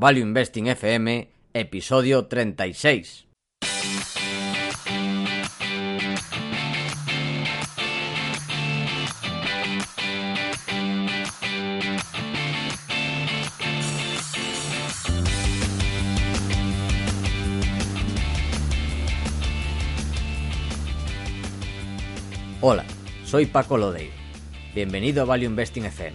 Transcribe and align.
Value 0.00 0.22
Investing 0.22 0.68
FM, 0.68 1.28
episodio 1.54 2.26
36. 2.28 3.26
Hola, 22.60 22.84
soy 23.24 23.46
Paco 23.46 23.76
Lodeiro. 23.76 24.12
Bienvenido 24.76 25.22
a 25.22 25.24
Value 25.24 25.46
Investing 25.46 25.86
FM, 25.86 26.14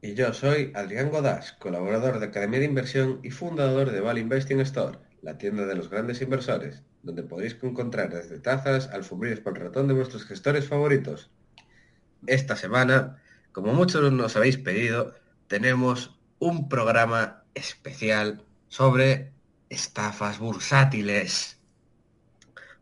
Y 0.00 0.14
yo 0.14 0.32
soy 0.32 0.70
Adrián 0.76 1.10
Godás, 1.10 1.54
colaborador 1.54 2.20
de 2.20 2.26
Academia 2.26 2.60
de 2.60 2.66
Inversión 2.66 3.18
y 3.24 3.30
fundador 3.30 3.90
de 3.90 4.00
Val 4.00 4.18
Investing 4.18 4.60
Store, 4.60 4.96
la 5.22 5.38
tienda 5.38 5.66
de 5.66 5.74
los 5.74 5.90
grandes 5.90 6.22
inversores, 6.22 6.84
donde 7.02 7.24
podéis 7.24 7.56
encontrar 7.62 8.14
desde 8.14 8.38
tazas, 8.38 8.86
alfombrillas 8.92 9.40
por 9.40 9.58
ratón 9.58 9.88
de 9.88 9.94
vuestros 9.94 10.24
gestores 10.24 10.68
favoritos. 10.68 11.32
Esta 12.28 12.54
semana, 12.54 13.20
como 13.50 13.72
muchos 13.72 14.12
nos 14.12 14.36
habéis 14.36 14.56
pedido, 14.56 15.16
tenemos 15.48 16.16
un 16.38 16.68
programa 16.68 17.42
especial 17.54 18.44
sobre 18.68 19.32
estafas 19.68 20.38
bursátiles. 20.38 21.58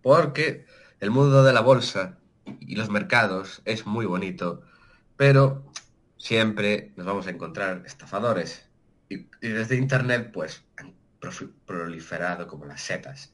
Porque 0.02 0.66
el 1.00 1.10
mundo 1.10 1.42
de 1.44 1.54
la 1.54 1.62
bolsa 1.62 2.18
y 2.60 2.76
los 2.76 2.90
mercados 2.90 3.62
es 3.64 3.86
muy 3.86 4.04
bonito, 4.04 4.60
pero 5.16 5.64
siempre 6.16 6.92
nos 6.96 7.06
vamos 7.06 7.26
a 7.26 7.30
encontrar 7.30 7.82
estafadores. 7.86 8.68
Y, 9.08 9.28
y 9.40 9.48
desde 9.48 9.76
Internet, 9.76 10.30
pues, 10.32 10.64
han 10.76 10.94
proliferado 11.66 12.46
como 12.46 12.64
las 12.66 12.80
setas. 12.80 13.32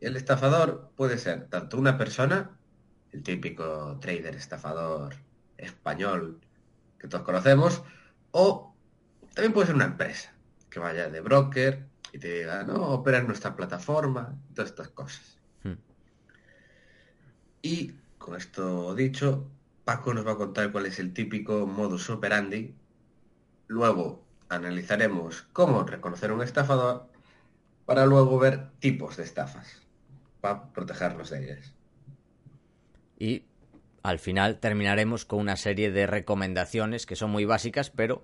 El 0.00 0.16
estafador 0.16 0.92
puede 0.96 1.18
ser 1.18 1.48
tanto 1.48 1.76
una 1.76 1.98
persona, 1.98 2.50
el 3.12 3.22
típico 3.22 3.98
trader 4.00 4.34
estafador 4.36 5.14
español 5.56 6.40
que 6.98 7.08
todos 7.08 7.24
conocemos, 7.24 7.82
o 8.30 8.74
también 9.34 9.52
puede 9.52 9.66
ser 9.66 9.76
una 9.76 9.84
empresa 9.84 10.32
que 10.70 10.80
vaya 10.80 11.08
de 11.08 11.20
broker 11.20 11.86
y 12.12 12.18
te 12.18 12.38
diga, 12.38 12.64
no, 12.64 12.74
opera 12.88 13.18
en 13.18 13.26
nuestra 13.26 13.54
plataforma, 13.54 14.34
todas 14.54 14.70
estas 14.70 14.88
cosas. 14.88 15.38
Hmm. 15.62 15.74
Y 17.62 17.92
con 18.16 18.36
esto 18.36 18.94
dicho, 18.94 19.50
Paco 19.88 20.12
nos 20.12 20.26
va 20.26 20.32
a 20.32 20.36
contar 20.36 20.70
cuál 20.70 20.84
es 20.84 20.98
el 20.98 21.14
típico 21.14 21.66
modus 21.66 22.10
operandi. 22.10 22.74
Luego 23.68 24.22
analizaremos 24.50 25.46
cómo 25.54 25.82
reconocer 25.82 26.30
un 26.30 26.42
estafador 26.42 27.06
para 27.86 28.04
luego 28.04 28.38
ver 28.38 28.68
tipos 28.80 29.16
de 29.16 29.22
estafas 29.22 29.80
para 30.42 30.74
protegernos 30.74 31.30
de 31.30 31.42
ellas. 31.42 31.72
Y 33.18 33.44
al 34.02 34.18
final 34.18 34.58
terminaremos 34.58 35.24
con 35.24 35.38
una 35.38 35.56
serie 35.56 35.90
de 35.90 36.06
recomendaciones 36.06 37.06
que 37.06 37.16
son 37.16 37.30
muy 37.30 37.46
básicas, 37.46 37.88
pero 37.88 38.22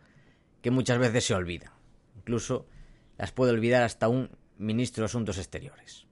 que 0.60 0.70
muchas 0.70 0.98
veces 0.98 1.24
se 1.24 1.32
olvidan. 1.32 1.72
Incluso 2.14 2.66
las 3.16 3.32
puede 3.32 3.52
olvidar 3.52 3.84
hasta 3.84 4.08
un 4.08 4.28
ministro 4.58 5.00
de 5.00 5.06
Asuntos 5.06 5.38
Exteriores. 5.38 6.04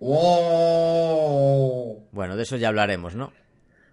¡Wow! 0.00 1.30
Bueno, 2.12 2.36
de 2.36 2.42
eso 2.42 2.58
ya 2.58 2.68
hablaremos, 2.68 3.14
¿no? 3.14 3.32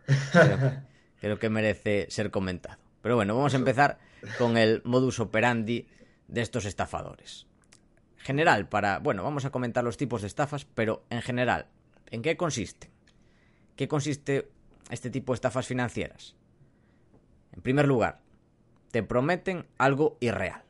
creo 1.19 1.39
que 1.39 1.49
merece 1.49 2.07
ser 2.09 2.31
comentado. 2.31 2.77
Pero 3.01 3.15
bueno, 3.15 3.35
vamos 3.35 3.53
a 3.53 3.57
empezar 3.57 3.99
con 4.37 4.57
el 4.57 4.81
modus 4.83 5.19
operandi 5.19 5.87
de 6.27 6.41
estos 6.41 6.65
estafadores. 6.65 7.47
General, 8.17 8.67
para. 8.67 8.99
Bueno, 8.99 9.23
vamos 9.23 9.45
a 9.45 9.49
comentar 9.49 9.83
los 9.83 9.97
tipos 9.97 10.21
de 10.21 10.27
estafas, 10.27 10.65
pero 10.65 11.03
en 11.09 11.21
general, 11.21 11.67
¿en 12.11 12.21
qué 12.21 12.35
consiste? 12.35 12.89
¿Qué 13.75 13.87
consiste 13.87 14.49
este 14.89 15.09
tipo 15.09 15.31
de 15.31 15.35
estafas 15.35 15.67
financieras? 15.67 16.35
En 17.53 17.61
primer 17.61 17.87
lugar, 17.87 18.21
te 18.91 19.03
prometen 19.03 19.67
algo 19.77 20.17
irreal. 20.19 20.63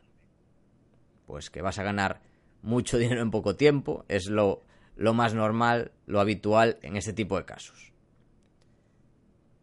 Pues 1.26 1.50
que 1.50 1.62
vas 1.62 1.80
a 1.80 1.84
ganar 1.84 2.22
mucho 2.62 2.98
dinero 3.00 3.22
en 3.22 3.32
poco 3.32 3.56
tiempo, 3.56 4.06
es 4.08 4.28
lo, 4.28 4.62
lo 4.96 5.14
más 5.14 5.34
normal, 5.34 5.92
lo 6.06 6.20
habitual 6.20 6.78
en 6.82 6.98
este 6.98 7.14
tipo 7.14 7.38
de 7.38 7.46
casos. 7.46 7.94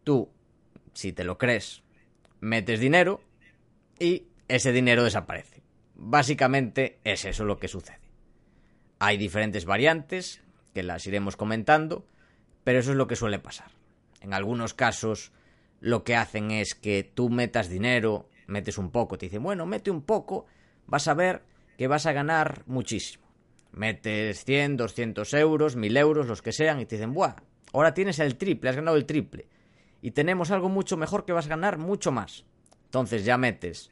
Tú, 0.03 0.31
si 0.97 1.13
te 1.13 1.25
lo 1.25 1.37
crees, 1.37 1.83
metes 2.41 2.81
dinero 2.81 3.21
y 3.99 4.29
ese 4.49 4.73
dinero 4.73 5.05
desaparece. 5.05 5.63
Básicamente 5.95 7.01
es 7.05 7.27
eso 7.27 7.45
lo 7.45 7.59
que 7.59 7.69
sucede. 7.69 8.01
Hay 8.99 9.19
diferentes 9.19 9.67
variantes 9.67 10.41
que 10.73 10.83
las 10.83 11.07
iremos 11.07 11.37
comentando, 11.37 12.07
pero 12.65 12.79
eso 12.79 12.93
es 12.93 12.97
lo 12.97 13.07
que 13.07 13.15
suele 13.15 13.39
pasar. 13.39 13.71
En 14.23 14.33
algunos 14.33 14.73
casos 14.73 15.33
lo 15.81 16.03
que 16.03 16.17
hacen 16.17 16.51
es 16.51 16.75
que 16.75 17.05
tú 17.05 17.29
metas 17.29 17.69
dinero, 17.69 18.31
metes 18.47 18.79
un 18.79 18.91
poco, 18.91 19.19
te 19.19 19.27
dicen, 19.27 19.43
bueno, 19.43 19.67
mete 19.67 19.91
un 19.91 20.01
poco, 20.01 20.47
vas 20.87 21.09
a 21.09 21.15
ver 21.15 21.43
que 21.77 21.89
vas 21.89 22.07
a 22.07 22.13
ganar 22.13 22.63
muchísimo. 22.67 23.27
Metes 23.73 24.47
100, 24.47 24.79
200 24.79 25.35
euros, 25.35 25.77
1000 25.77 25.97
euros, 25.99 26.27
los 26.27 26.41
que 26.41 26.53
sean, 26.53 26.81
y 26.81 26.87
te 26.87 26.97
dicen, 26.97 27.13
buah, 27.13 27.37
ahora 27.75 27.93
tienes 27.93 28.19
el 28.19 28.39
triple, 28.39 28.71
has 28.71 28.77
ganado 28.77 28.97
el 28.97 29.05
triple. 29.05 29.47
Y 30.03 30.13
tenemos 30.13 30.51
algo 30.51 30.69
mucho 30.69 30.97
mejor 30.97 31.25
que 31.25 31.33
vas 31.33 31.47
a 31.47 31.51
ganar 31.51 31.79
mucho 31.79 32.13
más. 32.13 32.45
Entonces 32.85 33.25
ya 33.25 33.37
metes 33.37 33.91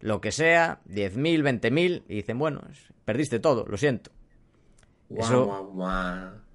lo 0.00 0.20
que 0.20 0.32
sea, 0.32 0.80
10.000, 0.88 1.60
20.000, 1.60 2.02
y 2.08 2.14
dicen, 2.16 2.38
bueno, 2.38 2.60
perdiste 3.04 3.38
todo, 3.38 3.64
lo 3.66 3.76
siento. 3.76 4.10
Eso-. 5.08 5.70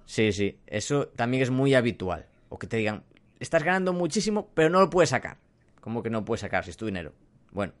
Sí, 0.04 0.32
sí, 0.32 0.58
eso 0.66 1.08
también 1.08 1.42
es 1.42 1.50
muy 1.50 1.74
habitual. 1.74 2.26
O 2.50 2.58
que 2.58 2.66
te 2.66 2.76
digan, 2.76 3.04
estás 3.40 3.62
ganando 3.62 3.92
muchísimo, 3.92 4.50
pero 4.54 4.68
no 4.68 4.80
lo 4.80 4.90
puedes 4.90 5.10
sacar. 5.10 5.38
¿Cómo 5.80 6.02
que 6.02 6.10
no 6.10 6.24
puedes 6.24 6.42
sacar 6.42 6.64
si 6.64 6.70
es 6.70 6.76
tu 6.76 6.86
dinero? 6.86 7.14
Bueno, 7.50 7.72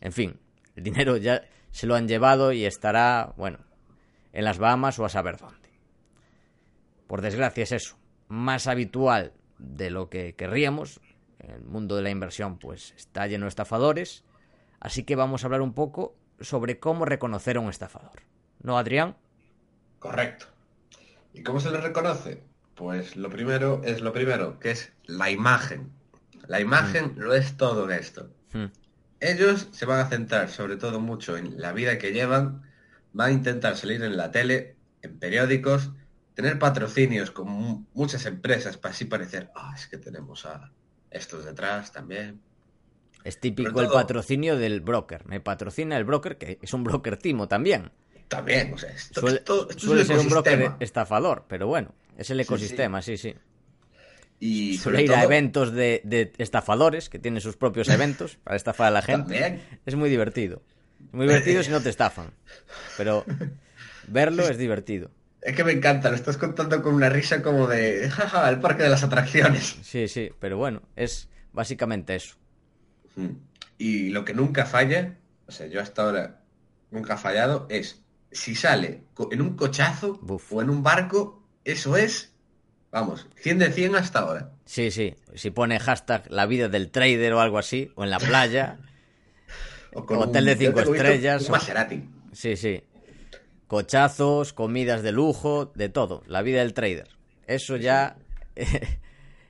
en 0.00 0.12
fin, 0.12 0.36
el 0.74 0.82
dinero 0.82 1.16
ya 1.16 1.42
se 1.70 1.86
lo 1.86 1.94
han 1.94 2.08
llevado 2.08 2.52
y 2.52 2.64
estará, 2.64 3.32
bueno, 3.36 3.58
en 4.32 4.44
las 4.44 4.58
Bahamas 4.58 4.98
o 4.98 5.04
a 5.04 5.08
saber 5.08 5.36
dónde. 5.36 5.70
Por 7.06 7.20
desgracia 7.20 7.62
es 7.62 7.72
eso, 7.72 7.96
más 8.28 8.66
habitual 8.66 9.32
de 9.62 9.90
lo 9.90 10.10
que 10.10 10.34
querríamos. 10.34 11.00
El 11.38 11.62
mundo 11.64 11.96
de 11.96 12.02
la 12.02 12.10
inversión 12.10 12.58
pues 12.58 12.92
está 12.96 13.26
lleno 13.26 13.46
de 13.46 13.50
estafadores, 13.50 14.24
así 14.80 15.04
que 15.04 15.16
vamos 15.16 15.42
a 15.42 15.46
hablar 15.46 15.62
un 15.62 15.74
poco 15.74 16.16
sobre 16.40 16.78
cómo 16.78 17.04
reconocer 17.04 17.56
a 17.56 17.60
un 17.60 17.70
estafador. 17.70 18.22
¿No, 18.62 18.78
Adrián? 18.78 19.16
Correcto. 19.98 20.46
¿Y 21.32 21.42
cómo 21.42 21.60
se 21.60 21.70
le 21.70 21.80
reconoce? 21.80 22.42
Pues 22.74 23.16
lo 23.16 23.30
primero 23.30 23.82
es 23.84 24.00
lo 24.00 24.12
primero, 24.12 24.58
que 24.58 24.72
es 24.72 24.92
la 25.04 25.30
imagen. 25.30 25.92
La 26.46 26.60
imagen 26.60 27.14
lo 27.16 27.34
es 27.34 27.56
todo 27.56 27.84
en 27.90 27.98
esto. 27.98 28.30
Hmm. 28.52 28.66
Ellos 29.20 29.68
se 29.70 29.86
van 29.86 30.00
a 30.00 30.08
centrar 30.08 30.48
sobre 30.48 30.76
todo 30.76 31.00
mucho 31.00 31.36
en 31.36 31.60
la 31.60 31.72
vida 31.72 31.98
que 31.98 32.12
llevan, 32.12 32.62
van 33.12 33.28
a 33.28 33.32
intentar 33.32 33.76
salir 33.76 34.02
en 34.02 34.16
la 34.16 34.32
tele, 34.32 34.76
en 35.02 35.18
periódicos, 35.18 35.90
tener 36.42 36.58
patrocinios 36.58 37.30
con 37.30 37.48
mu- 37.48 37.84
muchas 37.94 38.26
empresas 38.26 38.76
para 38.76 38.94
así 38.94 39.04
parecer, 39.06 39.50
ah, 39.54 39.72
es 39.76 39.86
que 39.86 39.96
tenemos 39.98 40.44
a 40.44 40.70
estos 41.10 41.44
detrás 41.44 41.92
también. 41.92 42.40
Es 43.24 43.38
típico 43.38 43.80
el 43.80 43.88
patrocinio 43.88 44.56
del 44.56 44.80
broker. 44.80 45.24
Me 45.26 45.40
patrocina 45.40 45.96
el 45.96 46.04
broker, 46.04 46.36
que 46.38 46.58
es 46.60 46.72
un 46.74 46.82
broker 46.84 47.16
timo 47.16 47.48
también. 47.48 47.90
también, 48.28 48.72
o 48.72 48.78
sea, 48.78 48.90
esto, 48.90 49.20
suele, 49.20 49.36
esto- 49.38 49.62
esto 49.68 49.76
es 49.76 49.82
suele 49.82 50.00
el 50.00 50.06
ser 50.06 50.18
un 50.18 50.28
broker 50.30 50.72
estafador, 50.80 51.44
pero 51.48 51.66
bueno, 51.66 51.94
es 52.16 52.30
el 52.30 52.40
ecosistema, 52.40 53.02
sí, 53.02 53.16
sí. 53.18 53.34
Y 54.40 54.76
Suele 54.78 55.02
ir 55.02 55.12
a 55.12 55.22
eventos 55.22 55.70
de, 55.72 56.00
de 56.04 56.32
estafadores 56.38 57.08
que 57.08 57.18
tienen 57.20 57.40
sus 57.40 57.56
propios 57.56 57.88
eventos 57.90 58.38
para 58.42 58.56
estafar 58.56 58.88
a 58.88 58.90
la 58.90 59.02
gente. 59.02 59.38
También. 59.38 59.62
Es 59.86 59.94
muy 59.94 60.10
divertido. 60.10 60.62
Es 61.08 61.12
muy 61.14 61.26
divertido 61.26 61.62
si 61.62 61.70
no 61.70 61.80
te 61.80 61.90
estafan. 61.90 62.32
Pero 62.96 63.24
verlo 64.08 64.48
es 64.48 64.56
divertido. 64.58 65.10
Es 65.42 65.56
que 65.56 65.64
me 65.64 65.72
encanta, 65.72 66.08
lo 66.08 66.14
estás 66.16 66.36
contando 66.36 66.80
con 66.82 66.94
una 66.94 67.08
risa 67.08 67.42
como 67.42 67.66
de, 67.66 68.08
jaja, 68.10 68.48
el 68.48 68.60
parque 68.60 68.84
de 68.84 68.88
las 68.90 69.02
atracciones. 69.02 69.76
Sí, 69.82 70.06
sí, 70.08 70.30
pero 70.38 70.56
bueno, 70.56 70.82
es 70.96 71.28
básicamente 71.52 72.14
eso. 72.14 72.36
Y 73.78 74.10
lo 74.10 74.24
que 74.24 74.34
nunca 74.34 74.64
falla, 74.66 75.18
o 75.46 75.52
sea, 75.52 75.66
yo 75.66 75.80
hasta 75.80 76.02
ahora 76.02 76.40
nunca 76.90 77.14
ha 77.14 77.18
fallado, 77.18 77.66
es 77.70 78.02
si 78.30 78.54
sale 78.54 79.02
en 79.30 79.42
un 79.42 79.56
cochazo 79.56 80.18
Buf. 80.22 80.52
o 80.52 80.62
en 80.62 80.70
un 80.70 80.82
barco, 80.82 81.42
eso 81.64 81.96
es, 81.96 82.32
vamos, 82.90 83.28
100 83.36 83.58
de 83.58 83.72
100 83.72 83.96
hasta 83.96 84.20
ahora. 84.20 84.52
Sí, 84.64 84.90
sí. 84.90 85.16
Si 85.34 85.50
pone 85.50 85.78
hashtag 85.80 86.30
la 86.30 86.46
vida 86.46 86.68
del 86.68 86.90
trader 86.90 87.32
o 87.34 87.40
algo 87.40 87.58
así, 87.58 87.90
o 87.96 88.04
en 88.04 88.10
la 88.10 88.18
playa. 88.18 88.78
O 89.94 90.06
con 90.06 90.16
Hotel 90.16 90.46
de 90.46 90.52
yo 90.52 90.58
cinco 90.58 90.78
tengo 90.80 90.92
visto 90.92 91.06
estrellas, 91.06 91.42
Un 91.42 91.48
o- 91.48 91.52
Maserati. 91.52 92.08
Sí, 92.32 92.56
sí. 92.56 92.82
Cochazos, 93.72 94.52
comidas 94.52 95.02
de 95.02 95.12
lujo, 95.12 95.72
de 95.74 95.88
todo. 95.88 96.22
La 96.26 96.42
vida 96.42 96.58
del 96.58 96.74
trader. 96.74 97.08
Eso 97.46 97.76
ya 97.76 98.18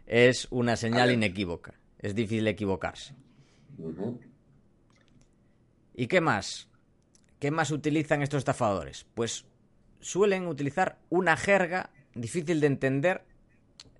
es 0.06 0.46
una 0.52 0.76
señal 0.76 1.10
inequívoca. 1.10 1.74
Es 1.98 2.14
difícil 2.14 2.46
equivocarse. 2.46 3.16
¿Y 5.96 6.06
qué 6.06 6.20
más? 6.20 6.68
¿Qué 7.40 7.50
más 7.50 7.72
utilizan 7.72 8.22
estos 8.22 8.38
estafadores? 8.38 9.08
Pues 9.12 9.44
suelen 9.98 10.46
utilizar 10.46 11.00
una 11.10 11.36
jerga 11.36 11.90
difícil 12.14 12.60
de 12.60 12.68
entender 12.68 13.24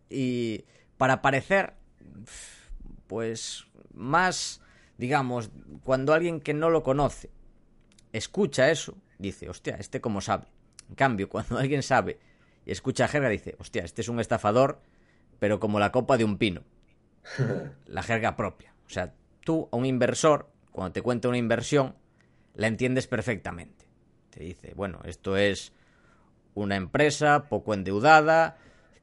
y 0.08 0.66
para 0.98 1.20
parecer, 1.20 1.74
pues, 3.08 3.64
más, 3.92 4.60
digamos, 4.98 5.50
cuando 5.82 6.14
alguien 6.14 6.38
que 6.38 6.54
no 6.54 6.70
lo 6.70 6.84
conoce 6.84 7.28
escucha 8.12 8.70
eso, 8.70 8.96
dice, 9.22 9.48
hostia, 9.48 9.76
este 9.78 10.00
cómo 10.00 10.20
sabe. 10.20 10.46
En 10.88 10.94
cambio, 10.94 11.28
cuando 11.28 11.56
alguien 11.58 11.82
sabe 11.82 12.19
y 12.66 12.72
escucha 12.72 13.08
jerga, 13.08 13.28
dice, 13.28 13.56
hostia, 13.58 13.84
este 13.84 14.02
es 14.02 14.08
un 14.08 14.20
estafador, 14.20 14.80
pero 15.38 15.58
como 15.58 15.78
la 15.78 15.92
copa 15.92 16.16
de 16.16 16.24
un 16.24 16.38
pino. 16.38 16.62
La 17.86 18.02
jerga 18.02 18.36
propia. 18.36 18.74
O 18.86 18.90
sea, 18.90 19.14
tú, 19.40 19.69
a 19.70 19.76
un 19.76 19.86
inversor, 19.86 20.48
cuando 20.72 20.92
te 20.92 21.02
cuenta 21.02 21.28
una 21.28 21.38
inversión, 21.38 21.94
la 22.54 22.66
entiendes 22.66 23.06
perfectamente. 23.06 23.86
Te 24.30 24.42
dice, 24.42 24.72
bueno, 24.74 25.00
esto 25.04 25.36
es 25.36 25.72
una 26.54 26.76
empresa 26.76 27.48
poco 27.48 27.74
endeudada, 27.74 28.58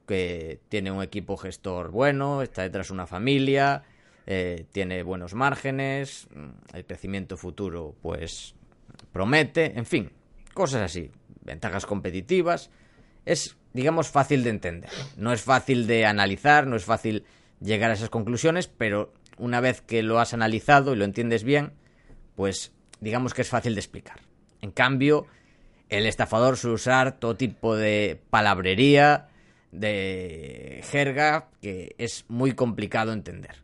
que 0.06 0.60
tiene 0.68 0.90
un 0.90 1.02
equipo 1.02 1.36
gestor 1.36 1.92
bueno, 1.92 2.42
está 2.42 2.62
detrás 2.62 2.90
una 2.90 3.06
familia, 3.06 3.84
eh, 4.26 4.66
tiene 4.72 5.02
buenos 5.04 5.34
márgenes, 5.34 6.26
mm, 6.34 6.76
el 6.76 6.84
crecimiento 6.84 7.36
futuro 7.36 7.94
pues 8.02 8.56
promete, 9.12 9.78
en 9.78 9.86
fin, 9.86 10.12
cosas 10.54 10.82
así, 10.82 11.10
ventajas 11.42 11.86
competitivas. 11.86 12.70
Es, 13.24 13.56
digamos, 13.72 14.08
fácil 14.08 14.44
de 14.44 14.50
entender. 14.50 14.90
No 15.16 15.32
es 15.32 15.42
fácil 15.42 15.86
de 15.86 16.06
analizar, 16.06 16.66
no 16.66 16.76
es 16.76 16.84
fácil 16.84 17.24
llegar 17.60 17.90
a 17.90 17.94
esas 17.94 18.10
conclusiones, 18.10 18.68
pero 18.68 19.12
una 19.38 19.60
vez 19.60 19.80
que 19.80 20.02
lo 20.02 20.18
has 20.20 20.34
analizado 20.34 20.92
y 20.92 20.96
lo 20.96 21.04
entiendes 21.04 21.44
bien, 21.44 21.72
pues 22.36 22.72
digamos 23.00 23.34
que 23.34 23.42
es 23.42 23.48
fácil 23.48 23.74
de 23.74 23.80
explicar. 23.80 24.20
En 24.60 24.70
cambio, 24.70 25.26
el 25.88 26.06
estafador 26.06 26.56
suele 26.56 26.74
usar 26.74 27.18
todo 27.18 27.36
tipo 27.36 27.76
de 27.76 28.20
palabrería, 28.30 29.28
de 29.72 30.82
jerga, 30.84 31.48
que 31.60 31.94
es 31.98 32.24
muy 32.28 32.52
complicado 32.52 33.12
entender. 33.12 33.56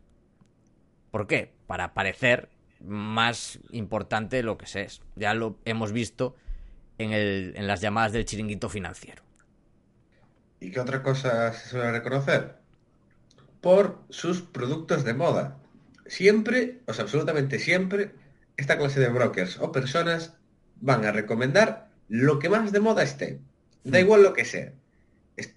¿Por 1.11 1.27
qué? 1.27 1.53
Para 1.67 1.93
parecer 1.93 2.49
más 2.81 3.59
importante 3.71 4.37
de 4.37 4.43
lo 4.43 4.57
que 4.57 4.67
se 4.67 4.81
es. 4.83 5.01
Ya 5.15 5.33
lo 5.33 5.59
hemos 5.65 5.91
visto 5.91 6.35
en, 6.97 7.13
el- 7.13 7.53
en 7.57 7.67
las 7.67 7.81
llamadas 7.81 8.11
del 8.13 8.25
chiringuito 8.25 8.69
financiero. 8.69 9.23
¿Y 10.59 10.69
qué 10.71 10.79
otra 10.79 11.01
cosa 11.01 11.51
se 11.51 11.69
suele 11.69 11.91
reconocer? 11.91 12.61
Por 13.61 14.05
sus 14.09 14.41
productos 14.41 15.03
de 15.03 15.13
moda. 15.13 15.63
Siempre, 16.05 16.83
o 16.87 16.93
sea, 16.93 17.03
absolutamente 17.03 17.59
siempre, 17.59 18.15
esta 18.55 18.77
clase 18.77 18.99
de 18.99 19.09
brokers 19.09 19.59
o 19.59 19.71
personas 19.71 20.37
van 20.75 21.05
a 21.05 21.11
recomendar 21.11 21.91
lo 22.07 22.39
que 22.39 22.49
más 22.49 22.71
de 22.71 22.79
moda 22.79 23.03
esté. 23.03 23.41
Da 23.83 23.99
igual 23.99 24.23
lo 24.23 24.33
que 24.33 24.45
sea. 24.45 24.73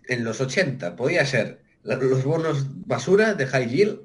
En 0.09 0.25
los 0.25 0.41
80 0.41 0.97
podía 0.97 1.27
ser 1.27 1.63
los 1.83 2.25
bonos 2.25 2.67
basura 2.87 3.35
de 3.35 3.47
High 3.47 3.69
Yield. 3.69 4.01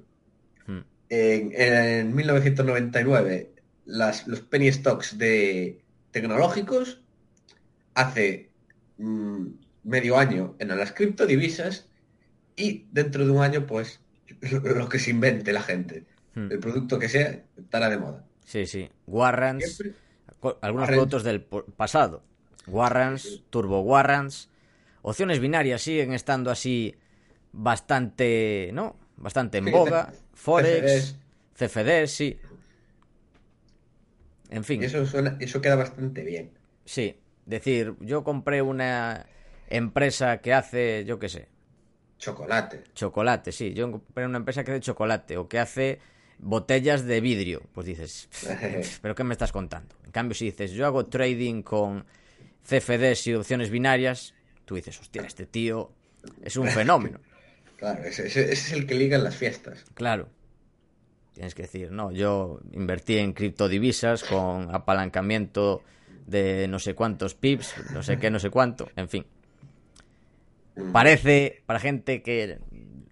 En, 1.10 1.52
en 1.54 2.16
1999 2.16 3.52
las, 3.86 4.28
los 4.28 4.42
penny 4.42 4.72
stocks 4.72 5.18
de 5.18 5.81
tecnológicos. 6.12 7.02
Hace 7.94 8.50
mm, 8.98 9.48
medio 9.84 10.18
año 10.18 10.56
en 10.60 10.68
las 10.69 10.92
criptodivisas 10.92 11.88
y 12.56 12.86
dentro 12.92 13.25
de 13.25 13.31
un 13.31 13.42
año 13.42 13.66
pues 13.66 14.02
lo, 14.42 14.90
que 14.90 15.00
se 15.00 15.12
invente 15.12 15.54
la 15.54 15.62
gente. 15.62 16.06
Hmm. 16.34 16.52
El 16.52 16.60
producto 16.60 17.00
que 17.00 17.10
sea 17.10 17.44
estará 17.57 17.90
de 17.90 17.98
moda. 17.98 18.25
Sí, 18.44 18.66
sí. 18.66 18.90
Warrants, 19.07 19.78
Siempre. 19.78 20.00
algunos 20.62 20.63
Warrants. 20.63 20.88
productos 20.90 21.24
del 21.24 21.42
pasado. 21.42 22.24
Warrants, 22.68 23.44
turbo 23.50 23.81
warrants. 23.81 24.50
Opciones 25.02 25.40
binarias 25.40 25.81
siguen 25.81 26.13
estando 26.13 26.50
así 26.50 26.96
bastante, 27.52 28.72
¿no? 28.74 28.98
Bastante 29.18 29.58
en 29.60 29.72
boga. 29.72 30.14
Forex, 30.34 31.16
CFDs, 31.58 32.12
sí. 32.12 32.38
En 34.50 34.64
fin. 34.64 34.84
Eso 34.84 35.06
suena, 35.06 35.38
eso 35.40 35.62
queda 35.62 35.76
bastante 35.76 36.24
bien. 36.24 36.52
Sí, 36.86 37.18
decir, 37.46 37.96
yo 38.00 38.24
compré 38.24 38.62
una 38.62 39.26
empresa 39.70 40.38
que 40.40 40.54
hace, 40.54 41.04
yo 41.06 41.18
qué 41.20 41.30
sé, 41.30 41.48
Chocolate. 42.18 42.84
chocolate, 42.94 43.52
sí, 43.52 43.74
yo 43.74 43.92
compré 43.92 44.26
una 44.26 44.38
empresa 44.38 44.64
que 44.64 44.72
hace 44.72 44.82
chocolate 44.82 45.38
o 45.38 45.48
que 45.48 45.60
hace 45.60 46.00
botellas 46.38 47.06
de 47.06 47.22
vidrio, 47.22 47.64
pues 47.74 47.88
dices, 47.88 48.30
pero 49.02 49.16
¿qué 49.16 49.24
me 49.24 49.34
estás 49.34 49.52
contando? 49.52 49.96
En 50.06 50.12
cambio, 50.12 50.36
si 50.36 50.46
dices, 50.46 50.72
yo 50.72 50.86
hago 50.86 51.08
trading 51.08 51.62
con 51.64 52.06
CFDs 52.64 53.28
y 53.28 53.34
opciones 53.34 53.70
binarias, 53.70 54.34
tú 54.66 54.76
dices, 54.76 55.00
hostia, 55.00 55.24
este 55.24 55.46
tío 55.46 55.92
es 56.44 56.56
un 56.56 56.68
fenómeno. 56.69 57.19
Claro, 57.78 58.04
ese, 58.04 58.26
es 58.28 58.72
el 58.72 58.88
que 58.88 58.96
liga 58.96 59.18
en 59.18 59.24
las 59.24 59.36
fiestas. 59.36 59.86
Claro. 59.94 60.30
Tienes 61.34 61.54
que 61.54 61.64
decir, 61.64 61.92
no, 61.92 62.12
yo 62.12 62.62
invertí 62.72 63.18
en 63.18 63.34
criptodivisas 63.34 64.24
con 64.24 64.74
apalancamiento 64.74 65.84
de 66.26 66.68
no 66.70 66.80
sé 66.80 66.96
cuántos 66.96 67.36
pips, 67.36 67.76
no 67.92 68.04
sé 68.04 68.18
qué, 68.18 68.32
no 68.32 68.40
sé 68.40 68.50
cuánto, 68.50 68.90
en 68.96 69.10
fin. 69.10 69.26
Parece, 70.94 71.62
para 71.66 71.80
gente 71.80 72.22
que 72.22 72.60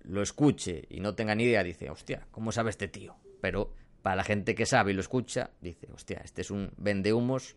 lo 0.03 0.22
escuche 0.22 0.86
y 0.89 1.00
no 1.00 1.15
tenga 1.15 1.36
ni 1.36 1.43
idea, 1.43 1.63
dice, 1.63 1.89
hostia, 1.89 2.27
¿cómo 2.32 2.51
sabe 2.51 2.70
este 2.70 2.88
tío? 2.88 3.15
Pero 3.41 3.74
para 4.01 4.15
la 4.15 4.24
gente 4.24 4.55
que 4.55 4.65
sabe 4.65 4.91
y 4.91 4.96
lo 4.96 5.01
escucha, 5.01 5.51
dice, 5.62 5.88
hostia, 5.93 6.22
este 6.24 6.41
es 6.41 6.51
un 6.51 6.72
vendehumos 6.77 7.55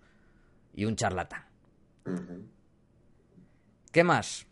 y 0.74 0.84
un 0.84 0.96
charlatán. 0.96 1.44
¿Qué 3.92 4.04
más? 4.04 4.46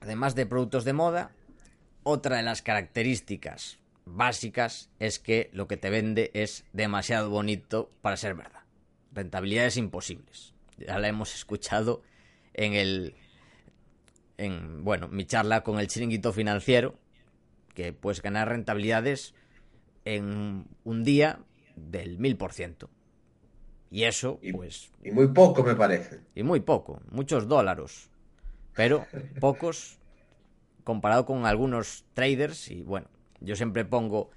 Además 0.00 0.34
de 0.34 0.46
productos 0.46 0.84
de 0.84 0.92
moda, 0.92 1.32
otra 2.04 2.36
de 2.36 2.42
las 2.42 2.62
características 2.62 3.78
básicas 4.06 4.90
es 5.00 5.18
que 5.18 5.50
lo 5.52 5.66
que 5.66 5.76
te 5.76 5.90
vende 5.90 6.30
es 6.34 6.64
demasiado 6.72 7.30
bonito 7.30 7.90
para 8.02 8.16
ser 8.16 8.34
verdad. 8.34 8.60
Rentabilidades 9.12 9.76
imposibles. 9.76 10.54
Ya 10.78 10.98
la 10.98 11.08
hemos 11.08 11.34
escuchado 11.34 12.02
en 12.52 12.74
el 12.74 13.14
en 14.36 14.82
bueno, 14.84 15.08
mi 15.08 15.24
charla 15.24 15.62
con 15.62 15.78
el 15.78 15.86
chiringuito 15.88 16.32
financiero 16.32 16.96
que 17.74 17.92
puedes 17.92 18.20
ganar 18.22 18.48
rentabilidades 18.48 19.34
en 20.04 20.66
un 20.84 21.04
día 21.04 21.38
del 21.76 22.18
mil 22.18 22.36
por 22.36 22.52
ciento. 22.52 22.90
Y 23.90 24.04
eso, 24.04 24.40
Y- 24.42 24.52
pues, 24.52 24.90
Y 25.04 25.12
muy 25.12 25.28
poco 25.28 25.62
me 25.62 25.76
parece. 25.76 26.20
y 26.34 26.42
muy 26.42 26.60
poco, 26.60 27.00
muchos 27.10 27.46
dólares, 27.48 28.10
pero 28.74 29.06
pocos 29.40 29.98
comparado 30.84 31.26
con 31.26 31.46
algunos 31.46 32.04
traders 32.12 32.70
y 32.70 32.82
bueno, 32.82 33.08
yo 33.40 33.56
siempre 33.56 33.84
pongo 33.84 34.30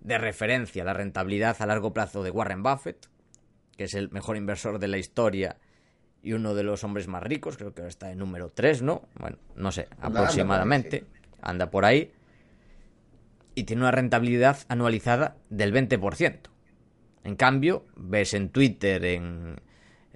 de 0.00 0.18
referencia 0.18 0.84
la 0.84 0.94
rentabilidad 0.94 1.56
a 1.60 1.66
largo 1.66 1.92
plazo 1.92 2.22
de 2.22 2.30
Warren 2.30 2.62
Buffett, 2.62 3.08
que 3.76 3.84
es 3.84 3.94
el 3.94 4.10
mejor 4.10 4.36
inversor 4.36 4.78
de 4.78 4.88
la 4.88 4.98
historia 4.98 5.56
y 6.22 6.32
uno 6.32 6.54
de 6.54 6.62
los 6.62 6.84
hombres 6.84 7.08
más 7.08 7.22
ricos, 7.22 7.56
creo 7.56 7.74
que 7.74 7.82
ahora 7.82 7.90
está 7.90 8.10
en 8.10 8.18
número 8.18 8.50
3, 8.50 8.82
¿no? 8.82 9.02
Bueno, 9.18 9.38
no 9.56 9.72
sé, 9.72 9.88
aproximadamente, 10.00 11.04
anda 11.40 11.70
por 11.70 11.84
ahí, 11.84 12.12
y 13.54 13.64
tiene 13.64 13.82
una 13.82 13.90
rentabilidad 13.90 14.58
anualizada 14.68 15.36
del 15.48 15.72
20%. 15.72 16.38
En 17.24 17.36
cambio, 17.36 17.86
ves 17.96 18.34
en 18.34 18.50
Twitter, 18.50 19.04
en 19.04 19.60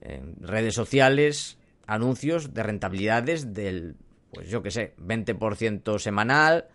en 0.05 0.37
redes 0.41 0.75
sociales 0.75 1.59
anuncios 1.87 2.55
de 2.55 2.63
rentabilidades 2.63 3.53
del, 3.53 3.97
pues 4.35 4.49
yo 4.49 4.63
qué 4.63 4.71
sé, 4.71 4.95
20% 4.99 5.99
semanal, 5.99 6.69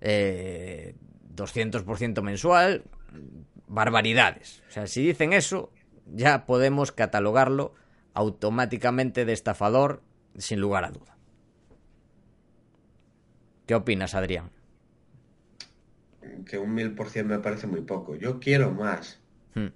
eh, 0.00 0.94
200% 1.34 2.22
mensual, 2.22 2.84
barbaridades. 3.68 4.62
O 4.68 4.72
sea, 4.72 4.86
si 4.86 5.06
dicen 5.06 5.32
eso, 5.32 5.70
ya 6.06 6.46
podemos 6.46 6.92
catalogarlo 6.92 7.74
automáticamente 8.14 9.24
de 9.24 9.32
estafador 9.32 10.02
sin 10.36 10.60
lugar 10.60 10.84
a 10.84 10.90
duda. 10.90 11.16
¿Qué 13.66 13.74
opinas, 13.74 14.14
Adrián? 14.14 14.50
Que 16.46 16.58
un 16.58 16.74
mil 16.74 16.94
por 16.94 17.08
ciento 17.08 17.34
me 17.34 17.40
parece 17.40 17.66
muy 17.66 17.82
poco. 17.82 18.16
Yo 18.16 18.40
quiero 18.40 18.72
más. 18.72 19.20
Hmm. 19.54 19.68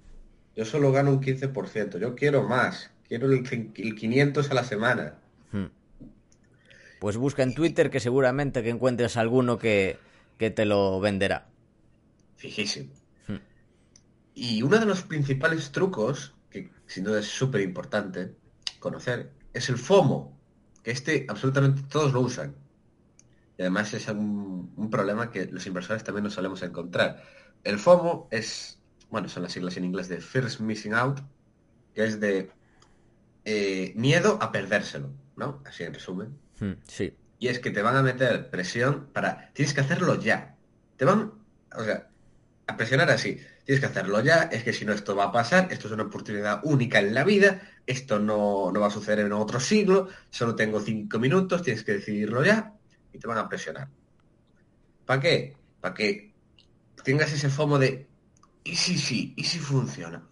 Yo 0.55 0.65
solo 0.65 0.91
gano 0.91 1.11
un 1.11 1.21
15%. 1.21 1.99
Yo 1.99 2.15
quiero 2.15 2.43
más. 2.43 2.91
Quiero 3.07 3.27
el 3.31 3.43
500 3.95 4.51
a 4.51 4.53
la 4.53 4.63
semana. 4.63 5.15
Hmm. 5.51 5.67
Pues 6.99 7.17
busca 7.17 7.43
en 7.43 7.53
Twitter 7.53 7.89
que 7.89 7.99
seguramente 7.99 8.63
que 8.63 8.69
encuentres 8.69 9.17
alguno 9.17 9.57
que, 9.57 9.99
que 10.37 10.49
te 10.49 10.65
lo 10.65 10.99
venderá. 10.99 11.47
Fijísimo. 12.35 12.93
Hmm. 13.27 13.37
Y 14.33 14.61
uno 14.63 14.79
de 14.79 14.85
los 14.85 15.03
principales 15.03 15.71
trucos, 15.71 16.33
que 16.49 16.69
sin 16.85 17.03
duda 17.03 17.19
es 17.19 17.27
súper 17.27 17.61
importante 17.61 18.35
conocer, 18.79 19.31
es 19.53 19.69
el 19.69 19.77
FOMO. 19.77 20.37
Que 20.83 20.91
este 20.91 21.25
absolutamente 21.29 21.81
todos 21.89 22.13
lo 22.13 22.21
usan. 22.21 22.55
Y 23.57 23.61
además 23.63 23.93
es 23.93 24.07
un, 24.07 24.71
un 24.75 24.89
problema 24.89 25.31
que 25.31 25.47
los 25.47 25.65
inversores 25.67 26.03
también 26.03 26.23
nos 26.23 26.33
solemos 26.33 26.61
encontrar. 26.61 27.23
El 27.63 27.79
FOMO 27.79 28.27
es, 28.31 28.79
bueno, 29.09 29.27
son 29.29 29.43
las 29.43 29.51
siglas 29.51 29.77
en 29.77 29.85
inglés 29.85 30.07
de 30.07 30.21
First 30.21 30.59
Missing 30.59 30.93
Out, 30.93 31.21
que 31.93 32.05
es 32.05 32.19
de 32.19 32.51
eh, 33.45 33.93
miedo 33.95 34.37
a 34.41 34.51
perdérselo, 34.51 35.09
¿no? 35.35 35.61
Así 35.65 35.83
en 35.83 35.93
resumen. 35.93 36.37
Hmm, 36.59 36.73
Sí. 36.87 37.15
Y 37.39 37.49
es 37.49 37.59
que 37.59 37.69
te 37.69 37.83
van 37.83 37.95
a 37.95 38.01
meter 38.01 38.49
presión 38.49 39.09
para... 39.13 39.51
Tienes 39.53 39.73
que 39.73 39.81
hacerlo 39.81 40.15
ya. 40.15 40.55
Te 40.95 41.05
van, 41.05 41.33
o 41.75 41.83
sea, 41.83 42.09
a 42.65 42.75
presionar 42.75 43.11
así. 43.11 43.39
Tienes 43.63 43.79
que 43.79 43.85
hacerlo 43.85 44.21
ya, 44.21 44.43
es 44.43 44.63
que 44.63 44.73
si 44.73 44.85
no 44.85 44.93
esto 44.93 45.15
va 45.15 45.25
a 45.25 45.31
pasar, 45.31 45.67
esto 45.71 45.87
es 45.87 45.93
una 45.93 46.03
oportunidad 46.03 46.61
única 46.63 46.99
en 46.99 47.13
la 47.13 47.23
vida, 47.23 47.61
esto 47.85 48.17
no, 48.17 48.71
no 48.71 48.79
va 48.79 48.87
a 48.87 48.91
suceder 48.91 49.25
en 49.25 49.33
otro 49.33 49.59
siglo, 49.59 50.07
solo 50.29 50.55
tengo 50.55 50.79
cinco 50.79 51.19
minutos, 51.19 51.63
tienes 51.63 51.83
que 51.83 51.93
decidirlo 51.93 52.45
ya, 52.45 52.73
y 53.11 53.19
te 53.19 53.27
van 53.27 53.37
a 53.37 53.49
presionar. 53.49 53.89
¿Para 55.05 55.19
qué? 55.21 55.57
Para 55.81 55.93
que 55.93 56.33
tengas 57.03 57.31
ese 57.33 57.49
fomo 57.49 57.77
de, 57.77 58.07
¿y 58.63 58.75
si 58.75 58.97
sí? 58.97 59.33
¿Y 59.35 59.43
si 59.43 59.59
funciona? 59.59 60.27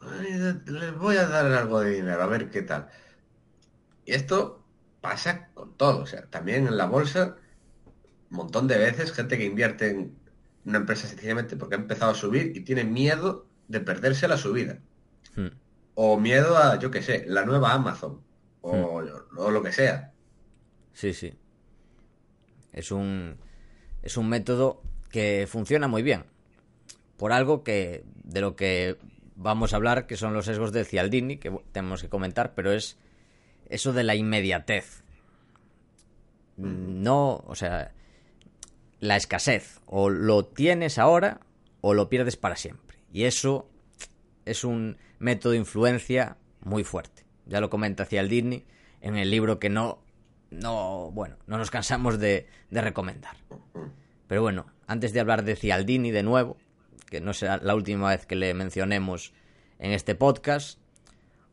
Les 0.65 0.97
voy 0.97 1.17
a 1.17 1.27
dar 1.27 1.51
algo 1.51 1.81
de 1.81 1.91
dinero, 1.91 2.21
a 2.23 2.27
ver 2.27 2.49
qué 2.49 2.61
tal. 2.61 2.87
Y 4.05 4.13
esto 4.13 4.64
pasa 5.05 5.49
con 5.53 5.77
todo, 5.77 5.99
o 6.01 6.05
sea, 6.07 6.25
también 6.25 6.65
en 6.67 6.77
la 6.77 6.87
bolsa, 6.87 7.35
un 8.31 8.37
montón 8.37 8.67
de 8.67 8.77
veces, 8.79 9.11
gente 9.11 9.37
que 9.37 9.45
invierte 9.45 9.91
en 9.91 10.15
una 10.65 10.79
empresa 10.79 11.07
sencillamente 11.07 11.55
porque 11.55 11.75
ha 11.75 11.77
empezado 11.77 12.11
a 12.11 12.15
subir 12.15 12.57
y 12.57 12.61
tiene 12.61 12.83
miedo 12.83 13.45
de 13.67 13.81
perderse 13.81 14.27
la 14.27 14.37
subida. 14.37 14.79
Hmm. 15.35 15.49
O 15.93 16.19
miedo 16.19 16.57
a, 16.57 16.79
yo 16.79 16.89
qué 16.89 17.03
sé, 17.03 17.23
la 17.27 17.45
nueva 17.45 17.73
Amazon. 17.73 18.21
O, 18.61 19.03
o 19.37 19.51
lo 19.51 19.61
que 19.61 19.71
sea. 19.71 20.11
Sí, 20.93 21.13
sí. 21.13 21.35
Es 22.73 22.91
un, 22.91 23.37
es 24.01 24.17
un 24.17 24.27
método 24.27 24.81
que 25.11 25.45
funciona 25.47 25.87
muy 25.87 26.01
bien. 26.01 26.25
Por 27.15 27.31
algo 27.31 27.63
que 27.63 28.03
de 28.23 28.41
lo 28.41 28.55
que 28.55 28.97
vamos 29.35 29.73
a 29.73 29.75
hablar, 29.75 30.07
que 30.07 30.17
son 30.17 30.33
los 30.33 30.45
sesgos 30.45 30.71
de 30.71 30.83
Cialdini, 30.83 31.37
que 31.37 31.55
tenemos 31.71 32.01
que 32.01 32.09
comentar, 32.09 32.55
pero 32.55 32.71
es 32.71 32.97
eso 33.69 33.93
de 33.93 34.03
la 34.03 34.15
inmediatez. 34.15 35.03
No, 36.57 37.43
o 37.47 37.55
sea, 37.55 37.93
la 38.99 39.15
escasez. 39.15 39.81
O 39.85 40.09
lo 40.09 40.45
tienes 40.45 40.97
ahora 40.97 41.41
o 41.81 41.93
lo 41.93 42.09
pierdes 42.09 42.37
para 42.37 42.55
siempre. 42.55 42.97
Y 43.11 43.23
eso 43.23 43.69
es 44.45 44.63
un 44.63 44.97
método 45.19 45.51
de 45.51 45.59
influencia 45.59 46.37
muy 46.61 46.83
fuerte. 46.83 47.25
Ya 47.45 47.59
lo 47.59 47.69
comenta 47.69 48.05
Cialdini 48.05 48.65
en 49.01 49.17
el 49.17 49.29
libro 49.29 49.59
que 49.59 49.69
no, 49.69 50.03
no, 50.49 51.11
bueno, 51.11 51.37
no 51.47 51.57
nos 51.57 51.69
cansamos 51.69 52.19
de, 52.19 52.47
de 52.69 52.81
recomendar. 52.81 53.37
Pero 54.27 54.41
bueno, 54.41 54.65
antes 54.87 55.13
de 55.13 55.19
hablar 55.19 55.43
de 55.43 55.55
Cialdini 55.55 56.11
de 56.11 56.23
nuevo, 56.23 56.57
que 57.09 57.21
no 57.21 57.33
será 57.33 57.57
la 57.57 57.75
última 57.75 58.09
vez 58.09 58.25
que 58.25 58.35
le 58.35 58.53
mencionemos 58.53 59.33
en 59.77 59.91
este 59.91 60.15
podcast, 60.15 60.79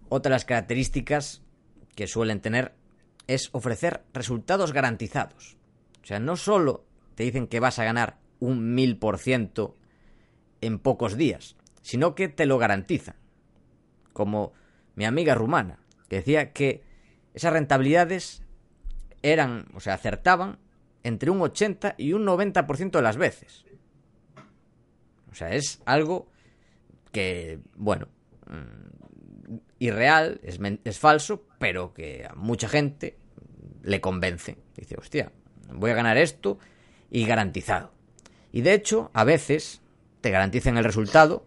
otra 0.08 0.30
de 0.30 0.34
las 0.36 0.44
características 0.44 1.41
que 1.94 2.06
suelen 2.06 2.40
tener 2.40 2.74
es 3.26 3.48
ofrecer 3.52 4.02
resultados 4.12 4.72
garantizados. 4.72 5.56
O 6.02 6.06
sea, 6.06 6.18
no 6.18 6.36
solo 6.36 6.84
te 7.14 7.24
dicen 7.24 7.46
que 7.46 7.60
vas 7.60 7.78
a 7.78 7.84
ganar 7.84 8.18
un 8.40 8.74
mil 8.74 8.96
por 8.98 9.18
ciento 9.18 9.76
en 10.60 10.78
pocos 10.78 11.16
días, 11.16 11.56
sino 11.82 12.14
que 12.14 12.28
te 12.28 12.46
lo 12.46 12.58
garantizan. 12.58 13.16
Como 14.12 14.52
mi 14.94 15.04
amiga 15.04 15.34
rumana, 15.34 15.78
que 16.08 16.16
decía 16.16 16.52
que 16.52 16.82
esas 17.34 17.52
rentabilidades 17.52 18.42
eran, 19.22 19.68
o 19.74 19.80
sea, 19.80 19.94
acertaban 19.94 20.58
entre 21.02 21.30
un 21.30 21.40
80 21.40 21.94
y 21.98 22.12
un 22.12 22.26
90% 22.26 22.90
de 22.90 23.02
las 23.02 23.16
veces. 23.16 23.64
O 25.30 25.34
sea, 25.34 25.54
es 25.54 25.80
algo 25.86 26.28
que, 27.10 27.60
bueno, 27.74 28.08
mm, 28.46 29.01
irreal, 29.86 30.40
es, 30.44 30.60
es 30.84 30.98
falso, 30.98 31.44
pero 31.58 31.92
que 31.92 32.24
a 32.28 32.34
mucha 32.34 32.68
gente 32.68 33.16
le 33.82 34.00
convence. 34.00 34.56
Dice, 34.76 34.96
hostia, 34.96 35.32
voy 35.72 35.90
a 35.90 35.94
ganar 35.94 36.16
esto 36.16 36.58
y 37.10 37.26
garantizado. 37.26 37.92
Y 38.52 38.60
de 38.60 38.74
hecho, 38.74 39.10
a 39.12 39.24
veces 39.24 39.82
te 40.20 40.30
garantizan 40.30 40.76
el 40.76 40.84
resultado 40.84 41.46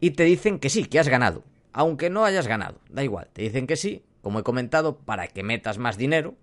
y 0.00 0.10
te 0.10 0.24
dicen 0.24 0.58
que 0.58 0.70
sí, 0.70 0.86
que 0.86 0.98
has 0.98 1.08
ganado. 1.08 1.44
Aunque 1.72 2.10
no 2.10 2.24
hayas 2.24 2.48
ganado, 2.48 2.80
da 2.88 3.04
igual. 3.04 3.28
Te 3.32 3.42
dicen 3.42 3.66
que 3.66 3.76
sí, 3.76 4.04
como 4.22 4.40
he 4.40 4.42
comentado, 4.42 4.98
para 4.98 5.28
que 5.28 5.42
metas 5.42 5.78
más 5.78 5.96
dinero 5.96 6.34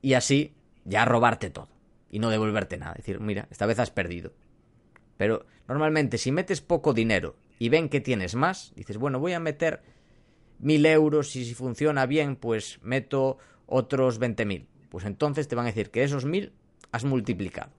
y 0.00 0.14
así 0.14 0.54
ya 0.84 1.04
robarte 1.04 1.50
todo 1.50 1.68
y 2.10 2.18
no 2.18 2.30
devolverte 2.30 2.78
nada. 2.78 2.94
Decir, 2.94 3.20
mira, 3.20 3.46
esta 3.50 3.66
vez 3.66 3.78
has 3.78 3.90
perdido. 3.90 4.32
Pero 5.18 5.44
normalmente 5.66 6.16
si 6.16 6.32
metes 6.32 6.62
poco 6.62 6.94
dinero 6.94 7.36
y 7.58 7.68
ven 7.68 7.88
que 7.90 8.00
tienes 8.00 8.36
más, 8.36 8.72
dices, 8.74 8.96
bueno, 8.96 9.18
voy 9.18 9.34
a 9.34 9.40
meter 9.40 9.82
mil 10.58 10.84
euros 10.86 11.34
y 11.36 11.44
si 11.44 11.54
funciona 11.54 12.06
bien, 12.06 12.36
pues 12.36 12.78
meto 12.82 13.38
otros 13.66 14.18
veinte 14.18 14.44
mil. 14.44 14.66
Pues 14.88 15.04
entonces 15.04 15.48
te 15.48 15.54
van 15.54 15.66
a 15.66 15.68
decir 15.68 15.90
que 15.90 16.02
esos 16.04 16.24
mil 16.24 16.52
has 16.92 17.04
multiplicado. 17.04 17.70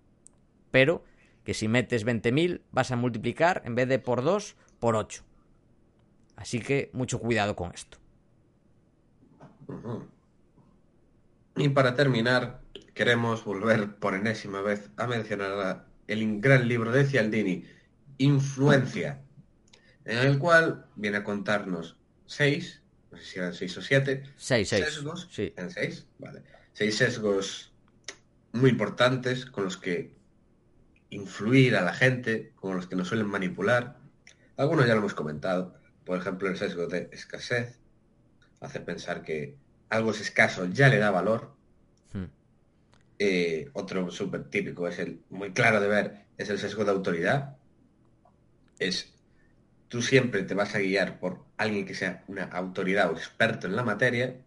Pero 0.72 1.04
que 1.44 1.54
si 1.54 1.68
metes 1.68 2.06
20.000 2.06 2.62
vas 2.72 2.92
a 2.92 2.96
multiplicar 2.96 3.64
en 3.66 3.76
vez 3.76 3.88
de 3.88 4.00
por 4.00 4.24
2 4.24 4.56
por 4.80 4.96
8. 4.96 5.24
Así 6.36 6.60
que 6.60 6.90
mucho 6.94 7.20
cuidado 7.20 7.56
con 7.56 7.74
esto. 7.74 7.98
Y 11.56 11.70
para 11.70 11.96
terminar, 11.96 12.62
queremos 12.94 13.44
volver 13.44 13.96
por 13.96 14.14
enésima 14.14 14.62
vez 14.62 14.90
a 14.98 15.08
mencionar 15.08 15.86
el 16.08 16.40
gran 16.40 16.68
libro 16.68 16.92
de 16.92 17.06
Cialdini, 17.06 17.66
Influencia, 18.18 19.22
en 20.06 20.20
el 20.20 20.40
cual 20.40 20.86
viene 20.96 21.18
a 21.18 21.24
contarnos 21.24 21.98
seis, 22.30 22.82
no 23.12 23.18
sé 23.18 23.26
si 23.26 23.40
eran 23.40 23.54
seis 23.54 23.76
o 23.78 23.82
siete, 23.82 24.24
6, 24.38 24.70
6. 24.70 24.86
sesgos. 24.86 25.28
Sí. 25.32 25.54
¿En 25.58 25.72
seis? 25.72 26.06
Vale. 26.20 26.44
Seis 26.74 26.96
sesgos 26.96 27.74
muy 28.54 28.70
importantes 28.70 29.46
con 29.46 29.64
los 29.64 29.78
que 29.78 30.14
influir 31.10 31.76
a 31.76 31.82
la 31.82 31.94
gente, 31.94 32.54
con 32.56 32.76
los 32.76 32.88
que 32.88 32.96
nos 32.96 33.08
suelen 33.08 33.28
manipular. 33.28 33.98
Algunos 34.58 34.86
ya 34.86 34.94
lo 34.94 35.00
hemos 35.00 35.16
comentado. 35.16 35.76
Por 36.06 36.20
ejemplo, 36.20 36.48
el 36.48 36.58
sesgo 36.58 36.88
de 36.88 37.10
escasez 37.12 37.80
hace 38.62 38.80
pensar 38.80 39.24
que 39.24 39.56
algo 39.90 40.12
es 40.12 40.22
escaso 40.22 40.66
ya 40.66 40.88
le 40.88 41.00
da 41.00 41.10
valor. 41.10 41.56
Hmm. 42.14 42.26
Eh, 43.18 43.70
otro 43.74 44.12
súper 44.12 44.50
típico 44.50 44.88
es 44.88 45.00
el 45.00 45.22
muy 45.30 45.52
claro 45.52 45.82
de 45.82 45.88
ver 45.88 46.26
es 46.38 46.50
el 46.50 46.60
sesgo 46.60 46.86
de 46.86 46.92
autoridad. 46.92 47.58
Es 48.78 49.14
tú 49.90 50.02
siempre 50.02 50.44
te 50.44 50.54
vas 50.54 50.76
a 50.76 50.80
guiar 50.80 51.20
por 51.20 51.44
alguien 51.58 51.86
que 51.86 51.94
sea 51.94 52.24
una 52.28 52.44
autoridad 52.46 53.12
o 53.12 53.14
experto 53.14 53.68
en 53.68 53.76
la 53.76 53.84
materia. 53.84 54.38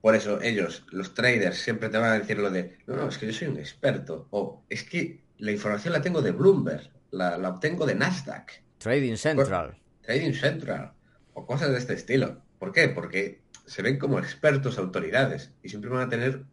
Por 0.00 0.14
eso 0.14 0.40
ellos, 0.40 0.84
los 0.92 1.14
traders, 1.14 1.58
siempre 1.58 1.88
te 1.88 1.98
van 1.98 2.10
a 2.10 2.18
decir 2.18 2.38
lo 2.38 2.50
de, 2.50 2.78
no, 2.86 2.94
no, 2.94 3.08
es 3.08 3.18
que 3.18 3.26
yo 3.26 3.32
soy 3.32 3.48
un 3.48 3.58
experto. 3.58 4.28
O 4.30 4.62
es 4.68 4.84
que 4.84 5.24
la 5.38 5.50
información 5.50 5.92
la 5.92 6.02
tengo 6.02 6.22
de 6.22 6.30
Bloomberg, 6.30 6.90
la, 7.10 7.36
la 7.38 7.48
obtengo 7.48 7.86
de 7.86 7.96
Nasdaq, 7.96 8.62
Trading 8.78 9.16
Central. 9.16 9.76
Trading 10.02 10.32
Central, 10.32 10.92
o 11.34 11.46
cosas 11.46 11.72
de 11.72 11.78
este 11.78 11.94
estilo. 11.94 12.42
¿Por 12.58 12.72
qué? 12.72 12.88
Porque 12.88 13.40
se 13.66 13.82
ven 13.82 13.98
como 13.98 14.18
expertos, 14.18 14.78
autoridades, 14.78 15.50
y 15.62 15.68
siempre 15.68 15.90
van 15.90 16.06
a 16.06 16.08
tener 16.08 16.44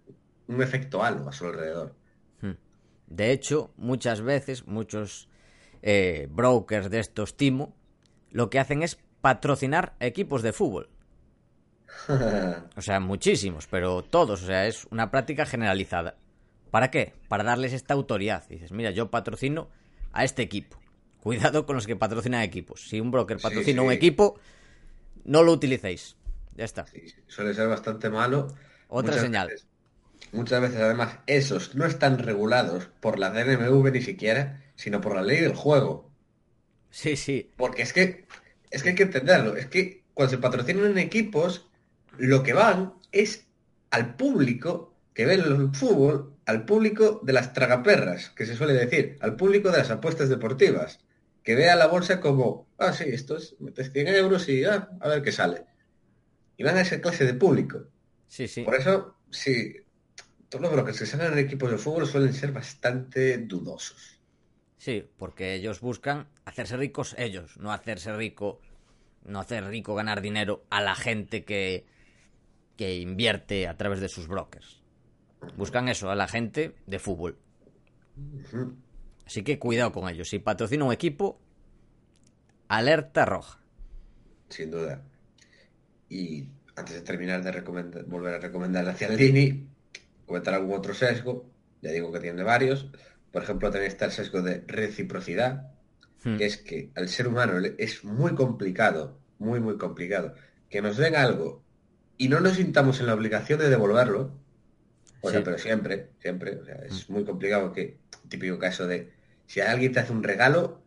un 0.48 0.62
efecto 0.64 1.04
halo 1.04 1.28
a 1.30 1.32
su 1.32 1.46
alrededor. 1.46 1.96
Hmm. 2.42 2.54
De 3.08 3.32
hecho, 3.32 3.72
muchas 3.78 4.22
veces, 4.22 4.66
muchos 4.66 5.30
eh, 5.82 6.28
brokers 6.32 6.90
de 6.90 7.00
estos 7.00 7.38
timo, 7.38 7.76
lo 8.34 8.50
que 8.50 8.60
hacen 8.60 8.84
es 8.84 8.98
patrocinar 9.22 9.94
equipos 10.02 10.42
de 10.42 10.52
fútbol. 10.52 10.90
O 12.76 12.82
sea, 12.82 13.00
muchísimos, 13.00 13.68
pero 13.68 14.02
todos. 14.04 14.44
O 14.44 14.46
sea, 14.46 14.68
es 14.68 14.86
una 14.92 15.12
práctica 15.12 15.46
generalizada. 15.46 16.18
¿Para 16.72 16.90
qué? 16.92 17.14
Para 17.30 17.44
darles 17.44 17.72
esta 17.74 17.94
autoridad. 17.94 18.48
Dices, 18.50 18.72
mira, 18.72 18.92
yo 18.92 19.12
patrocino 19.12 19.70
a 20.12 20.24
este 20.24 20.42
equipo. 20.42 20.78
Cuidado 21.22 21.66
con 21.66 21.76
los 21.76 21.88
que 21.88 21.96
patrocinan 21.96 22.42
equipos. 22.42 22.82
Si 22.90 23.00
un 23.00 23.12
broker 23.12 23.38
Sí, 23.38 23.44
patrocina 23.44 23.82
sí. 23.82 23.88
un 23.88 23.94
equipo, 23.94 24.40
no 25.24 25.44
lo 25.44 25.54
utilicéis. 25.54 26.18
Ya 26.56 26.66
está. 26.66 26.86
Sí, 26.88 27.06
suele 27.28 27.54
ser 27.54 27.68
bastante 27.68 28.10
malo. 28.10 28.48
Otra 28.88 29.12
Muchas 29.12 29.22
señal. 29.22 29.48
veces- 29.50 29.68
muchas 30.32 30.62
veces, 30.62 30.82
además, 30.82 31.20
esos 31.28 31.76
no 31.76 31.86
están 31.86 32.18
regulados 32.18 32.88
por 33.00 33.20
la 33.20 33.30
DNMV 33.30 33.92
ni 33.92 34.02
siquiera, 34.02 34.62
sino 34.76 35.00
por 35.00 35.16
la 35.16 35.22
ley 35.22 35.40
del 35.40 35.54
juego. 35.56 36.12
Sí, 36.94 37.16
sí. 37.16 37.50
Porque 37.58 37.82
es 37.82 37.92
que, 37.92 38.26
es 38.70 38.84
que 38.84 38.90
hay 38.90 38.96
que 38.96 39.04
entenderlo. 39.04 39.58
Es 39.58 39.66
que 39.66 40.04
cuando 40.14 40.30
se 40.30 40.38
patrocinan 40.38 41.00
equipos, 41.00 41.68
lo 42.20 42.44
que 42.44 42.54
van 42.54 42.94
es 43.12 43.48
al 43.90 44.16
público 44.16 44.94
que 45.16 45.26
ve 45.26 45.34
el 45.34 45.72
fútbol, 45.74 46.36
al 46.46 46.66
público 46.66 47.20
de 47.24 47.34
las 47.34 47.52
tragaperras, 47.52 48.30
que 48.30 48.46
se 48.46 48.56
suele 48.56 48.74
decir, 48.74 49.18
al 49.22 49.36
público 49.36 49.72
de 49.72 49.80
las 49.80 49.90
apuestas 49.90 50.30
deportivas, 50.30 51.00
que 51.42 51.56
ve 51.56 51.68
a 51.72 51.76
la 51.76 51.88
bolsa 51.88 52.20
como, 52.20 52.68
ah, 52.78 52.94
sí, 52.94 53.06
esto 53.08 53.38
es, 53.38 53.56
metes 53.60 53.92
100 53.92 54.08
euros 54.10 54.48
y 54.48 54.64
ah, 54.64 54.90
a 55.00 55.08
ver 55.08 55.24
qué 55.24 55.32
sale. 55.32 55.66
Y 56.58 56.64
van 56.64 56.78
a 56.78 56.82
esa 56.82 57.02
clase 57.02 57.26
de 57.26 57.34
público. 57.34 57.88
Sí, 58.28 58.48
sí. 58.48 58.62
Por 58.62 58.76
eso, 58.76 59.18
sí, 59.32 59.78
todos 60.48 60.62
los 60.62 60.72
brokers 60.72 61.00
que 61.00 61.06
salen 61.08 61.34
en 61.34 61.40
equipos 61.40 61.72
de 61.72 61.80
fútbol 61.80 62.06
suelen 62.06 62.36
ser 62.36 62.52
bastante 62.52 63.40
dudosos. 63.40 64.13
Sí, 64.84 65.08
porque 65.18 65.54
ellos 65.56 65.80
buscan 65.80 66.28
hacerse 66.44 66.76
ricos 66.76 67.16
ellos, 67.18 67.56
no 67.58 67.72
hacerse 67.72 68.14
rico, 68.18 68.60
no 69.24 69.40
hacer 69.40 69.64
rico, 69.66 69.96
ganar 69.96 70.20
dinero 70.20 70.66
a 70.70 70.82
la 70.82 70.94
gente 70.94 71.46
que, 71.46 71.86
que 72.76 72.98
invierte 72.98 73.70
a 73.70 73.78
través 73.78 74.02
de 74.02 74.10
sus 74.10 74.28
brokers. 74.28 74.82
Buscan 75.56 75.88
eso, 75.88 76.10
a 76.12 76.16
la 76.16 76.28
gente 76.28 76.76
de 76.86 77.00
fútbol. 77.00 77.38
Así 79.26 79.42
que 79.44 79.58
cuidado 79.58 79.94
con 79.94 80.10
ellos. 80.10 80.28
Si 80.28 80.40
patrocina 80.40 80.84
un 80.84 80.92
equipo, 80.92 81.40
alerta 82.68 83.24
roja. 83.24 83.62
sin 84.50 84.70
duda. 84.70 85.02
Y 86.10 86.50
antes 86.76 86.96
de 86.96 87.02
terminar 87.04 87.42
de 87.42 87.54
recomendar- 87.54 88.04
volver 88.06 88.34
a 88.34 88.40
recomendar 88.40 88.86
a 88.90 88.94
Cialdini, 88.96 89.66
comentar 90.26 90.54
algún 90.54 90.78
otro 90.78 90.94
sesgo, 90.94 91.46
ya 91.82 91.92
digo 91.92 92.12
que 92.12 92.20
tiene 92.20 92.44
varios. 92.44 92.90
Por 93.34 93.44
ejemplo, 93.44 93.70
también 93.72 93.92
está 93.92 94.06
el 94.06 94.12
sesgo 94.14 94.42
de 94.42 94.64
reciprocidad, 94.68 95.72
Hmm. 96.24 96.38
que 96.38 96.46
es 96.46 96.56
que 96.58 96.92
al 96.96 97.10
ser 97.10 97.28
humano 97.28 97.60
es 97.78 98.06
muy 98.06 98.34
complicado, 98.36 99.20
muy, 99.40 99.60
muy 99.60 99.78
complicado, 99.78 100.36
que 100.70 100.82
nos 100.82 100.96
den 100.96 101.18
algo 101.18 101.62
y 102.18 102.30
no 102.30 102.40
nos 102.40 102.54
sintamos 102.56 103.02
en 103.02 103.08
la 103.08 103.14
obligación 103.16 103.60
de 103.60 103.70
devolverlo. 103.70 104.40
O 105.22 105.30
sea, 105.30 105.44
pero 105.44 105.58
siempre, 105.58 106.12
siempre. 106.20 106.58
O 106.58 106.66
sea, 106.66 106.76
es 106.86 107.10
muy 107.10 107.26
complicado 107.26 107.74
que, 107.74 107.98
típico 108.30 108.58
caso 108.60 108.88
de, 108.88 109.12
si 109.48 109.60
alguien 109.62 109.92
te 109.94 110.00
hace 110.00 110.14
un 110.14 110.24
regalo, 110.24 110.82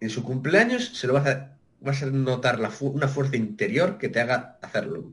en 0.00 0.10
su 0.10 0.22
cumpleaños 0.22 0.96
se 0.96 1.08
lo 1.08 1.14
vas 1.14 1.26
a, 1.26 1.58
vas 1.80 2.02
a 2.04 2.06
notar 2.06 2.60
la 2.60 2.70
fu- 2.70 2.88
una 2.90 3.08
fuerza 3.08 3.36
interior 3.36 3.98
que 3.98 4.08
te 4.08 4.20
haga 4.20 4.58
hacerlo. 4.62 5.12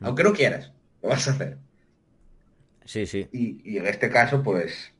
Aunque 0.00 0.24
no 0.24 0.32
quieras, 0.32 0.72
lo 1.02 1.10
vas 1.10 1.28
a 1.28 1.32
hacer. 1.32 1.58
Sí, 2.84 3.06
sí. 3.06 3.28
Y, 3.32 3.60
y 3.74 3.78
en 3.78 3.86
este 3.86 4.10
caso, 4.10 4.42
pues, 4.42 4.92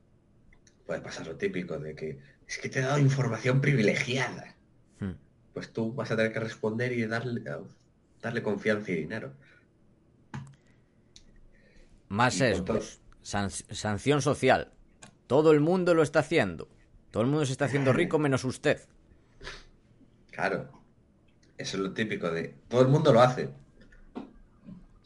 puede 0.88 1.02
pasar 1.02 1.26
lo 1.26 1.37
típico 1.37 1.78
de 1.78 1.95
que 1.95 2.18
es 2.47 2.57
que 2.57 2.71
te 2.71 2.78
he 2.78 2.83
dado 2.83 2.99
información 2.99 3.61
privilegiada. 3.61 4.57
Hmm. 4.99 5.12
Pues 5.52 5.71
tú 5.71 5.92
vas 5.92 6.11
a 6.11 6.16
tener 6.16 6.33
que 6.33 6.40
responder 6.40 6.92
y 6.92 7.04
darle, 7.07 7.42
darle 8.23 8.42
confianza 8.42 8.90
y 8.92 8.95
dinero. 8.95 9.35
Más 12.09 12.33
sesgos. 12.35 13.00
San- 13.21 13.50
sanción 13.50 14.23
social. 14.23 14.73
Todo 15.26 15.52
el 15.52 15.61
mundo 15.61 15.92
lo 15.92 16.02
está 16.02 16.21
haciendo. 16.21 16.71
Todo 17.11 17.22
el 17.22 17.29
mundo 17.29 17.44
se 17.44 17.53
está 17.53 17.66
haciendo 17.66 17.92
rico 17.92 18.18
menos 18.27 18.44
usted. 18.44 18.81
Claro. 20.31 20.70
Eso 21.59 21.77
es 21.77 21.83
lo 21.83 21.92
típico 21.92 22.31
de 22.31 22.55
todo 22.68 22.81
el 22.81 22.88
mundo 22.88 23.12
lo 23.12 23.20
hace. 23.20 23.51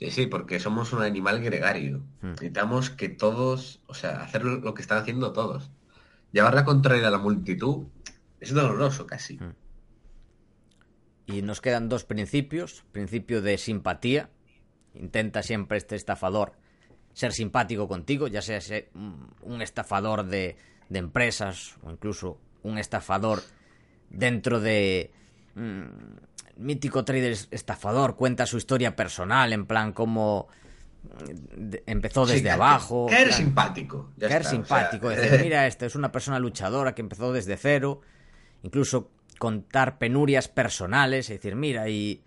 Sí, 0.05 0.11
sí, 0.11 0.27
porque 0.27 0.59
somos 0.59 0.93
un 0.93 1.03
animal 1.03 1.43
gregario. 1.43 2.03
Hmm. 2.21 2.31
Necesitamos 2.31 2.91
que 2.91 3.09
todos, 3.09 3.81
o 3.87 3.95
sea, 3.95 4.23
hacer 4.23 4.45
lo 4.45 4.75
que 4.75 4.83
están 4.83 4.99
haciendo 4.99 5.33
todos. 5.33 5.71
Llevar 6.33 6.55
la 6.55 6.65
contraria 6.65 7.09
a 7.09 7.11
la 7.11 7.19
multitud 7.19 7.87
es 8.41 8.53
doloroso 8.53 9.07
casi. 9.07 9.37
Hmm. 9.37 9.55
Y 11.27 11.43
nos 11.43 11.61
quedan 11.61 11.89
dos 11.89 12.05
principios. 12.05 12.85
Principio 12.93 13.43
de 13.43 13.59
simpatía. 13.59 14.31
Intenta 14.95 15.43
siempre 15.43 15.79
este 15.79 15.97
estafador 15.97 16.55
ser 17.15 17.33
simpático 17.33 17.89
contigo, 17.89 18.27
ya 18.27 18.43
sea 18.43 18.61
ser 18.61 18.91
un 18.95 19.33
un 19.43 19.63
estafador 19.63 20.25
de, 20.25 20.57
de 20.89 20.99
empresas 20.99 21.77
o 21.83 21.91
incluso 21.91 22.39
un 22.63 22.79
estafador 22.79 23.43
dentro 24.11 24.61
de... 24.61 25.11
mm, 25.55 25.83
mítico 26.57 27.05
trader 27.05 27.37
estafador 27.51 28.17
cuenta 28.17 28.47
su 28.47 28.57
historia 28.59 28.95
personal, 28.97 29.53
en 29.53 29.67
plan 29.67 29.93
como 29.93 30.49
mm, 31.03 31.75
empezó 31.87 32.27
desde 32.27 32.51
abajo. 32.51 33.07
Caer 33.09 33.29
plan- 33.29 33.39
simpático. 33.39 34.11
ya 34.17 34.29
caer 34.29 34.43
está, 34.43 34.49
o 34.57 34.65
sea, 34.65 34.79
simpático, 34.79 35.09
decir, 35.31 35.41
mira, 35.43 35.67
esta 35.67 35.87
es 35.87 35.95
una 35.95 36.13
persona 36.13 36.39
luchadora 36.39 36.95
que 36.95 37.03
empezó 37.03 37.33
desde 37.33 37.57
cero, 37.57 38.01
incluso 38.63 39.11
contar 39.39 39.99
penurias 39.99 40.49
personales, 40.49 41.29
es 41.31 41.39
decir, 41.39 41.57
mira, 41.57 41.89
y 41.89 42.23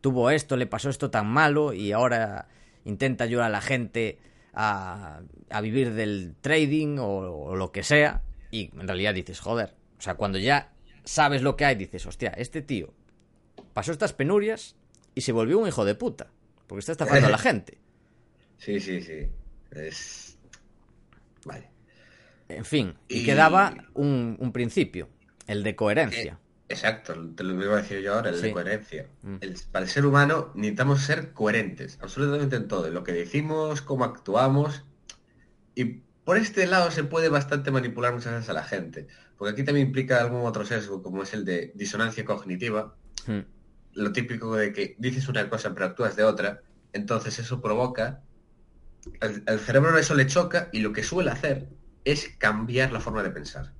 tuvo 0.00 0.30
esto, 0.30 0.56
le 0.56 0.66
pasó 0.66 0.90
esto 0.90 1.10
tan 1.10 1.26
malo 1.26 1.72
y 1.72 1.92
ahora 1.92 2.46
intenta 2.84 3.24
ayudar 3.24 3.46
a 3.46 3.50
la 3.50 3.60
gente 3.60 4.18
a, 4.54 5.20
a 5.50 5.60
vivir 5.60 5.94
del 5.94 6.34
trading 6.40 6.98
o, 6.98 7.06
o 7.06 7.56
lo 7.56 7.72
que 7.72 7.82
sea, 7.82 8.22
y 8.50 8.70
en 8.78 8.86
realidad 8.86 9.14
dices, 9.14 9.40
joder, 9.40 9.74
o 9.98 10.02
sea, 10.02 10.14
cuando 10.14 10.38
ya 10.38 10.71
sabes 11.04 11.42
lo 11.42 11.56
que 11.56 11.64
hay, 11.64 11.74
dices, 11.74 12.06
hostia, 12.06 12.30
este 12.30 12.62
tío 12.62 12.92
pasó 13.74 13.92
estas 13.92 14.12
penurias 14.12 14.76
y 15.14 15.22
se 15.22 15.32
volvió 15.32 15.58
un 15.58 15.68
hijo 15.68 15.84
de 15.84 15.94
puta, 15.94 16.30
porque 16.66 16.80
está 16.80 16.92
estafando 16.92 17.26
a 17.26 17.30
la 17.30 17.38
gente. 17.38 17.78
Sí, 18.58 18.80
sí, 18.80 19.00
sí. 19.02 19.28
Es... 19.70 20.38
Vale. 21.44 21.68
En 22.48 22.64
fin, 22.64 22.94
y, 23.08 23.20
Y- 23.20 23.24
quedaba 23.24 23.74
un, 23.94 24.36
un 24.38 24.52
principio, 24.52 25.08
el 25.46 25.62
de 25.62 25.74
coherencia. 25.74 26.38
Exacto, 26.68 27.14
te 27.34 27.44
lo 27.44 27.62
iba 27.62 27.74
a 27.78 27.82
decir 27.82 28.00
yo 28.00 28.14
ahora, 28.14 28.30
el 28.30 28.36
Sí. 28.36 28.42
de 28.42 28.52
coherencia. 28.52 29.06
Mm. 29.22 29.36
El- 29.40 29.56
para 29.70 29.84
el 29.84 29.90
ser 29.90 30.06
humano 30.06 30.52
necesitamos 30.54 31.02
ser 31.02 31.32
coherentes, 31.32 31.98
absolutamente 32.00 32.56
en 32.56 32.68
todo, 32.68 32.86
en 32.86 32.94
lo 32.94 33.04
que 33.04 33.12
decimos, 33.12 33.82
cómo 33.82 34.04
actuamos. 34.04 34.84
Y 35.74 35.84
por 36.24 36.36
este 36.36 36.66
lado 36.66 36.90
se 36.90 37.04
puede 37.04 37.28
bastante 37.28 37.70
manipular 37.70 38.12
muchas 38.14 38.32
veces 38.32 38.48
a 38.50 38.52
la 38.54 38.64
gente, 38.64 39.08
porque 39.36 39.52
aquí 39.52 39.64
también 39.64 39.86
implica 39.88 40.20
algún 40.20 40.46
otro 40.46 40.64
sesgo, 40.64 41.02
como 41.02 41.22
es 41.22 41.32
el 41.34 41.44
de 41.44 41.72
disonancia 41.74 42.24
cognitiva, 42.24 42.96
Hmm. 43.26 43.40
lo 43.94 44.12
típico 44.12 44.56
de 44.56 44.72
que 44.72 44.96
dices 44.98 45.28
una 45.28 45.48
cosa 45.48 45.72
pero 45.74 45.86
actúas 45.86 46.16
de 46.16 46.24
otra, 46.24 46.62
entonces 46.92 47.38
eso 47.38 47.60
provoca, 47.60 48.22
al, 49.20 49.42
al 49.46 49.60
cerebro 49.60 49.96
eso 49.98 50.14
le 50.14 50.26
choca 50.26 50.68
y 50.72 50.80
lo 50.80 50.92
que 50.92 51.02
suele 51.02 51.30
hacer 51.30 51.68
es 52.04 52.30
cambiar 52.38 52.92
la 52.92 53.00
forma 53.00 53.22
de 53.22 53.30
pensar 53.30 53.72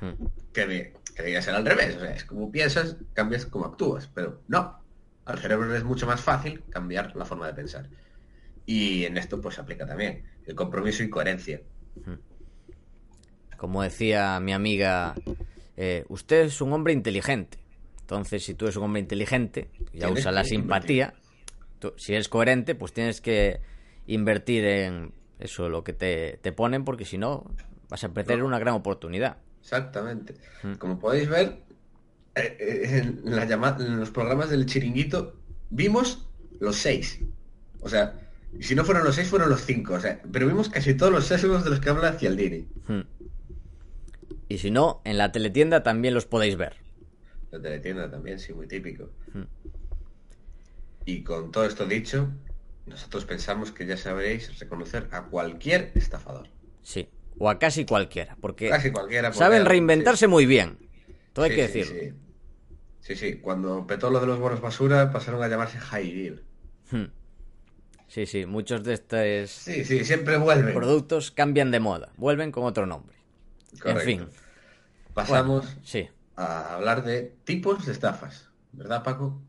Hmm. 0.00 0.26
que, 0.52 0.66
que 0.66 0.92
debería 1.16 1.40
ser 1.40 1.54
al 1.54 1.64
revés. 1.64 1.96
O 1.96 2.00
sea, 2.00 2.14
es 2.14 2.24
como 2.24 2.52
piensas, 2.52 2.96
cambias 3.14 3.46
como 3.46 3.64
actúas. 3.64 4.10
Pero 4.14 4.42
no. 4.46 4.78
Al 5.24 5.38
cerebro 5.38 5.74
es 5.74 5.84
mucho 5.84 6.06
más 6.06 6.20
fácil 6.20 6.62
cambiar 6.68 7.16
la 7.16 7.24
forma 7.24 7.46
de 7.46 7.54
pensar. 7.54 7.88
Y 8.66 9.04
en 9.06 9.16
esto 9.16 9.40
pues 9.40 9.54
se 9.54 9.62
aplica 9.62 9.86
también 9.86 10.24
el 10.44 10.54
compromiso 10.54 11.02
y 11.02 11.08
coherencia. 11.08 11.62
Como 13.56 13.82
decía 13.82 14.38
mi 14.40 14.52
amiga, 14.52 15.14
eh, 15.76 16.04
usted 16.08 16.42
es 16.46 16.60
un 16.60 16.72
hombre 16.72 16.92
inteligente. 16.92 17.58
Entonces, 18.00 18.44
si 18.44 18.54
tú 18.54 18.66
eres 18.66 18.76
un 18.76 18.84
hombre 18.84 19.00
inteligente, 19.00 19.68
ya 19.92 20.08
usa 20.10 20.30
la 20.32 20.44
simpatía, 20.44 21.14
tú- 21.78 21.92
si 21.96 22.12
eres 22.14 22.28
coherente, 22.28 22.74
pues 22.74 22.92
tienes 22.92 23.20
que 23.20 23.60
invertir 24.06 24.64
en 24.64 25.12
eso, 25.38 25.68
lo 25.68 25.82
que 25.84 25.92
te, 25.92 26.38
te 26.42 26.52
ponen, 26.52 26.84
porque 26.84 27.04
si 27.04 27.18
no, 27.18 27.44
vas 27.88 28.04
a 28.04 28.08
perder 28.10 28.42
una 28.42 28.58
gran 28.58 28.74
oportunidad. 28.74 29.38
Exactamente. 29.60 30.34
Mm. 30.62 30.74
Como 30.74 30.98
podéis 31.00 31.28
ver, 31.28 31.62
eh, 32.36 32.56
eh, 32.60 32.98
en, 33.02 33.20
la 33.24 33.44
llama- 33.44 33.76
en 33.80 33.98
los 33.98 34.10
programas 34.10 34.50
del 34.50 34.66
chiringuito 34.66 35.34
vimos 35.70 36.28
los 36.60 36.76
seis. 36.76 37.18
O 37.80 37.88
sea, 37.88 38.14
si 38.60 38.74
no 38.76 38.84
fueron 38.84 39.04
los 39.04 39.16
seis, 39.16 39.28
fueron 39.28 39.48
los 39.50 39.62
cinco. 39.64 39.94
O 39.94 40.00
sea, 40.00 40.20
pero 40.32 40.46
vimos 40.46 40.68
casi 40.68 40.94
todos 40.94 41.12
los 41.12 41.26
sesgos 41.26 41.64
de 41.64 41.70
los 41.70 41.80
que 41.80 41.90
habla 41.90 42.12
Cialdini. 42.12 42.66
Hmm. 42.86 43.00
Y 44.48 44.58
si 44.58 44.70
no, 44.70 45.00
en 45.04 45.18
la 45.18 45.32
teletienda 45.32 45.82
también 45.82 46.14
los 46.14 46.26
podéis 46.26 46.56
ver. 46.56 46.76
La 47.50 47.60
teletienda 47.60 48.10
también, 48.10 48.38
sí, 48.38 48.52
muy 48.52 48.66
típico. 48.68 49.10
Hmm. 49.32 49.42
Y 51.04 51.22
con 51.22 51.52
todo 51.52 51.64
esto 51.64 51.86
dicho, 51.86 52.28
nosotros 52.86 53.24
pensamos 53.24 53.72
que 53.72 53.86
ya 53.86 53.96
sabréis 53.96 54.58
reconocer 54.58 55.08
a 55.12 55.24
cualquier 55.24 55.92
estafador. 55.94 56.48
Sí, 56.82 57.08
o 57.38 57.48
a 57.48 57.58
casi 57.58 57.84
cualquiera, 57.84 58.36
porque 58.40 58.68
Casi 58.68 58.90
cualquiera. 58.90 59.28
porque- 59.30 59.38
saben 59.38 59.64
reinventarse 59.64 60.26
muy 60.26 60.46
bien. 60.46 60.78
Todo 61.32 61.44
hay 61.46 61.54
que 61.54 61.68
sí, 61.68 61.78
decirlo. 61.78 62.16
Sí, 63.00 63.14
sí. 63.14 63.36
Cuando 63.36 63.86
petó 63.86 64.10
lo 64.10 64.20
de 64.20 64.26
los 64.26 64.38
bonos 64.38 64.60
basura 64.60 65.12
pasaron 65.12 65.42
a 65.42 65.48
llamarse 65.48 65.78
high 65.78 66.10
deal. 66.12 66.42
Hmm. 66.90 67.04
Sí, 68.08 68.26
sí, 68.26 68.46
muchos 68.46 68.84
de 68.84 68.94
estos 68.94 69.50
Sí, 69.50 69.84
sí, 69.84 70.04
siempre 70.04 70.38
vuelven. 70.38 70.72
productos 70.74 71.30
cambian 71.32 71.70
de 71.70 71.80
moda, 71.80 72.12
vuelven 72.16 72.52
con 72.52 72.64
otro 72.64 72.86
nombre. 72.86 73.15
Correcto. 73.80 74.00
En 74.00 74.06
fin, 74.06 74.28
Pasamos 75.14 75.64
bueno, 75.66 75.80
sí, 75.84 76.08
a 76.36 76.74
hablar 76.74 77.02
de 77.04 77.34
tipos 77.44 77.86
de 77.86 77.92
estafas. 77.92 78.50
¿Verdad, 78.72 79.02
Paco? 79.02 79.40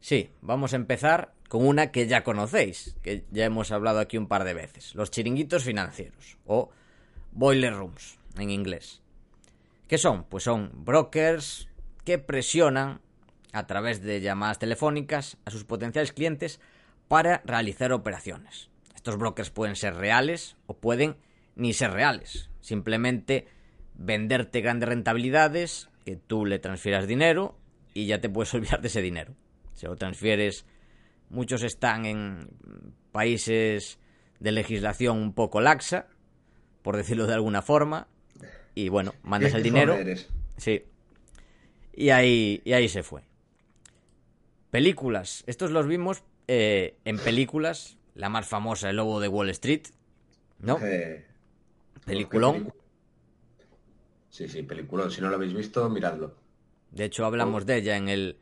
sí, 0.00 0.30
vamos 0.40 0.72
a 0.72 0.76
empezar 0.76 1.34
con 1.48 1.66
una 1.66 1.90
que 1.90 2.06
ya 2.06 2.22
conocéis, 2.22 2.96
que 3.02 3.24
ya 3.30 3.44
hemos 3.44 3.72
hablado 3.72 3.98
aquí 3.98 4.16
un 4.16 4.28
par 4.28 4.44
de 4.44 4.54
veces, 4.54 4.94
los 4.94 5.10
chiringuitos 5.10 5.64
financieros 5.64 6.36
o 6.46 6.70
boiler 7.32 7.74
rooms 7.74 8.18
en 8.36 8.50
inglés. 8.50 9.02
¿Qué 9.88 9.98
son? 9.98 10.24
Pues 10.24 10.44
son 10.44 10.70
brokers 10.84 11.68
que 12.04 12.18
presionan 12.18 13.00
a 13.52 13.66
través 13.66 14.02
de 14.02 14.20
llamadas 14.20 14.58
telefónicas 14.58 15.38
a 15.46 15.50
sus 15.50 15.64
potenciales 15.64 16.12
clientes 16.12 16.60
para 17.08 17.42
realizar 17.44 17.92
operaciones. 17.92 18.68
Estos 18.94 19.16
brokers 19.16 19.50
pueden 19.50 19.74
ser 19.74 19.94
reales 19.94 20.56
o 20.66 20.74
pueden 20.74 21.16
ni 21.56 21.72
ser 21.72 21.92
reales. 21.92 22.50
Simplemente 22.60 23.48
venderte 23.98 24.60
grandes 24.60 24.88
rentabilidades, 24.88 25.88
que 26.04 26.16
tú 26.16 26.46
le 26.46 26.58
transfieras 26.58 27.06
dinero 27.06 27.58
y 27.92 28.06
ya 28.06 28.20
te 28.20 28.30
puedes 28.30 28.54
olvidar 28.54 28.80
de 28.80 28.88
ese 28.88 29.02
dinero. 29.02 29.34
Si 29.74 29.86
lo 29.86 29.96
transfieres, 29.96 30.64
muchos 31.28 31.62
están 31.62 32.06
en 32.06 32.48
países 33.12 33.98
de 34.40 34.52
legislación 34.52 35.18
un 35.18 35.34
poco 35.34 35.60
laxa, 35.60 36.06
por 36.82 36.96
decirlo 36.96 37.26
de 37.26 37.34
alguna 37.34 37.60
forma, 37.60 38.08
y 38.74 38.88
bueno, 38.88 39.14
mandas 39.22 39.52
el 39.54 39.62
¿Qué 39.62 39.70
dinero. 39.70 39.94
eres? 39.94 40.28
Sí. 40.56 40.84
Y 41.92 42.10
ahí, 42.10 42.62
y 42.64 42.72
ahí 42.72 42.88
se 42.88 43.02
fue. 43.02 43.22
Películas. 44.70 45.42
Estos 45.46 45.72
los 45.72 45.86
vimos 45.86 46.22
eh, 46.46 46.96
en 47.04 47.18
películas. 47.18 47.96
La 48.14 48.28
más 48.28 48.46
famosa, 48.46 48.90
El 48.90 48.96
Lobo 48.96 49.20
de 49.20 49.28
Wall 49.28 49.50
Street. 49.50 49.82
¿No? 50.60 50.78
Eh, 50.80 51.24
Peliculón. 52.04 52.72
¿Qué 54.38 54.44
pelicu- 54.44 54.48
Sí, 54.48 54.48
sí, 54.48 54.62
peliculón. 54.62 55.10
Si 55.10 55.20
no 55.20 55.28
lo 55.28 55.36
habéis 55.36 55.54
visto, 55.54 55.88
miradlo. 55.88 56.34
De 56.90 57.04
hecho, 57.04 57.24
hablamos 57.26 57.66
de 57.66 57.76
ella 57.76 57.96
en 57.96 58.08
el, 58.08 58.38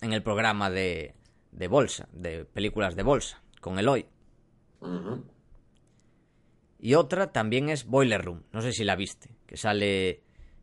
en 0.00 0.12
el 0.12 0.22
programa 0.22 0.70
de, 0.70 1.14
de 1.52 1.68
bolsa, 1.68 2.08
de 2.12 2.44
películas 2.44 2.94
de 2.94 3.02
bolsa, 3.02 3.42
con 3.60 3.78
Eloy. 3.78 4.06
Ujú. 4.80 5.24
Y 6.80 6.94
otra 6.94 7.32
también 7.32 7.68
es 7.68 7.84
Boiler 7.86 8.24
Room. 8.24 8.44
No 8.52 8.60
sé 8.62 8.72
si 8.72 8.84
la 8.84 8.94
viste. 8.96 9.30
Que 9.46 9.56
sale, 9.56 10.22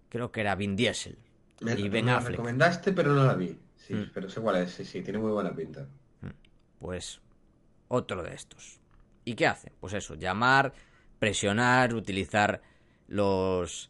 creo 0.09 0.31
que 0.31 0.41
era 0.41 0.55
Vin 0.55 0.75
Diesel. 0.75 1.17
Me, 1.61 1.73
y 1.73 1.89
Ben 1.89 2.05
me 2.05 2.11
la 2.11 2.17
Affleck. 2.17 2.31
recomendaste, 2.37 2.93
pero 2.93 3.13
no 3.13 3.25
la 3.25 3.33
vi. 3.35 3.57
Sí, 3.75 3.93
Mm. 3.93 4.11
pero 4.13 4.29
sé 4.29 4.39
cuál 4.41 4.57
es. 4.57 4.71
Sí, 4.71 4.85
sí, 4.85 5.01
tiene 5.01 5.19
muy 5.19 5.31
buena 5.31 5.53
pinta. 5.53 5.87
Pues 6.79 7.19
otro 7.87 8.23
de 8.23 8.33
estos. 8.33 8.79
¿Y 9.25 9.33
qué 9.35 9.47
hace? 9.47 9.71
Pues 9.79 9.93
eso, 9.93 10.15
llamar, 10.15 10.73
presionar, 11.19 11.93
utilizar 11.93 12.61
los 13.07 13.89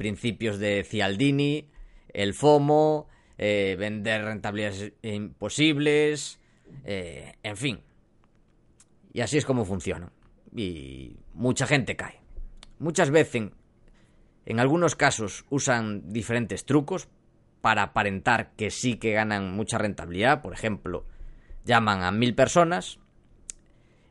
principios 0.00 0.58
de 0.58 0.82
Cialdini, 0.82 1.68
el 2.14 2.32
FOMO, 2.32 3.06
eh, 3.36 3.76
vender 3.78 4.24
rentabilidades 4.24 4.94
imposibles, 5.02 6.40
eh, 6.86 7.34
en 7.42 7.56
fin. 7.58 7.80
Y 9.12 9.20
así 9.20 9.36
es 9.36 9.44
como 9.44 9.66
funciona. 9.66 10.10
Y 10.56 11.18
mucha 11.34 11.66
gente 11.66 11.96
cae. 11.96 12.18
Muchas 12.78 13.10
veces, 13.10 13.50
en 14.46 14.58
algunos 14.58 14.96
casos, 14.96 15.44
usan 15.50 16.10
diferentes 16.10 16.64
trucos 16.64 17.10
para 17.60 17.82
aparentar 17.82 18.52
que 18.56 18.70
sí 18.70 18.96
que 18.96 19.12
ganan 19.12 19.54
mucha 19.54 19.76
rentabilidad. 19.76 20.40
Por 20.40 20.54
ejemplo, 20.54 21.04
llaman 21.66 22.04
a 22.04 22.10
mil 22.10 22.34
personas 22.34 23.00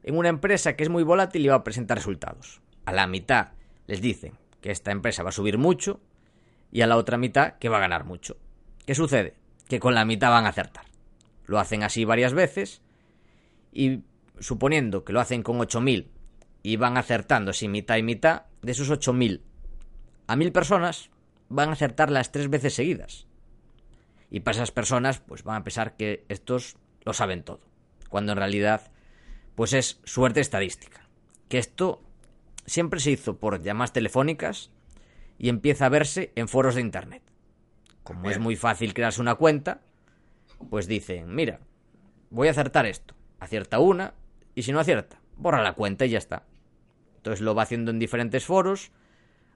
en 0.03 0.15
una 0.15 0.29
empresa 0.29 0.75
que 0.75 0.83
es 0.83 0.89
muy 0.89 1.01
volátil 1.01 1.43
y 1.43 1.47
va 1.47 1.55
a 1.55 1.63
presentar 1.63 1.97
resultados. 1.97 2.61
A 2.85 2.93
la 2.93 3.07
mitad 3.07 3.53
les 3.87 4.01
dicen 4.01 4.33
que 4.61 4.71
esta 4.71 4.91
empresa 4.91 5.23
va 5.23 5.29
a 5.29 5.33
subir 5.33 5.57
mucho 5.57 5.99
y 6.71 6.81
a 6.81 6.87
la 6.87 6.97
otra 6.97 7.17
mitad 7.17 7.57
que 7.57 7.69
va 7.69 7.77
a 7.77 7.81
ganar 7.81 8.05
mucho. 8.05 8.37
¿Qué 8.85 8.95
sucede? 8.95 9.35
Que 9.67 9.79
con 9.79 9.95
la 9.95 10.05
mitad 10.05 10.29
van 10.29 10.45
a 10.45 10.49
acertar. 10.49 10.85
Lo 11.45 11.59
hacen 11.59 11.83
así 11.83 12.05
varias 12.05 12.33
veces 12.33 12.81
y 13.71 14.03
suponiendo 14.39 15.03
que 15.03 15.13
lo 15.13 15.19
hacen 15.19 15.43
con 15.43 15.59
8.000 15.59 16.07
y 16.63 16.75
van 16.75 16.97
acertando 16.97 17.51
así 17.51 17.67
mitad 17.67 17.97
y 17.97 18.03
mitad, 18.03 18.43
de 18.61 18.71
esos 18.71 18.89
8.000 18.89 19.41
a 20.29 20.35
1.000 20.35 20.51
personas 20.51 21.09
van 21.49 21.69
a 21.69 21.71
acertar 21.71 22.11
las 22.11 22.31
tres 22.31 22.51
veces 22.51 22.75
seguidas. 22.75 23.25
Y 24.29 24.41
para 24.41 24.57
esas 24.57 24.69
personas, 24.69 25.19
pues 25.21 25.43
van 25.43 25.55
a 25.55 25.63
pensar 25.63 25.97
que 25.97 26.23
estos 26.29 26.77
lo 27.03 27.13
saben 27.13 27.41
todo. 27.41 27.61
Cuando 28.09 28.33
en 28.33 28.37
realidad, 28.37 28.91
pues 29.55 29.73
es 29.73 29.99
suerte 30.03 30.39
estadística. 30.39 31.09
Que 31.47 31.57
esto 31.57 32.03
siempre 32.69 32.99
se 32.99 33.11
hizo 33.11 33.37
por 33.37 33.61
llamadas 33.61 33.93
telefónicas 33.93 34.71
y 35.37 35.49
empieza 35.49 35.85
a 35.85 35.89
verse 35.89 36.31
en 36.35 36.47
foros 36.47 36.75
de 36.75 36.81
internet. 36.81 37.23
Como 38.03 38.29
es 38.29 38.39
muy 38.39 38.55
fácil 38.55 38.93
crearse 38.93 39.21
una 39.21 39.35
cuenta, 39.35 39.81
pues 40.69 40.87
dicen, 40.87 41.33
mira, 41.33 41.59
voy 42.29 42.47
a 42.47 42.51
acertar 42.51 42.85
esto. 42.85 43.15
Acierta 43.39 43.79
una 43.79 44.13
y 44.55 44.63
si 44.63 44.71
no 44.71 44.79
acierta, 44.79 45.21
borra 45.37 45.61
la 45.61 45.73
cuenta 45.73 46.05
y 46.05 46.09
ya 46.09 46.17
está. 46.17 46.43
Entonces 47.17 47.41
lo 47.41 47.55
va 47.55 47.63
haciendo 47.63 47.91
en 47.91 47.99
diferentes 47.99 48.45
foros, 48.45 48.91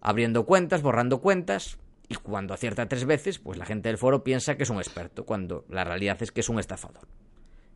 abriendo 0.02 0.45
cuentas, 0.45 0.82
borrando 0.82 1.21
cuentas, 1.21 1.78
y 2.10 2.15
cuando 2.15 2.54
acierta 2.54 2.88
tres 2.88 3.06
veces, 3.06 3.39
pues 3.39 3.58
la 3.58 3.65
gente 3.65 3.89
del 3.89 3.97
foro 3.97 4.23
piensa 4.23 4.56
que 4.56 4.63
es 4.63 4.69
un 4.69 4.78
experto, 4.78 5.26
cuando 5.26 5.65
la 5.69 5.84
realidad 5.84 6.21
es 6.21 6.32
que 6.32 6.41
es 6.41 6.49
un 6.49 6.60
estafador, 6.60 7.08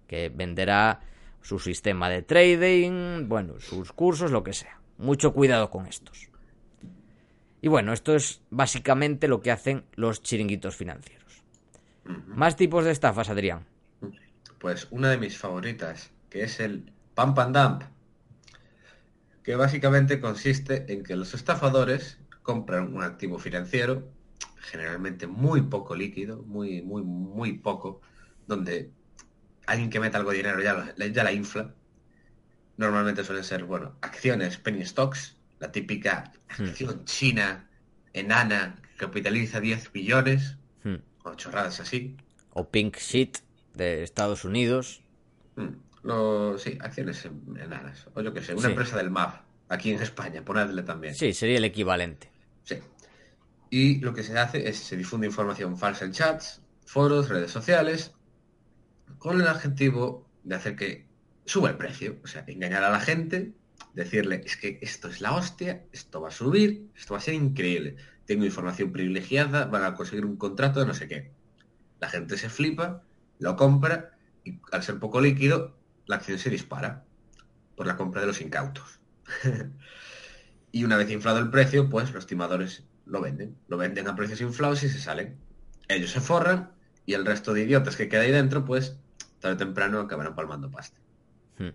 que 0.08 0.30
venderá 0.30 1.00
su 1.42 1.60
sistema 1.60 2.10
de 2.10 2.24
trading, 2.24 3.28
bueno, 3.28 3.60
sus 3.60 3.94
cursos, 3.94 4.32
lo 4.32 4.44
que 4.44 4.54
sea. 4.54 4.80
Mucho 4.98 5.34
cuidado 5.34 5.70
con 5.70 5.88
estos. 5.88 6.30
Y 7.62 7.68
bueno, 7.68 7.94
esto 7.94 8.16
es 8.16 8.42
básicamente 8.50 9.28
lo 9.28 9.42
que 9.42 9.52
hacen 9.52 9.86
los 9.96 10.22
chiringuitos 10.22 10.76
financieros. 10.76 11.44
Más 12.28 12.56
tipos 12.56 12.86
de 12.86 12.92
estafas, 12.92 13.30
Adrián. 13.30 13.66
Pues 14.60 14.88
una 14.92 15.10
de 15.10 15.18
mis 15.18 15.38
favoritas, 15.38 16.12
que 16.30 16.44
es 16.44 16.60
el 16.60 16.92
Pump 17.16 17.38
and 17.40 17.58
Dump, 17.58 17.84
que 19.44 19.56
básicamente 19.56 20.20
consiste 20.20 20.92
en 20.92 21.04
que 21.04 21.16
los 21.16 21.34
estafadores 21.34 22.20
compran 22.44 22.94
un 22.94 23.04
activo 23.04 23.40
financiero, 23.40 24.08
generalmente 24.60 25.28
muy 25.28 25.62
poco 25.62 25.96
líquido, 25.96 26.44
muy, 26.44 26.82
muy, 26.82 27.02
muy 27.02 27.54
poco, 27.54 28.02
donde 28.46 28.92
alguien 29.66 29.90
que 29.90 30.00
meta 30.00 30.18
algo 30.18 30.32
de 30.32 30.38
dinero 30.38 30.62
ya 30.62 30.94
la, 30.96 31.08
ya 31.08 31.24
la 31.24 31.32
infla. 31.32 31.74
Normalmente 32.78 33.24
suelen 33.24 33.44
ser, 33.44 33.64
bueno, 33.64 33.96
acciones, 34.02 34.58
penny 34.58 34.86
stocks, 34.86 35.36
la 35.60 35.72
típica 35.72 36.32
acción 36.48 37.04
china 37.06 37.68
enana 38.14 38.76
que 38.84 39.06
capitaliza 39.06 39.60
10 39.60 39.92
billones, 39.92 40.58
Hmm. 40.84 40.98
o 41.24 41.34
chorradas 41.36 41.80
así. 41.80 42.16
O 42.52 42.70
Pink 42.70 42.98
Sheet 42.98 43.40
de 43.74 44.04
Estados 44.04 44.46
Unidos. 44.46 45.02
Mm, 45.56 46.58
sí, 46.58 46.78
acciones 46.80 47.26
en- 47.26 47.58
enanas. 47.60 48.08
O 48.14 48.22
yo 48.22 48.34
qué 48.34 48.42
sé, 48.44 48.54
una 48.54 48.62
Sí. 48.62 48.68
empresa 48.70 48.98
del 48.98 49.10
MAF, 49.10 49.42
aquí 49.70 49.92
en 49.92 50.02
España, 50.02 50.44
ponedle 50.46 50.84
también. 50.84 51.16
Sí, 51.16 51.34
sería 51.34 51.58
el 51.58 51.66
equivalente. 51.66 52.30
Sí. 52.64 52.78
Y 53.72 54.00
lo 54.00 54.14
que 54.14 54.22
se 54.24 54.38
hace 54.38 54.70
es 54.70 54.78
se 54.78 54.96
difunde 54.96 55.26
información 55.28 55.78
falsa 55.78 56.06
en 56.06 56.12
chats, 56.12 56.62
foros, 56.86 57.28
redes 57.30 57.52
sociales, 57.52 58.14
con 59.18 59.42
el 59.42 59.48
objetivo 59.48 60.28
de 60.44 60.56
hacer 60.56 60.76
que 60.76 61.07
suba 61.48 61.70
el 61.70 61.78
precio. 61.78 62.18
O 62.24 62.28
sea, 62.28 62.44
engañar 62.46 62.84
a 62.84 62.92
la 62.92 63.00
gente, 63.00 63.54
decirle, 63.94 64.44
es 64.46 64.58
que 64.58 64.78
esto 64.82 65.08
es 65.08 65.22
la 65.22 65.34
hostia, 65.34 65.86
esto 65.92 66.22
va 66.22 66.28
a 66.28 66.32
subir, 66.32 66.90
esto 66.96 67.14
va 67.14 67.18
a 67.18 67.22
ser 67.22 67.34
increíble. 67.34 67.96
Tengo 68.26 68.46
información 68.46 68.92
privilegiada, 68.92 69.66
van 69.66 69.84
a 69.84 69.96
conseguir 69.96 70.26
un 70.26 70.38
contrato 70.38 70.82
de 70.82 70.86
no 70.86 70.94
sé 70.94 71.08
qué. 71.08 71.32
La 72.00 72.10
gente 72.10 72.38
se 72.38 72.50
flipa, 72.50 73.02
lo 73.40 73.56
compra 73.56 74.12
y 74.44 74.60
al 74.72 74.84
ser 74.84 75.00
poco 75.00 75.22
líquido, 75.22 75.76
la 76.06 76.18
acción 76.18 76.38
se 76.38 76.50
dispara 76.50 77.06
por 77.76 77.88
la 77.88 77.96
compra 77.96 78.22
de 78.22 78.28
los 78.28 78.42
incautos. 78.42 79.00
y 80.72 80.84
una 80.84 80.98
vez 80.98 81.10
inflado 81.10 81.40
el 81.40 81.50
precio, 81.50 81.90
pues 81.90 82.12
los 82.12 82.28
timadores 82.28 82.84
lo 83.06 83.22
venden. 83.22 83.58
Lo 83.68 83.78
venden 83.78 84.08
a 84.08 84.16
precios 84.16 84.42
inflados 84.42 84.84
y 84.84 84.90
se 84.90 85.00
salen. 85.00 85.38
Ellos 85.88 86.12
se 86.12 86.20
forran 86.20 86.72
y 87.06 87.14
el 87.14 87.26
resto 87.26 87.54
de 87.54 87.64
idiotas 87.64 87.96
que 87.96 88.10
queda 88.10 88.24
ahí 88.24 88.32
dentro, 88.32 88.66
pues 88.66 88.98
tarde 89.40 89.56
o 89.56 89.58
temprano 89.58 90.00
acabarán 90.00 90.36
palmando 90.36 90.70
pasta. 90.70 91.00
Hmm. 91.58 91.70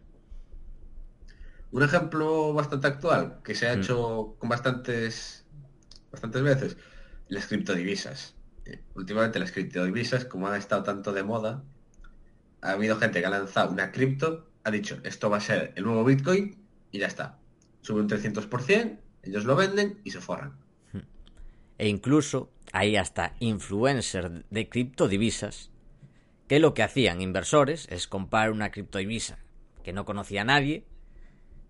Un 1.72 1.82
ejemplo 1.82 2.52
bastante 2.52 2.86
actual, 2.86 3.40
que 3.42 3.54
se 3.54 3.66
ha 3.66 3.72
hecho 3.72 4.36
con 4.38 4.50
bastantes, 4.50 5.46
bastantes 6.10 6.42
veces, 6.42 6.76
las 7.28 7.46
criptodivisas. 7.46 8.34
Eh, 8.66 8.82
Últimamente 8.94 9.38
las 9.38 9.52
criptodivisas, 9.52 10.26
como 10.26 10.48
han 10.48 10.56
estado 10.56 10.82
tanto 10.82 11.12
de 11.14 11.22
moda, 11.22 11.64
ha 12.60 12.72
habido 12.72 12.96
gente 12.96 13.20
que 13.20 13.26
ha 13.26 13.30
lanzado 13.30 13.70
una 13.70 13.90
cripto, 13.90 14.50
ha 14.64 14.70
dicho, 14.70 14.98
esto 15.02 15.30
va 15.30 15.38
a 15.38 15.40
ser 15.40 15.72
el 15.74 15.84
nuevo 15.84 16.04
Bitcoin, 16.04 16.62
y 16.90 16.98
ya 16.98 17.06
está. 17.06 17.38
Sube 17.80 18.02
un 18.02 18.08
300%, 18.08 18.98
ellos 19.22 19.44
lo 19.44 19.56
venden 19.56 19.98
y 20.04 20.10
se 20.10 20.20
forran. 20.20 20.52
E 21.78 21.88
incluso 21.88 22.52
hay 22.72 22.96
hasta 22.96 23.34
influencers 23.40 24.44
de 24.50 24.68
criptodivisas 24.68 25.70
que 26.46 26.60
lo 26.60 26.74
que 26.74 26.82
hacían 26.82 27.22
inversores 27.22 27.88
es 27.90 28.06
comprar 28.06 28.52
una 28.52 28.70
criptodivisa 28.70 29.38
que 29.82 29.92
no 29.92 30.04
conocía 30.04 30.42
a 30.42 30.44
nadie, 30.44 30.84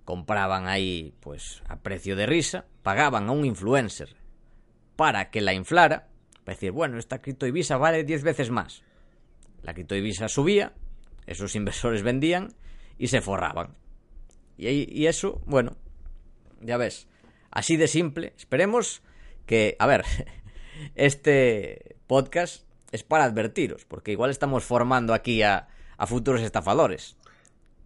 compraban 0.04 0.66
ahí 0.66 1.14
pues 1.20 1.62
a 1.68 1.80
precio 1.80 2.16
de 2.16 2.26
risa, 2.26 2.66
pagaban 2.82 3.28
a 3.28 3.32
un 3.32 3.44
influencer 3.44 4.16
para 4.96 5.30
que 5.30 5.40
la 5.40 5.54
inflara, 5.54 6.08
para 6.44 6.54
decir, 6.54 6.72
bueno, 6.72 6.98
esta 6.98 7.20
cripto 7.20 7.46
Ibiza 7.46 7.76
vale 7.76 8.04
10 8.04 8.22
veces 8.22 8.50
más. 8.50 8.82
La 9.62 9.74
cripto 9.74 9.94
Ibiza 9.94 10.28
subía, 10.28 10.74
esos 11.26 11.54
inversores 11.54 12.02
vendían 12.02 12.54
y 12.98 13.08
se 13.08 13.20
forraban. 13.20 13.76
Y, 14.56 14.68
y 14.68 15.06
eso, 15.06 15.40
bueno, 15.46 15.76
ya 16.60 16.76
ves, 16.76 17.08
así 17.50 17.76
de 17.76 17.88
simple. 17.88 18.34
Esperemos 18.36 19.02
que, 19.46 19.76
a 19.78 19.86
ver, 19.86 20.04
este 20.94 21.96
podcast 22.06 22.66
es 22.90 23.04
para 23.04 23.24
advertiros, 23.24 23.84
porque 23.86 24.12
igual 24.12 24.30
estamos 24.30 24.64
formando 24.64 25.14
aquí 25.14 25.42
a, 25.42 25.68
a 25.96 26.06
futuros 26.06 26.42
estafadores. 26.42 27.16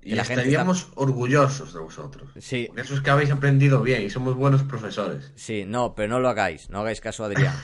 Y 0.06 0.14
la 0.14 0.22
estaríamos 0.22 0.82
está... 0.82 1.00
orgullosos 1.00 1.74
de 1.74 1.80
vosotros. 1.80 2.30
Sí. 2.38 2.66
Porque 2.68 2.82
eso 2.82 2.94
es 2.94 3.00
que 3.00 3.10
habéis 3.10 3.32
aprendido 3.32 3.82
bien 3.82 4.02
y 4.02 4.10
somos 4.10 4.36
buenos 4.36 4.62
profesores. 4.62 5.32
Sí, 5.34 5.64
no, 5.66 5.96
pero 5.96 6.08
no 6.08 6.20
lo 6.20 6.28
hagáis, 6.28 6.70
no 6.70 6.78
hagáis 6.78 7.00
caso 7.00 7.24
a 7.24 7.26
Adrián. 7.26 7.56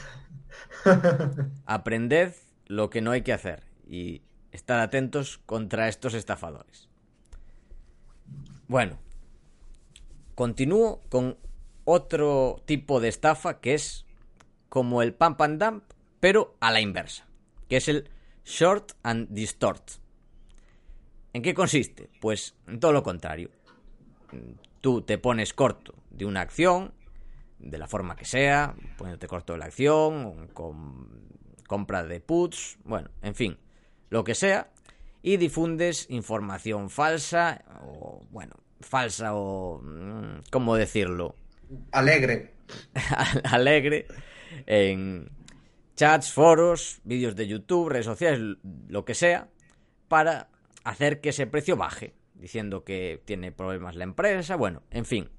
Aprended 1.66 2.34
lo 2.66 2.90
que 2.90 3.00
no 3.00 3.12
hay 3.12 3.22
que 3.22 3.32
hacer 3.32 3.62
y 3.86 4.22
estar 4.50 4.80
atentos 4.80 5.38
contra 5.46 5.86
estos 5.86 6.14
estafadores. 6.14 6.88
Bueno, 8.66 8.98
continúo 10.34 11.04
con 11.10 11.38
otro 11.84 12.60
tipo 12.66 12.98
de 12.98 13.06
estafa 13.06 13.60
que 13.60 13.74
es 13.74 14.04
como 14.68 15.02
el 15.02 15.14
pump 15.14 15.40
and 15.42 15.62
dump, 15.62 15.84
pero 16.18 16.56
a 16.58 16.72
la 16.72 16.80
inversa, 16.80 17.24
que 17.68 17.76
es 17.76 17.86
el 17.86 18.10
short 18.44 18.94
and 19.04 19.28
distort. 19.30 20.01
¿En 21.32 21.42
qué 21.42 21.54
consiste? 21.54 22.10
Pues 22.20 22.54
en 22.66 22.78
todo 22.80 22.92
lo 22.92 23.02
contrario. 23.02 23.50
Tú 24.80 25.02
te 25.02 25.18
pones 25.18 25.54
corto 25.54 25.94
de 26.10 26.24
una 26.24 26.40
acción, 26.40 26.92
de 27.58 27.78
la 27.78 27.86
forma 27.86 28.16
que 28.16 28.24
sea, 28.24 28.74
poniéndote 28.98 29.28
corto 29.28 29.52
de 29.52 29.58
la 29.60 29.66
acción, 29.66 30.48
con 30.48 31.32
compra 31.66 32.02
de 32.04 32.20
puts, 32.20 32.78
bueno, 32.84 33.10
en 33.22 33.34
fin, 33.34 33.58
lo 34.10 34.24
que 34.24 34.34
sea, 34.34 34.70
y 35.22 35.36
difundes 35.36 36.06
información 36.10 36.90
falsa, 36.90 37.64
o 37.86 38.26
bueno, 38.30 38.56
falsa 38.80 39.34
o... 39.34 39.80
mm, 39.80 40.42
¿cómo 40.50 40.76
decirlo? 40.76 41.36
Alegre. 41.92 42.52
Alegre, 43.44 44.06
en 44.66 45.30
chats, 45.94 46.32
foros, 46.32 47.00
vídeos 47.04 47.36
de 47.36 47.46
YouTube, 47.46 47.90
redes 47.90 48.06
sociales, 48.06 48.58
lo 48.88 49.04
que 49.04 49.14
sea, 49.14 49.48
para 50.08 50.48
hacer 50.84 51.20
que 51.20 51.30
ese 51.30 51.46
precio 51.46 51.76
baje, 51.76 52.14
diciendo 52.34 52.84
que 52.84 53.22
tiene 53.24 53.52
problemas 53.52 53.96
la 53.96 54.04
empresa, 54.04 54.56
bueno, 54.56 54.82
en 54.90 55.04
fin, 55.04 55.30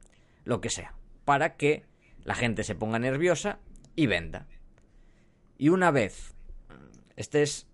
lo 0.43 0.61
que 0.61 0.69
sea, 0.69 0.95
para 1.25 1.55
que 1.55 1.85
la 2.23 2.35
gente 2.35 2.63
se 2.63 2.75
ponga 2.75 2.99
nerviosa 2.99 3.59
y 3.95 4.07
venda. 4.07 4.47
Y 5.57 5.69
una 5.69 5.91
vez, 5.91 6.33
este 7.15 7.43
es 7.43 7.67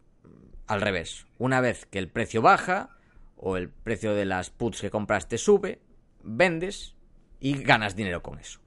al 0.67 0.81
revés, 0.81 1.25
una 1.37 1.61
vez 1.61 1.85
que 1.85 1.99
el 1.99 2.09
precio 2.09 2.41
baja 2.41 2.97
o 3.37 3.57
el 3.57 3.69
precio 3.69 4.13
de 4.13 4.25
las 4.25 4.49
puts 4.49 4.81
que 4.81 4.91
compraste 4.91 5.37
sube, 5.37 5.79
vendes 6.21 6.95
y 7.39 7.63
ganas 7.63 7.95
dinero 7.95 8.21
con 8.21 8.39
eso. 8.39 8.59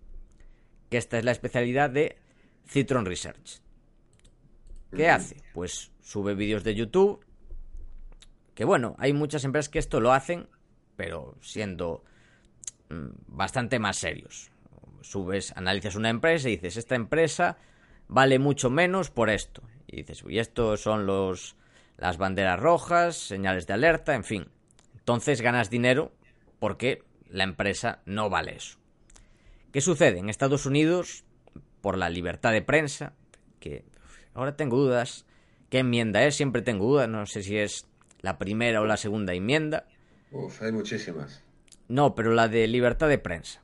Que 0.91 0.97
esta 0.97 1.19
es 1.19 1.25
la 1.25 1.33
especialidad 1.33 1.91
de 1.91 2.17
Citron 2.67 3.07
Research. 3.07 3.61
¿Qué 4.95 5.09
hace? 5.09 5.37
Pues 5.55 5.93
sube 6.01 6.35
vídeos 6.35 6.65
de 6.65 6.75
YouTube 6.75 7.25
que 8.55 8.65
bueno, 8.65 8.95
hay 8.99 9.13
muchas 9.13 9.45
empresas 9.45 9.69
que 9.69 9.79
esto 9.79 10.01
lo 10.01 10.13
hacen, 10.13 10.49
pero 10.97 11.37
siendo 11.41 12.05
mm, 12.91 13.09
bastante 13.27 13.79
más 13.79 13.97
serios. 13.97 14.51
Subes, 15.01 15.53
analizas 15.57 15.97
una 15.97 16.11
empresa 16.11 16.49
y 16.49 16.53
dices, 16.53 16.77
esta 16.77 16.95
empresa 16.95 17.59
vale 18.09 18.39
mucho 18.39 18.71
menos 18.71 19.11
por 19.11 19.31
esto. 19.31 19.63
Y 19.87 19.97
dices, 19.97 20.25
y 20.29 20.39
estos 20.39 20.81
son 20.81 21.07
los 21.07 21.57
las 21.97 22.19
banderas 22.19 22.59
rojas, 22.59 23.17
señales 23.17 23.67
de 23.67 23.75
alerta, 23.75 24.15
en 24.15 24.25
fin. 24.25 24.49
Entonces 24.95 25.41
ganas 25.41 25.71
dinero 25.71 26.13
porque 26.59 27.03
la 27.29 27.45
empresa 27.45 28.03
no 28.07 28.29
vale 28.31 28.57
eso. 28.57 28.79
¿Qué 29.73 29.81
sucede? 29.81 30.19
En 30.19 30.29
Estados 30.29 30.67
Unidos, 30.67 31.25
por 31.81 31.97
la 31.97 32.11
libertad 32.11 32.53
de 32.53 32.63
prensa, 32.63 33.15
que 33.59 33.85
ahora 34.35 34.57
tengo 34.57 34.77
dudas, 34.77 35.27
¿qué 35.71 35.79
enmienda 35.79 36.25
es? 36.25 36.35
Siempre 36.35 36.63
tengo 36.63 36.87
dudas, 36.87 37.09
no 37.09 37.25
sé 37.27 37.43
si 37.43 37.57
es 37.57 37.87
la 38.23 38.39
primera 38.39 38.81
o 38.81 38.87
la 38.87 38.97
segunda 38.97 39.35
enmienda. 39.35 39.87
Uf, 40.31 40.63
hay 40.63 40.73
muchísimas. 40.73 41.43
No, 41.89 42.15
pero 42.15 42.33
la 42.33 42.49
de 42.49 42.67
libertad 42.67 43.09
de 43.09 43.19
prensa. 43.19 43.63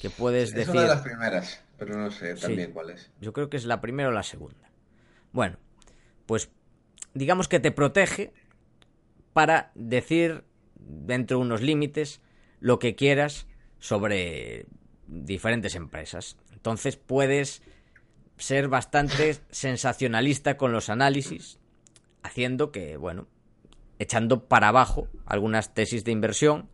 Que 0.00 0.10
puedes 0.10 0.50
Es 0.50 0.54
decir. 0.54 0.70
una 0.72 0.82
de 0.82 0.88
las 0.88 1.02
primeras, 1.02 1.62
pero 1.78 1.96
no 1.96 2.10
sé 2.10 2.34
también 2.34 2.68
Sí. 2.68 2.72
cuál 2.72 2.90
es. 2.90 3.10
Yo 3.20 3.32
creo 3.32 3.48
que 3.48 3.56
es 3.56 3.64
la 3.64 3.80
primera 3.80 4.08
o 4.08 4.12
la 4.12 4.22
segunda. 4.22 4.70
Bueno, 5.32 5.58
pues 6.26 6.50
digamos 7.14 7.48
que 7.48 7.60
te 7.60 7.70
protege 7.70 8.32
para 9.32 9.70
decir 9.74 10.44
dentro 10.74 11.38
de 11.38 11.44
unos 11.44 11.62
límites 11.62 12.20
lo 12.60 12.78
que 12.78 12.94
quieras 12.94 13.46
sobre 13.78 14.66
diferentes 15.06 15.74
empresas. 15.74 16.36
Entonces 16.52 16.96
puedes 16.96 17.62
ser 18.38 18.68
bastante 18.68 19.36
sensacionalista 19.50 20.56
con 20.56 20.72
los 20.72 20.88
análisis, 20.90 21.58
haciendo 22.22 22.72
que, 22.72 22.96
bueno, 22.96 23.28
echando 23.98 24.44
para 24.44 24.68
abajo 24.68 25.08
algunas 25.24 25.74
tesis 25.74 26.04
de 26.04 26.12
inversión 26.12 26.68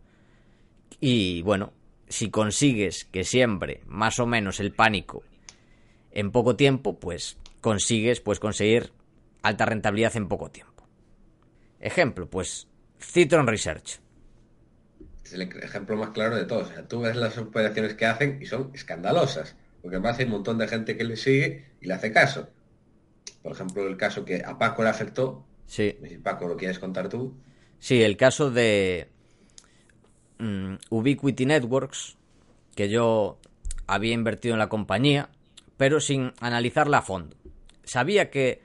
y, 0.99 1.41
bueno, 1.41 1.73
si 2.07 2.29
consigues 2.29 3.05
que 3.05 3.23
siembre 3.23 3.81
más 3.85 4.19
o 4.19 4.25
menos 4.25 4.59
el 4.59 4.73
pánico 4.73 5.23
en 6.11 6.31
poco 6.31 6.55
tiempo, 6.55 6.99
pues 6.99 7.37
consigues 7.61 8.21
pues 8.21 8.39
conseguir 8.39 8.91
alta 9.41 9.65
rentabilidad 9.65 10.15
en 10.15 10.27
poco 10.27 10.51
tiempo. 10.51 10.87
Ejemplo, 11.79 12.29
pues 12.29 12.67
Citron 12.99 13.47
Research. 13.47 13.99
Es 15.23 15.33
el 15.33 15.41
ejemplo 15.41 15.95
más 15.95 16.09
claro 16.09 16.35
de 16.35 16.45
todos. 16.45 16.69
O 16.69 16.73
sea, 16.73 16.87
tú 16.87 17.01
ves 17.01 17.15
las 17.15 17.37
operaciones 17.37 17.95
que 17.95 18.05
hacen 18.05 18.39
y 18.41 18.45
son 18.45 18.71
escandalosas. 18.73 19.55
Porque 19.81 19.97
además 19.97 20.19
hay 20.19 20.25
un 20.25 20.31
montón 20.31 20.57
de 20.57 20.67
gente 20.67 20.95
que 20.95 21.03
le 21.03 21.17
sigue 21.17 21.65
y 21.81 21.87
le 21.87 21.93
hace 21.93 22.11
caso. 22.11 22.49
Por 23.41 23.51
ejemplo, 23.51 23.85
el 23.85 23.97
caso 23.97 24.23
que 24.23 24.43
a 24.45 24.57
Paco 24.57 24.83
le 24.83 24.89
afectó. 24.89 25.45
Sí, 25.65 25.97
Si 26.07 26.17
Paco 26.19 26.47
lo 26.47 26.55
quieres 26.57 26.79
contar 26.79 27.09
tú. 27.09 27.33
sí, 27.79 28.01
el 28.01 28.17
caso 28.17 28.51
de 28.51 29.09
mm, 30.39 30.75
Ubiquity 30.89 31.45
Networks, 31.45 32.17
que 32.75 32.89
yo 32.89 33.39
había 33.87 34.13
invertido 34.13 34.53
en 34.55 34.59
la 34.59 34.69
compañía, 34.69 35.29
pero 35.77 35.99
sin 35.99 36.31
analizarla 36.39 36.99
a 36.99 37.01
fondo. 37.01 37.35
Sabía 37.83 38.29
que 38.29 38.61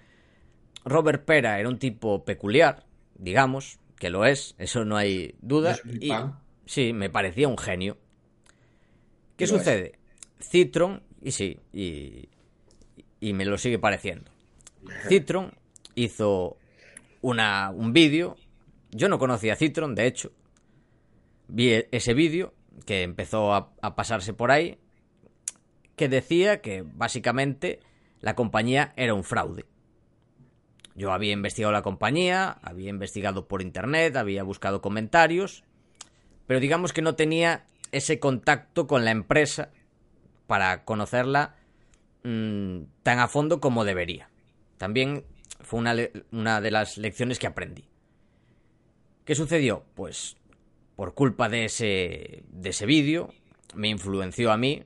Robert 0.85 1.25
Pera 1.25 1.59
era 1.61 1.69
un 1.69 1.79
tipo 1.79 2.25
peculiar, 2.25 2.87
digamos, 3.17 3.79
que 3.97 4.11
lo 4.11 4.25
es, 4.25 4.55
eso 4.59 4.85
no 4.85 4.97
hay 4.97 5.35
duda. 5.41 5.77
Y 6.01 6.13
sí, 6.67 6.93
me 6.93 7.11
parecía 7.11 7.49
un 7.49 7.59
genio. 7.59 7.99
¿Qué 9.37 9.47
Lo 9.47 9.57
es. 9.61 9.65
sucede? 9.65 9.99
Citron, 10.41 11.03
y 11.21 11.33
sí, 11.33 11.59
y, 11.73 12.29
y 13.21 13.33
me 13.33 13.45
lo 13.45 13.59
sigue 13.59 13.79
pareciendo. 13.79 14.31
Citron 15.09 15.53
hizo 15.95 16.59
una, 17.21 17.71
un 17.71 17.93
vídeo. 17.93 18.37
Yo 18.91 19.09
no 19.09 19.19
conocía 19.19 19.55
a 19.55 19.57
Citron, 19.57 19.95
de 19.95 20.07
hecho. 20.07 20.33
Vi 21.49 21.71
e- 21.71 21.89
ese 21.93 22.15
vídeo 22.15 22.55
que 22.87 23.03
empezó 23.03 23.55
a, 23.55 23.75
pasarse 23.97 24.33
por 24.33 24.51
ahí. 24.51 24.79
Que 25.97 26.09
decía 26.09 26.61
que 26.61 26.83
básicamente 26.83 27.81
la 28.21 28.35
compañía 28.35 28.93
era 28.97 29.15
un 29.15 29.25
fraude. 29.25 29.65
Yo 30.95 31.13
había 31.13 31.33
investigado 31.33 31.73
la 31.73 31.83
compañía, 31.83 32.59
había 32.63 32.91
investigado 32.91 33.47
por 33.47 33.63
internet, 33.63 34.17
había 34.17 34.43
buscado 34.43 34.81
comentarios. 34.81 35.65
Pero 36.47 36.61
digamos 36.61 36.93
que 36.93 37.03
no 37.03 37.15
tenía 37.15 37.67
ese 37.93 38.19
contacto 38.19 38.87
con 38.87 39.05
la 39.05 39.11
empresa 39.11 39.71
para 40.47 40.85
conocerla 40.85 41.57
mm, 42.25 42.81
tan 43.03 43.19
a 43.19 43.29
fondo 43.29 43.61
como 43.61 43.85
debería. 43.85 44.31
También 44.79 45.25
fue 45.69 45.81
una, 45.81 46.61
de 46.63 46.71
las 46.71 46.97
lecciones 46.97 47.39
que 47.39 47.47
aprendí. 47.47 47.85
¿Qué 49.27 49.35
sucedió? 49.35 49.85
Pues 49.95 50.39
por 50.97 51.13
culpa 51.13 51.51
de 51.51 51.67
ese, 51.67 52.43
de 52.49 52.71
ese 52.71 52.87
vídeo, 52.87 53.35
me 53.75 53.89
influenció 53.89 54.51
a 54.51 54.57
mí, 54.57 54.85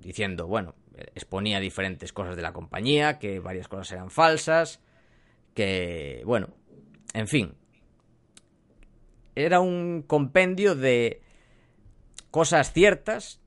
diciendo, 0.00 0.48
bueno, 0.48 0.74
exponía 1.14 1.60
diferentes 1.60 2.12
cosas 2.12 2.34
de 2.34 2.42
la 2.42 2.52
compañía, 2.52 3.20
que 3.20 3.38
varias 3.38 3.68
cosas 3.68 3.92
eran 3.92 4.10
falsas, 4.10 4.80
que, 5.54 6.22
bueno, 6.26 6.48
en 7.14 7.28
fin. 7.28 7.54
Era 9.36 9.60
un 9.60 10.02
compendio 10.02 10.74
de 10.74 11.22
cosas 12.32 12.72
ciertas, 12.72 13.40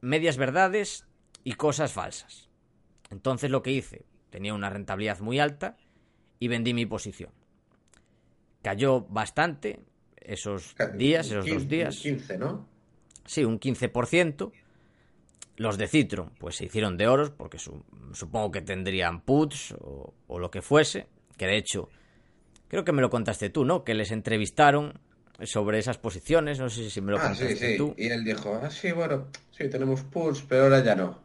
medias 0.00 0.36
verdades 0.36 1.08
y 1.42 1.54
cosas 1.54 1.92
falsas. 1.92 2.48
Entonces 3.10 3.50
lo 3.50 3.64
que 3.64 3.72
hice, 3.72 4.06
tenía 4.30 4.54
una 4.54 4.70
rentabilidad 4.70 5.18
muy 5.18 5.40
alta 5.40 5.76
y 6.44 6.48
vendí 6.48 6.74
mi 6.74 6.84
posición. 6.84 7.30
Cayó 8.60 9.00
bastante, 9.08 9.80
esos 10.20 10.76
días, 10.94 11.26
esos 11.26 11.46
dos 11.46 11.66
días. 11.66 11.96
15, 11.96 12.36
¿no? 12.36 12.68
Sí, 13.24 13.44
un 13.44 13.58
15%. 13.58 14.52
Los 15.56 15.78
de 15.78 15.86
Citron, 15.86 16.32
pues 16.38 16.56
se 16.56 16.66
hicieron 16.66 16.98
de 16.98 17.06
oros, 17.08 17.30
porque 17.30 17.56
supongo 18.12 18.50
que 18.50 18.60
tendrían 18.60 19.22
puts 19.22 19.72
o, 19.72 20.12
o, 20.26 20.38
lo 20.38 20.50
que 20.50 20.60
fuese. 20.60 21.06
Que 21.38 21.46
de 21.46 21.56
hecho, 21.56 21.88
creo 22.68 22.84
que 22.84 22.92
me 22.92 23.00
lo 23.00 23.08
contaste 23.08 23.48
tú, 23.48 23.64
¿no? 23.64 23.82
Que 23.82 23.94
les 23.94 24.10
entrevistaron 24.10 25.00
sobre 25.44 25.78
esas 25.78 25.96
posiciones, 25.96 26.58
no 26.58 26.68
sé 26.68 26.90
si 26.90 27.00
me 27.00 27.12
lo 27.12 27.18
ah, 27.18 27.22
contaste 27.22 27.56
sí, 27.56 27.66
sí. 27.72 27.76
tú. 27.78 27.94
Y 27.96 28.08
él 28.08 28.22
dijo, 28.22 28.60
ah, 28.62 28.68
sí, 28.68 28.92
bueno, 28.92 29.28
sí, 29.50 29.66
tenemos 29.70 30.02
puts, 30.02 30.42
pero 30.42 30.64
ahora 30.64 30.84
ya 30.84 30.94
no. 30.94 31.22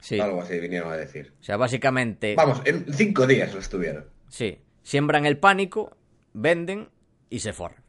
Sí. 0.00 0.20
Algo 0.20 0.42
así 0.42 0.60
vinieron 0.60 0.92
a 0.92 0.96
decir. 0.98 1.32
O 1.40 1.44
sea, 1.44 1.56
básicamente... 1.56 2.34
Vamos, 2.34 2.60
en 2.66 2.92
cinco 2.92 3.26
días 3.26 3.54
lo 3.54 3.60
estuvieron. 3.60 4.19
Sí, 4.30 4.60
siembran 4.82 5.26
el 5.26 5.38
pánico, 5.38 5.96
venden 6.32 6.88
y 7.28 7.40
se 7.40 7.52
forran. 7.52 7.82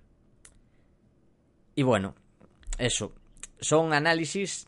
Y 1.75 1.83
bueno, 1.83 2.15
eso. 2.77 3.13
Son 3.59 3.93
análisis 3.93 4.67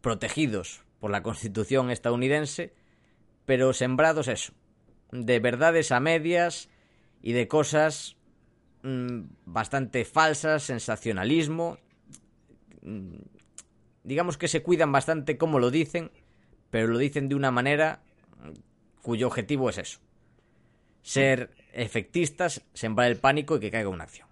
protegidos 0.00 0.82
por 0.98 1.12
la 1.12 1.22
Constitución 1.22 1.90
estadounidense, 1.90 2.74
pero 3.46 3.72
sembrados 3.72 4.26
eso, 4.26 4.52
de 5.12 5.38
verdades 5.38 5.92
a 5.92 6.00
medias 6.00 6.68
y 7.22 7.32
de 7.32 7.46
cosas 7.46 8.16
mmm, 8.82 9.22
bastante 9.46 10.04
falsas, 10.04 10.64
sensacionalismo. 10.64 11.78
Mmm, 12.82 13.14
digamos 14.02 14.36
que 14.36 14.48
se 14.48 14.64
cuidan 14.64 14.90
bastante 14.90 15.38
como 15.38 15.60
lo 15.60 15.70
dicen, 15.70 16.10
pero 16.70 16.88
lo 16.88 16.98
dicen 16.98 17.28
de 17.28 17.36
una 17.36 17.52
manera 17.52 18.02
cuyo 19.02 19.28
objetivo 19.28 19.70
es 19.70 19.78
eso. 19.78 20.00
Ser 21.02 21.50
efectistas, 21.72 22.62
sembrar 22.74 23.10
el 23.10 23.16
pánico 23.16 23.56
y 23.56 23.60
que 23.60 23.70
caiga 23.70 23.88
una 23.88 24.04
acción. 24.04 24.28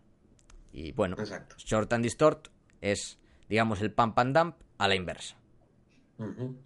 Y 0.73 0.93
bueno, 0.93 1.17
Exacto. 1.19 1.57
short 1.59 1.93
and 1.93 2.05
distort 2.05 2.49
es, 2.81 3.19
digamos, 3.49 3.81
el 3.81 3.93
pump 3.93 4.19
and 4.19 4.37
dump 4.37 4.57
a 4.79 4.89
la 4.89 4.95
inversa. 4.95 5.37
Uh 6.19 6.25
-huh. 6.25 6.57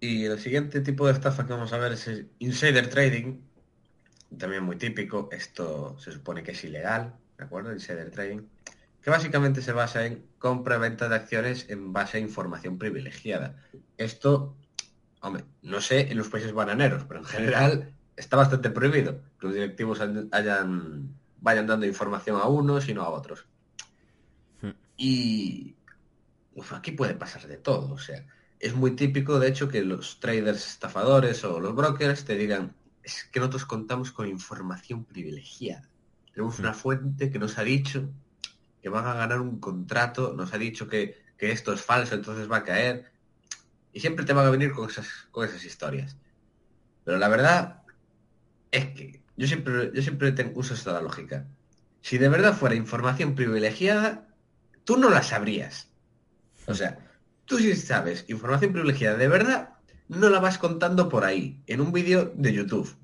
Y 0.00 0.24
el 0.24 0.38
siguiente 0.38 0.80
tipo 0.80 1.06
de 1.06 1.12
estafa 1.12 1.46
que 1.46 1.52
vamos 1.52 1.72
a 1.72 1.78
ver 1.78 1.92
es 1.92 2.08
el 2.08 2.28
insider 2.40 2.88
trading, 2.88 3.40
también 4.36 4.64
muy 4.64 4.76
típico. 4.76 5.28
Esto 5.30 5.96
se 5.98 6.10
supone 6.10 6.42
que 6.42 6.52
es 6.52 6.64
ilegal, 6.64 7.14
¿de 7.38 7.44
acuerdo? 7.44 7.72
Insider 7.72 8.10
trading, 8.10 8.40
que 9.00 9.10
básicamente 9.10 9.62
se 9.62 9.72
basa 9.72 10.06
en 10.06 10.24
compra 10.38 10.76
y 10.76 10.80
venta 10.80 11.08
de 11.08 11.14
acciones 11.16 11.68
en 11.68 11.92
base 11.92 12.16
a 12.16 12.20
información 12.20 12.78
privilegiada. 12.78 13.62
Esto, 13.96 14.56
hombre, 15.20 15.44
no 15.62 15.80
sé 15.80 16.10
en 16.10 16.18
los 16.18 16.28
países 16.28 16.52
bananeros, 16.52 17.04
pero 17.04 17.20
en 17.20 17.26
general 17.26 17.94
está 18.16 18.36
bastante 18.36 18.70
prohibido 18.70 19.20
que 19.38 19.46
los 19.46 19.54
directivos 19.54 20.00
hayan, 20.00 21.14
vayan 21.40 21.66
dando 21.66 21.86
información 21.86 22.36
a 22.40 22.46
unos 22.46 22.88
y 22.88 22.94
no 22.94 23.02
a 23.02 23.10
otros. 23.10 23.46
Hmm. 24.60 24.72
Y 24.96 25.74
uf, 26.54 26.72
aquí 26.72 26.92
puede 26.92 27.14
pasar 27.14 27.46
de 27.46 27.56
todo, 27.56 27.92
o 27.92 27.98
sea, 27.98 28.24
es 28.62 28.74
muy 28.74 28.92
típico, 28.92 29.40
de 29.40 29.48
hecho, 29.48 29.68
que 29.68 29.82
los 29.82 30.20
traders 30.20 30.68
estafadores 30.68 31.42
o 31.42 31.58
los 31.58 31.74
brokers 31.74 32.24
te 32.24 32.36
digan, 32.36 32.76
es 33.02 33.24
que 33.24 33.40
nosotros 33.40 33.64
contamos 33.64 34.12
con 34.12 34.28
información 34.28 35.04
privilegiada. 35.04 35.88
Tenemos 36.32 36.60
una 36.60 36.72
fuente 36.72 37.30
que 37.30 37.40
nos 37.40 37.58
ha 37.58 37.64
dicho 37.64 38.08
que 38.80 38.88
van 38.88 39.06
a 39.06 39.14
ganar 39.14 39.40
un 39.40 39.58
contrato, 39.58 40.32
nos 40.32 40.54
ha 40.54 40.58
dicho 40.58 40.86
que, 40.86 41.22
que 41.36 41.50
esto 41.50 41.72
es 41.72 41.82
falso, 41.82 42.14
entonces 42.14 42.50
va 42.50 42.58
a 42.58 42.64
caer. 42.64 43.10
Y 43.92 43.98
siempre 43.98 44.24
te 44.24 44.32
van 44.32 44.46
a 44.46 44.50
venir 44.50 44.72
con 44.72 44.88
esas, 44.88 45.08
con 45.32 45.44
esas 45.44 45.64
historias. 45.64 46.16
Pero 47.04 47.18
la 47.18 47.28
verdad 47.28 47.81
es 48.72 48.86
que 48.86 49.22
yo 49.36 49.46
siempre, 49.46 49.90
yo 49.94 50.02
siempre 50.02 50.32
tengo, 50.32 50.58
uso 50.58 50.74
esta 50.74 51.00
lógica. 51.00 51.46
Si 52.00 52.18
de 52.18 52.28
verdad 52.28 52.54
fuera 52.54 52.74
información 52.74 53.34
privilegiada, 53.34 54.26
tú 54.84 54.96
no 54.96 55.08
la 55.08 55.22
sabrías. 55.22 55.88
O 56.66 56.74
sea, 56.74 56.98
tú 57.44 57.58
si 57.58 57.74
sabes 57.76 58.24
información 58.28 58.72
privilegiada 58.72 59.16
de 59.16 59.28
verdad, 59.28 59.74
no 60.08 60.28
la 60.28 60.40
vas 60.40 60.58
contando 60.58 61.08
por 61.08 61.24
ahí, 61.24 61.62
en 61.66 61.80
un 61.80 61.92
vídeo 61.92 62.32
de 62.34 62.52
YouTube. 62.52 62.94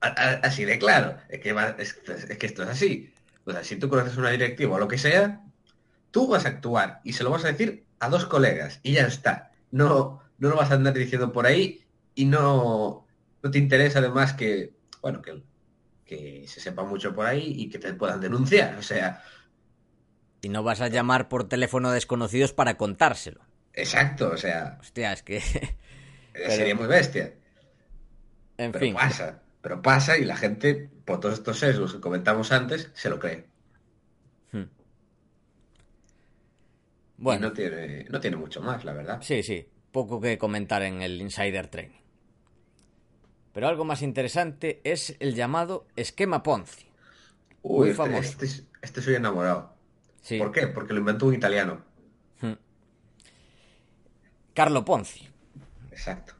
A, 0.00 0.08
a, 0.08 0.30
así 0.42 0.64
de 0.64 0.78
claro, 0.78 1.16
es 1.28 1.40
que, 1.40 1.52
va, 1.52 1.76
es, 1.78 1.96
es 2.06 2.38
que 2.38 2.46
esto 2.46 2.62
es 2.62 2.68
así. 2.68 3.12
O 3.44 3.52
sea, 3.52 3.64
si 3.64 3.76
tú 3.76 3.88
conoces 3.88 4.16
una 4.16 4.30
directiva 4.30 4.76
o 4.76 4.78
lo 4.78 4.88
que 4.88 4.98
sea, 4.98 5.42
tú 6.10 6.28
vas 6.28 6.44
a 6.46 6.48
actuar 6.48 7.00
y 7.04 7.14
se 7.14 7.24
lo 7.24 7.30
vas 7.30 7.44
a 7.44 7.48
decir 7.48 7.86
a 8.00 8.08
dos 8.08 8.26
colegas 8.26 8.80
y 8.82 8.92
ya 8.92 9.06
está. 9.06 9.52
No, 9.70 10.22
no 10.38 10.48
lo 10.50 10.56
vas 10.56 10.70
a 10.70 10.74
andar 10.74 10.94
diciendo 10.94 11.32
por 11.32 11.46
ahí 11.46 11.84
y 12.14 12.26
no, 12.26 13.03
no 13.44 13.50
te 13.50 13.58
interesa 13.58 13.98
además 13.98 14.32
que, 14.32 14.72
bueno, 15.02 15.20
que, 15.20 15.42
que 16.06 16.48
se 16.48 16.60
sepa 16.60 16.82
mucho 16.82 17.14
por 17.14 17.26
ahí 17.26 17.52
y 17.56 17.68
que 17.68 17.78
te 17.78 17.92
puedan 17.92 18.18
denunciar. 18.18 18.76
O 18.78 18.82
sea, 18.82 19.22
y 20.40 20.48
no 20.48 20.62
vas 20.62 20.80
a 20.80 20.88
llamar 20.88 21.28
por 21.28 21.46
teléfono 21.46 21.90
a 21.90 21.92
desconocidos 21.92 22.54
para 22.54 22.78
contárselo. 22.78 23.42
Exacto, 23.74 24.30
o 24.30 24.36
sea. 24.38 24.78
Hostia, 24.80 25.12
es 25.12 25.22
que. 25.22 25.42
pero... 26.32 26.50
Sería 26.50 26.74
muy 26.74 26.86
bestia. 26.86 27.34
En 28.56 28.72
pero 28.72 28.86
fin. 28.86 28.94
pasa, 28.94 29.42
pero 29.60 29.82
pasa 29.82 30.16
y 30.16 30.24
la 30.24 30.36
gente, 30.36 30.88
por 31.04 31.20
todos 31.20 31.34
estos 31.34 31.58
sesgos 31.58 31.92
que 31.92 32.00
comentamos 32.00 32.50
antes, 32.50 32.90
se 32.94 33.10
lo 33.10 33.18
cree. 33.18 33.44
Hmm. 34.52 34.68
Bueno. 37.18 37.46
Y 37.46 37.48
no 37.50 37.52
tiene, 37.52 38.04
no 38.08 38.20
tiene 38.20 38.36
mucho 38.38 38.62
más, 38.62 38.84
la 38.86 38.94
verdad. 38.94 39.18
Sí, 39.20 39.42
sí. 39.42 39.68
Poco 39.92 40.18
que 40.18 40.38
comentar 40.38 40.82
en 40.82 41.02
el 41.02 41.20
Insider 41.20 41.68
Training. 41.68 42.03
Pero 43.54 43.68
algo 43.68 43.84
más 43.84 44.02
interesante 44.02 44.80
es 44.82 45.16
el 45.20 45.34
llamado 45.36 45.86
esquema 45.94 46.42
Ponzi. 46.42 46.86
Uy, 47.62 47.86
muy 47.86 47.94
famoso. 47.94 48.28
Este, 48.28 48.46
este, 48.46 48.66
este 48.82 49.00
soy 49.00 49.14
enamorado. 49.14 49.72
Sí. 50.20 50.38
¿Por 50.38 50.50
qué? 50.50 50.66
Porque 50.66 50.92
lo 50.92 50.98
inventó 50.98 51.26
un 51.26 51.34
italiano. 51.34 51.80
Hmm. 52.40 52.54
Carlo 54.54 54.84
Ponzi. 54.84 55.28
Exacto. 55.92 56.34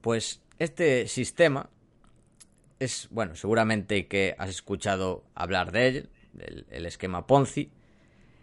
Pues 0.00 0.40
este 0.60 1.08
sistema 1.08 1.68
es, 2.78 3.08
bueno, 3.10 3.34
seguramente 3.34 4.06
que 4.06 4.36
has 4.38 4.50
escuchado 4.50 5.24
hablar 5.34 5.72
de 5.72 5.88
él, 5.88 6.10
el, 6.38 6.66
el, 6.70 6.86
esquema 6.86 7.26
Ponzi. 7.26 7.72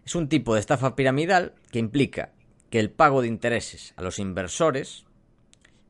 Es 0.05 0.15
un 0.15 0.27
tipo 0.27 0.53
de 0.53 0.59
estafa 0.59 0.97
piramidal 0.97 1.53
que 1.71 1.79
implica 1.79 2.33
que 2.69 2.81
el 2.81 2.91
pago 2.91 3.21
de 3.21 3.29
intereses 3.29 3.93
a 3.95 4.01
los 4.01 4.19
inversores 4.19 5.05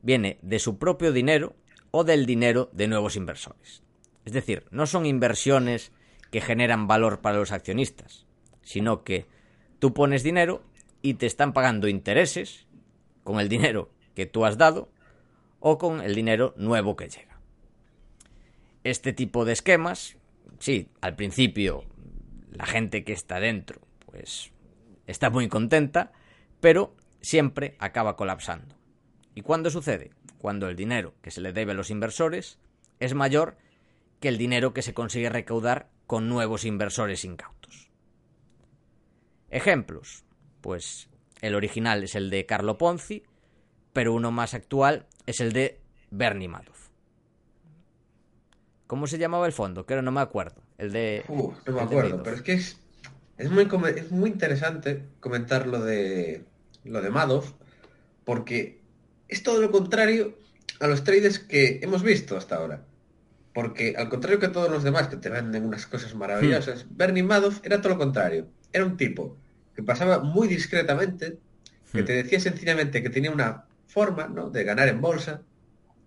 viene 0.02 0.38
de 0.42 0.60
su 0.60 0.78
propio 0.78 1.12
dinero 1.12 1.56
o 1.96 2.02
del 2.02 2.26
dinero 2.26 2.70
de 2.72 2.88
nuevos 2.88 3.14
inversores. 3.14 3.84
Es 4.24 4.32
decir, 4.32 4.64
no 4.72 4.84
son 4.84 5.06
inversiones 5.06 5.92
que 6.32 6.40
generan 6.40 6.88
valor 6.88 7.20
para 7.20 7.38
los 7.38 7.52
accionistas, 7.52 8.26
sino 8.62 9.04
que 9.04 9.28
tú 9.78 9.94
pones 9.94 10.24
dinero 10.24 10.64
y 11.02 11.14
te 11.14 11.26
están 11.26 11.52
pagando 11.52 11.86
intereses 11.86 12.66
con 13.22 13.38
el 13.38 13.48
dinero 13.48 13.92
que 14.16 14.26
tú 14.26 14.44
has 14.44 14.58
dado 14.58 14.90
o 15.60 15.78
con 15.78 16.00
el 16.00 16.16
dinero 16.16 16.52
nuevo 16.56 16.96
que 16.96 17.08
llega. 17.08 17.38
Este 18.82 19.12
tipo 19.12 19.44
de 19.44 19.52
esquemas, 19.52 20.16
sí, 20.58 20.88
al 21.00 21.14
principio 21.14 21.84
la 22.50 22.66
gente 22.66 23.04
que 23.04 23.12
está 23.12 23.38
dentro, 23.38 23.80
pues 24.06 24.50
está 25.06 25.30
muy 25.30 25.46
contenta, 25.46 26.10
pero 26.58 26.96
siempre 27.20 27.76
acaba 27.78 28.16
colapsando. 28.16 28.74
¿Y 29.36 29.42
cuándo 29.42 29.70
sucede? 29.70 30.10
Cuando 30.44 30.68
el 30.68 30.76
dinero 30.76 31.14
que 31.22 31.30
se 31.30 31.40
le 31.40 31.54
debe 31.54 31.72
a 31.72 31.74
los 31.74 31.88
inversores 31.88 32.58
es 33.00 33.14
mayor 33.14 33.56
que 34.20 34.28
el 34.28 34.36
dinero 34.36 34.74
que 34.74 34.82
se 34.82 34.92
consigue 34.92 35.30
recaudar 35.30 35.88
con 36.06 36.28
nuevos 36.28 36.66
inversores 36.66 37.24
incautos. 37.24 37.90
Ejemplos. 39.48 40.22
Pues 40.60 41.08
el 41.40 41.54
original 41.54 42.04
es 42.04 42.14
el 42.14 42.28
de 42.28 42.44
Carlo 42.44 42.76
Ponzi, 42.76 43.22
pero 43.94 44.12
uno 44.12 44.32
más 44.32 44.52
actual 44.52 45.06
es 45.24 45.40
el 45.40 45.54
de 45.54 45.80
Bernie 46.10 46.48
Madoff. 46.48 46.90
¿Cómo 48.86 49.06
se 49.06 49.16
llamaba 49.16 49.46
el 49.46 49.52
fondo? 49.54 49.86
Que 49.86 49.94
ahora 49.94 50.02
no 50.02 50.12
me 50.12 50.20
acuerdo. 50.20 50.60
El 50.76 50.92
de. 50.92 51.24
Uh, 51.26 51.54
no 51.64 51.72
me 51.72 51.80
acuerdo, 51.80 52.22
pero 52.22 52.36
es 52.36 52.42
que 52.42 52.52
es, 52.52 52.78
es, 53.38 53.50
muy, 53.50 53.66
es 53.96 54.10
muy 54.10 54.28
interesante 54.28 55.06
comentar 55.20 55.66
lo 55.66 55.82
de, 55.82 56.44
lo 56.84 57.00
de 57.00 57.08
Madoff, 57.08 57.54
porque 58.26 58.83
es 59.28 59.42
todo 59.42 59.60
lo 59.60 59.70
contrario 59.70 60.38
a 60.80 60.86
los 60.86 61.04
traders 61.04 61.38
que 61.38 61.80
hemos 61.82 62.02
visto 62.02 62.36
hasta 62.36 62.56
ahora. 62.56 62.84
Porque 63.52 63.94
al 63.96 64.08
contrario 64.08 64.40
que 64.40 64.48
todos 64.48 64.70
los 64.70 64.82
demás 64.82 65.08
que 65.08 65.16
te 65.16 65.28
venden 65.28 65.64
unas 65.64 65.86
cosas 65.86 66.14
maravillosas, 66.14 66.84
hmm. 66.84 66.96
Bernie 66.96 67.22
Madoff 67.22 67.60
era 67.64 67.80
todo 67.80 67.90
lo 67.90 67.98
contrario. 67.98 68.48
Era 68.72 68.84
un 68.84 68.96
tipo 68.96 69.36
que 69.74 69.82
pasaba 69.82 70.20
muy 70.20 70.48
discretamente, 70.48 71.38
que 71.92 72.02
hmm. 72.02 72.04
te 72.04 72.12
decía 72.12 72.40
sencillamente 72.40 73.02
que 73.02 73.10
tenía 73.10 73.30
una 73.30 73.66
forma 73.86 74.26
¿no? 74.26 74.50
de 74.50 74.64
ganar 74.64 74.88
en 74.88 75.00
bolsa 75.00 75.42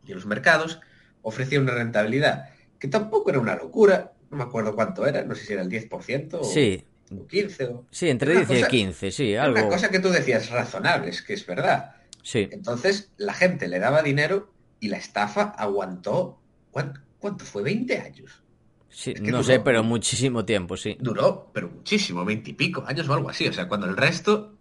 y 0.06 0.12
en 0.12 0.16
los 0.16 0.26
mercados, 0.26 0.80
ofrecía 1.22 1.60
una 1.60 1.74
rentabilidad 1.74 2.50
que 2.80 2.88
tampoco 2.88 3.30
era 3.30 3.40
una 3.40 3.56
locura, 3.56 4.14
no 4.30 4.38
me 4.38 4.44
acuerdo 4.44 4.76
cuánto 4.76 5.06
era, 5.06 5.24
no 5.24 5.36
sé 5.36 5.46
si 5.46 5.54
era 5.54 5.62
el 5.62 5.70
10% 5.70 6.34
o, 6.34 6.44
sí. 6.44 6.84
o 7.12 7.28
15 7.28 7.64
o... 7.66 7.86
Sí, 7.92 8.10
entre 8.10 8.34
10 8.34 8.48
cosa, 8.48 8.60
y 8.60 8.64
15, 8.70 9.12
sí, 9.12 9.36
algo... 9.36 9.58
Una 9.60 9.70
cosa 9.70 9.90
que 9.90 10.00
tú 10.00 10.10
decías 10.10 10.50
razonable, 10.50 11.10
es 11.10 11.22
que 11.22 11.34
es 11.34 11.46
verdad. 11.46 11.96
Sí. 12.28 12.50
Entonces 12.52 13.10
la 13.16 13.34
gente 13.34 13.70
le 13.70 13.80
daba 13.80 14.04
dinero 14.04 14.52
y 14.82 14.90
la 14.90 14.98
estafa 14.98 15.44
aguantó, 15.44 16.42
¿cuánto, 16.72 17.00
cuánto 17.20 17.46
fue? 17.46 17.64
¿20 17.64 18.04
años? 18.04 18.44
Sí, 18.90 19.12
Es 19.12 19.22
que 19.22 19.32
no 19.32 19.38
duró- 19.38 19.44
sé, 19.46 19.60
pero 19.62 19.82
muchísimo 19.82 20.44
tiempo, 20.44 20.76
sí. 20.76 20.98
Duró, 21.00 21.50
pero 21.54 21.70
muchísimo, 21.70 22.26
veintipico 22.26 22.84
años 22.86 23.08
o 23.08 23.14
algo 23.14 23.30
así. 23.30 23.48
O 23.48 23.54
sea, 23.54 23.70
cuando 23.70 23.88
el 23.88 23.96
resto, 23.96 24.58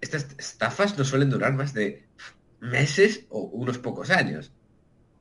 estas 0.00 0.28
estafas 0.38 0.96
no 0.96 1.02
suelen 1.04 1.28
durar 1.30 1.54
más 1.54 1.74
de 1.74 2.06
meses 2.60 3.26
o 3.30 3.40
unos 3.40 3.78
pocos 3.78 4.10
años. 4.10 4.52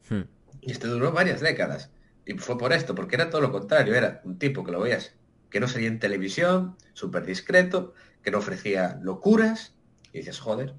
Hmm. 0.08 0.22
Y 0.62 0.72
este 0.74 0.86
duró 0.88 1.12
varias 1.12 1.42
décadas. 1.42 1.90
Y 2.28 2.34
fue 2.34 2.60
por 2.60 2.74
esto, 2.74 2.94
porque 2.94 3.16
era 3.16 3.32
todo 3.32 3.42
lo 3.42 3.52
contrario. 3.52 3.96
Era 3.96 4.22
un 4.24 4.38
tipo 4.38 4.64
que 4.64 4.72
lo 4.72 4.82
veías 4.82 5.16
que 5.50 5.60
no 5.60 5.68
salía 5.68 5.88
en 5.88 5.98
televisión, 6.00 6.78
súper 6.94 7.26
discreto, 7.26 7.96
que 8.22 8.30
no 8.30 8.38
ofrecía 8.38 9.00
locuras. 9.02 9.74
Y 10.14 10.20
dices, 10.20 10.40
joder, 10.40 10.76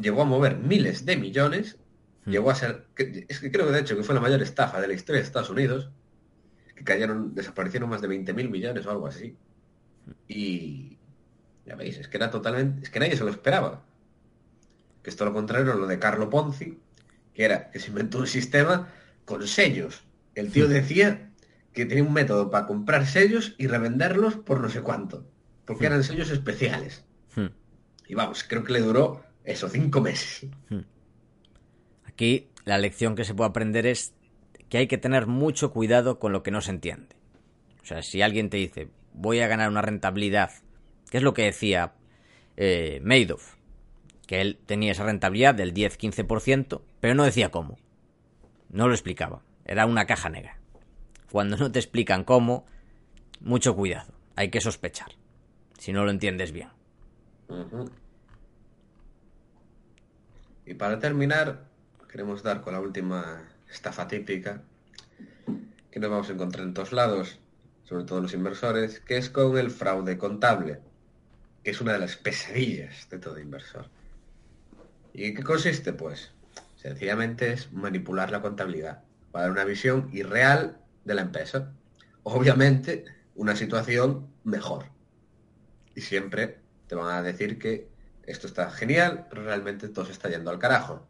llegó 0.00 0.22
a 0.22 0.24
mover 0.24 0.56
miles 0.58 1.04
de 1.06 1.16
millones. 1.16 1.76
Hmm. 2.24 2.30
Llegó 2.30 2.50
a 2.50 2.54
ser, 2.54 2.86
que- 2.94 3.26
es 3.28 3.40
que 3.40 3.50
creo 3.50 3.70
de 3.70 3.80
hecho 3.80 3.96
que 3.96 4.02
fue 4.02 4.14
la 4.14 4.20
mayor 4.20 4.42
estafa 4.42 4.80
de 4.80 4.88
la 4.88 4.94
historia 4.94 5.20
de 5.20 5.26
Estados 5.26 5.50
Unidos. 5.50 5.90
Que 6.74 6.84
cayeron, 6.84 7.34
desaparecieron 7.34 7.88
más 7.88 8.02
de 8.02 8.08
20 8.08 8.32
mil 8.34 8.50
millones 8.50 8.84
o 8.86 8.90
algo 8.90 9.06
así. 9.06 9.36
Y 10.28 10.98
ya 11.64 11.74
veis, 11.74 11.98
es 11.98 12.08
que 12.08 12.16
era 12.16 12.30
totalmente, 12.30 12.82
es 12.82 12.90
que 12.90 13.00
nadie 13.00 13.16
se 13.16 13.24
lo 13.24 13.30
esperaba. 13.30 13.82
Que 15.02 15.10
es 15.10 15.16
todo 15.16 15.28
lo 15.28 15.34
contrario 15.34 15.72
a 15.72 15.76
lo 15.76 15.86
de 15.86 15.98
Carlo 15.98 16.30
Ponzi, 16.30 16.78
que 17.34 17.44
era 17.44 17.70
que 17.70 17.80
se 17.80 17.88
inventó 17.88 18.18
un 18.18 18.26
sistema 18.26 18.88
con 19.24 19.46
sellos. 19.46 20.02
El 20.34 20.52
tío 20.52 20.68
decía 20.68 21.30
que 21.72 21.86
tenía 21.86 22.04
un 22.04 22.12
método 22.12 22.50
para 22.50 22.66
comprar 22.66 23.06
sellos 23.06 23.54
y 23.58 23.66
revenderlos 23.66 24.36
por 24.36 24.60
no 24.60 24.68
sé 24.68 24.82
cuánto, 24.82 25.26
porque 25.64 25.86
eran 25.86 26.04
sellos 26.04 26.30
especiales. 26.30 27.04
Hmm. 27.34 27.46
Y 28.08 28.14
vamos, 28.14 28.44
creo 28.44 28.64
que 28.64 28.72
le 28.72 28.80
duró 28.80 29.24
eso, 29.46 29.68
cinco 29.68 30.00
meses. 30.00 30.50
Aquí 32.04 32.48
la 32.64 32.78
lección 32.78 33.14
que 33.14 33.24
se 33.24 33.34
puede 33.34 33.50
aprender 33.50 33.86
es 33.86 34.14
que 34.68 34.78
hay 34.78 34.88
que 34.88 34.98
tener 34.98 35.26
mucho 35.26 35.72
cuidado 35.72 36.18
con 36.18 36.32
lo 36.32 36.42
que 36.42 36.50
no 36.50 36.60
se 36.60 36.72
entiende. 36.72 37.14
O 37.82 37.86
sea, 37.86 38.02
si 38.02 38.20
alguien 38.20 38.50
te 38.50 38.56
dice, 38.56 38.88
voy 39.12 39.40
a 39.40 39.46
ganar 39.46 39.70
una 39.70 39.82
rentabilidad, 39.82 40.50
que 41.08 41.18
es 41.18 41.22
lo 41.22 41.32
que 41.32 41.44
decía 41.44 41.94
eh, 42.56 43.00
Madoff, 43.04 43.54
que 44.26 44.40
él 44.40 44.58
tenía 44.66 44.92
esa 44.92 45.04
rentabilidad 45.04 45.54
del 45.54 45.72
10-15%, 45.72 46.82
pero 46.98 47.14
no 47.14 47.24
decía 47.24 47.50
cómo. 47.50 47.78
No 48.68 48.88
lo 48.88 48.94
explicaba. 48.94 49.42
Era 49.64 49.86
una 49.86 50.06
caja 50.06 50.28
negra. 50.28 50.58
Cuando 51.30 51.56
no 51.56 51.70
te 51.70 51.78
explican 51.78 52.24
cómo, 52.24 52.66
mucho 53.40 53.76
cuidado. 53.76 54.12
Hay 54.34 54.50
que 54.50 54.60
sospechar. 54.60 55.12
Si 55.78 55.92
no 55.92 56.04
lo 56.04 56.10
entiendes 56.10 56.50
bien. 56.50 56.68
Y 60.66 60.74
para 60.74 60.98
terminar, 60.98 61.64
queremos 62.10 62.42
dar 62.42 62.60
con 62.60 62.72
la 62.72 62.80
última 62.80 63.48
estafa 63.70 64.08
típica 64.08 64.62
que 65.92 66.00
nos 66.00 66.10
vamos 66.10 66.28
a 66.28 66.32
encontrar 66.32 66.66
en 66.66 66.74
todos 66.74 66.92
lados, 66.92 67.38
sobre 67.84 68.04
todo 68.04 68.20
los 68.20 68.34
inversores, 68.34 68.98
que 68.98 69.16
es 69.16 69.30
con 69.30 69.56
el 69.56 69.70
fraude 69.70 70.18
contable, 70.18 70.80
que 71.62 71.70
es 71.70 71.80
una 71.80 71.92
de 71.92 72.00
las 72.00 72.16
pesadillas 72.16 73.08
de 73.08 73.18
todo 73.18 73.38
inversor. 73.38 73.88
¿Y 75.12 75.34
qué 75.34 75.42
consiste? 75.44 75.92
Pues 75.92 76.32
sencillamente 76.74 77.52
es 77.52 77.72
manipular 77.72 78.32
la 78.32 78.42
contabilidad 78.42 79.04
para 79.30 79.44
dar 79.44 79.52
una 79.52 79.64
visión 79.64 80.10
irreal 80.12 80.78
de 81.04 81.14
la 81.14 81.22
empresa. 81.22 81.72
Obviamente, 82.24 83.04
una 83.36 83.54
situación 83.54 84.26
mejor. 84.42 84.86
Y 85.94 86.00
siempre 86.00 86.58
te 86.88 86.96
van 86.96 87.14
a 87.14 87.22
decir 87.22 87.58
que 87.58 87.88
esto 88.26 88.46
está 88.46 88.70
genial, 88.70 89.26
pero 89.30 89.44
realmente 89.44 89.88
todo 89.88 90.04
se 90.06 90.12
está 90.12 90.28
yendo 90.28 90.50
al 90.50 90.58
carajo. 90.58 91.06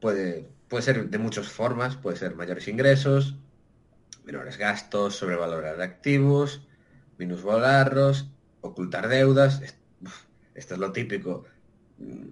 Puede, 0.00 0.48
puede 0.68 0.82
ser 0.82 1.08
de 1.10 1.18
muchas 1.18 1.48
formas, 1.48 1.96
puede 1.96 2.16
ser 2.16 2.34
mayores 2.34 2.66
ingresos, 2.68 3.36
menores 4.24 4.56
gastos, 4.56 5.16
sobrevalorar 5.16 5.80
activos, 5.82 6.66
minusvalarlos, 7.18 8.30
ocultar 8.62 9.08
deudas. 9.08 9.60
Esto 10.54 10.74
es 10.74 10.80
lo 10.80 10.92
típico. 10.92 11.44
Mm, 11.98 12.28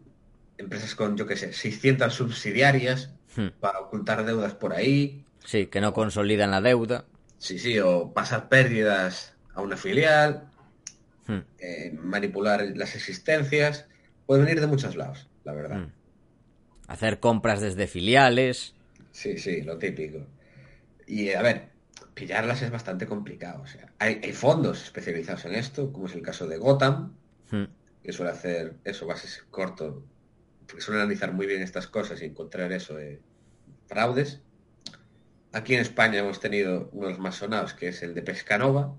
Empresas 0.59 0.97
con, 0.97 1.17
yo 1.17 1.25
qué 1.27 1.37
sé, 1.37 1.53
600 1.53 2.13
subsidiarias 2.15 3.11
Hmm. 3.37 3.49
para 3.61 3.79
ocultar 3.79 4.25
deudas 4.25 4.55
por 4.55 4.73
ahí. 4.73 5.25
Sí, 5.45 5.67
que 5.67 5.81
no 5.83 5.93
consolidan 5.93 6.51
la 6.51 6.61
deuda. 6.63 7.05
Sí, 7.39 7.59
sí, 7.59 7.79
o 7.79 8.13
pasar 8.13 8.49
pérdidas 8.49 9.35
a 9.55 9.61
una 9.61 9.77
filial, 9.77 10.51
Hmm. 11.29 11.41
eh, 11.59 11.97
manipular 12.03 12.65
las 12.75 12.97
existencias. 12.97 13.87
Puede 14.27 14.43
venir 14.43 14.61
de 14.61 14.67
muchos 14.67 14.97
lados, 14.97 15.29
la 15.45 15.53
verdad. 15.53 15.77
Mm. 15.79 15.93
Hacer 16.89 17.21
compras 17.21 17.61
desde 17.61 17.87
filiales. 17.87 18.75
Sí, 19.13 19.39
sí, 19.39 19.63
lo 19.63 19.79
típico. 19.79 20.27
Y 21.07 21.31
a 21.33 21.43
ver, 21.43 21.69
pillarlas 22.15 22.63
es 22.63 22.71
bastante 22.71 23.07
complicado. 23.07 23.63
O 23.63 23.67
sea, 23.67 23.93
hay, 23.99 24.21
hay 24.25 24.33
fondos 24.33 24.83
especializados 24.83 25.45
en 25.45 25.55
esto, 25.55 25.93
como 25.93 26.07
es 26.07 26.15
el 26.15 26.23
caso 26.23 26.47
de 26.49 26.57
Gotham, 26.59 27.15
Mm. 27.51 27.65
que 28.03 28.13
suele 28.13 28.33
hacer 28.33 28.75
eso, 28.85 29.07
bases 29.07 29.45
corto, 29.51 30.03
porque 30.67 30.83
suele 30.83 31.01
analizar 31.01 31.33
muy 31.33 31.47
bien 31.47 31.63
estas 31.63 31.87
cosas 31.87 32.21
y 32.21 32.27
encontrar 32.27 32.73
eso 32.73 32.95
de 32.95 33.21
fraudes. 33.87 34.41
Aquí 35.53 35.75
en 35.75 35.81
España 35.81 36.19
hemos 36.19 36.41
tenido 36.41 36.91
uno 36.93 37.07
de 37.07 37.13
los 37.13 37.21
más 37.21 37.37
sonados, 37.37 37.73
que 37.73 37.89
es 37.89 38.03
el 38.03 38.15
de 38.15 38.23
Pescanova, 38.23 38.95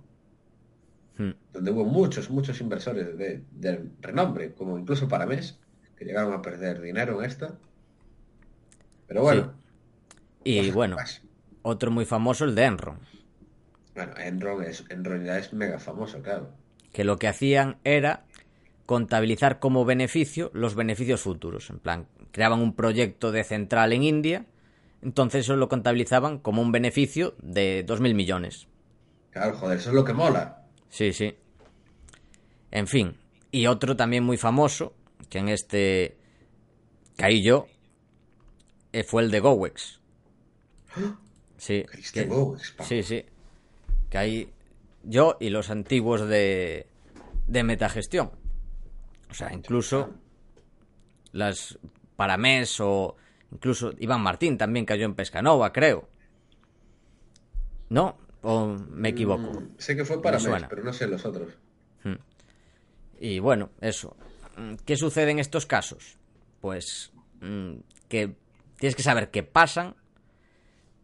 Mm. 1.19 1.35
donde 1.53 1.71
hubo 1.71 1.85
muchos, 1.85 2.29
muchos 2.31 2.61
inversores 2.61 3.17
de, 3.17 3.45
de 3.51 3.91
renombre, 4.01 4.53
como 4.55 4.79
incluso 4.79 5.07
Paramés, 5.07 5.59
que 5.95 6.05
llegaron 6.05 6.33
a 6.33 6.41
perder 6.41 6.81
dinero 6.81 7.19
en 7.19 7.25
esta. 7.29 7.59
Pero 9.07 9.23
bueno, 9.23 9.53
Y 10.43 10.71
bueno, 10.71 10.97
otro 11.61 11.91
muy 11.91 12.05
famoso, 12.05 12.45
el 12.45 12.55
de 12.55 12.63
Enron. 12.65 12.99
Bueno, 13.93 14.13
Enron, 14.17 14.63
es, 14.63 14.83
Enron 14.89 15.23
ya 15.25 15.37
es 15.37 15.53
mega 15.53 15.77
famoso, 15.79 16.21
claro. 16.23 16.49
Que 16.91 17.03
lo 17.03 17.19
que 17.19 17.27
hacían 17.27 17.77
era 17.83 18.25
contabilizar 18.85 19.59
como 19.59 19.85
beneficio 19.85 20.51
los 20.53 20.75
beneficios 20.75 21.21
futuros. 21.21 21.69
En 21.69 21.79
plan, 21.79 22.07
creaban 22.31 22.61
un 22.61 22.75
proyecto 22.75 23.31
de 23.31 23.43
central 23.43 23.93
en 23.93 24.03
India, 24.03 24.45
entonces 25.01 25.41
eso 25.45 25.55
lo 25.55 25.69
contabilizaban 25.69 26.39
como 26.39 26.61
un 26.61 26.71
beneficio 26.71 27.35
de 27.41 27.85
2.000 27.85 28.15
millones. 28.15 28.67
Claro, 29.31 29.57
joder, 29.57 29.77
eso 29.79 29.89
es 29.89 29.95
lo 29.95 30.05
que 30.05 30.13
mola. 30.13 30.58
Sí, 30.89 31.13
sí. 31.13 31.35
En 32.71 32.87
fin. 32.87 33.15
Y 33.51 33.67
otro 33.67 33.95
también 33.95 34.23
muy 34.23 34.37
famoso, 34.37 34.93
que 35.29 35.39
en 35.39 35.49
este 35.49 36.17
caí 37.15 37.41
yo, 37.41 37.67
eh, 38.93 39.03
fue 39.03 39.23
el 39.23 39.31
de 39.31 39.39
Gowex. 39.39 39.99
Sí. 41.57 41.85
Que- 42.13 42.23
Gowex, 42.23 42.75
sí, 42.87 43.03
sí. 43.03 43.25
Caí 44.09 44.49
yo 45.03 45.35
y 45.41 45.49
los 45.49 45.69
antiguos 45.69 46.21
de, 46.27 46.87
de 47.47 47.63
metagestión. 47.63 48.31
O 49.29 49.33
sea, 49.33 49.51
incluso 49.53 50.09
las 51.33 51.77
Paramés 52.15 52.79
o 52.79 53.17
incluso 53.51 53.91
Iván 53.99 54.21
Martín 54.21 54.57
también 54.57 54.85
cayó 54.85 55.03
en 55.05 55.15
Pescanova, 55.15 55.73
creo. 55.73 56.07
¿No? 57.89 58.17
¿O 58.41 58.67
me 58.67 59.09
equivoco? 59.09 59.59
Mm, 59.61 59.75
sé 59.77 59.95
que 59.95 60.05
fue 60.05 60.21
para 60.21 60.37
Me 60.37 60.43
mes, 60.43 60.49
suena. 60.51 60.67
pero 60.69 60.83
no 60.83 60.93
sé 60.93 61.07
los 61.07 61.25
otros. 61.25 61.53
Y 63.21 63.39
bueno, 63.39 63.69
eso. 63.81 64.15
Mm, 64.55 64.75
¿Qué 64.85 64.95
sucede 64.95 65.31
en 65.31 65.39
estos 65.39 65.65
casos? 65.65 66.17
Pues 66.61 67.11
mm, 67.41 67.73
que 68.07 68.33
tienes 68.77 68.95
que 68.95 69.03
saber 69.03 69.29
qué 69.29 69.43
pasan, 69.43 69.95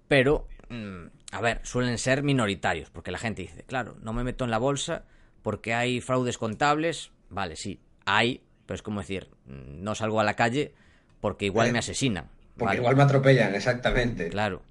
pero, 0.07 0.47
mm, 0.69 1.07
a 1.31 1.41
ver, 1.41 1.59
suelen 1.63 1.97
ser 1.97 2.23
minoritarios, 2.23 2.89
porque 2.89 3.11
la 3.11 3.17
gente 3.17 3.41
dice, 3.41 3.63
claro, 3.63 3.97
no 4.01 4.13
me 4.13 4.23
meto 4.23 4.45
en 4.45 4.51
la 4.51 4.57
bolsa 4.59 5.03
porque 5.41 5.73
hay 5.73 5.99
fraudes 5.99 6.37
contables. 6.37 7.11
Vale, 7.29 7.55
sí, 7.57 7.81
hay, 8.05 8.41
pero 8.65 8.75
es 8.75 8.81
como 8.81 9.01
decir, 9.01 9.29
mm, 9.45 9.83
no 9.83 9.93
salgo 9.95 10.19
a 10.21 10.23
la 10.23 10.35
calle 10.35 10.73
porque 11.19 11.45
igual 11.45 11.67
Eh, 11.67 11.71
me 11.73 11.79
asesinan. 11.79 12.29
Porque 12.55 12.65
¿vale? 12.67 12.79
igual 12.79 12.95
me 12.95 13.03
atropellan, 13.03 13.53
exactamente. 13.55 14.29
Claro. 14.29 14.61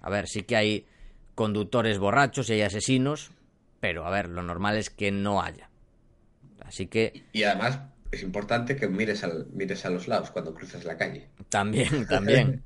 A 0.00 0.10
ver, 0.10 0.28
sí 0.28 0.44
que 0.44 0.54
hay 0.56 0.86
conductores 1.34 1.98
borrachos 1.98 2.48
y 2.50 2.54
hay 2.54 2.62
asesinos, 2.62 3.30
pero 3.80 4.06
a 4.06 4.10
ver, 4.10 4.28
lo 4.28 4.42
normal 4.42 4.76
es 4.76 4.90
que 4.90 5.10
no 5.10 5.42
haya. 5.42 5.70
Así 6.64 6.86
que 6.86 7.24
Y 7.32 7.42
además 7.44 7.80
es 8.10 8.22
importante 8.22 8.76
que 8.76 8.88
mires, 8.88 9.24
al, 9.24 9.46
mires 9.52 9.84
a 9.84 9.90
los 9.90 10.08
lados 10.08 10.30
cuando 10.30 10.54
cruzas 10.54 10.84
la 10.84 10.96
calle. 10.96 11.28
También, 11.48 12.06
también. 12.08 12.62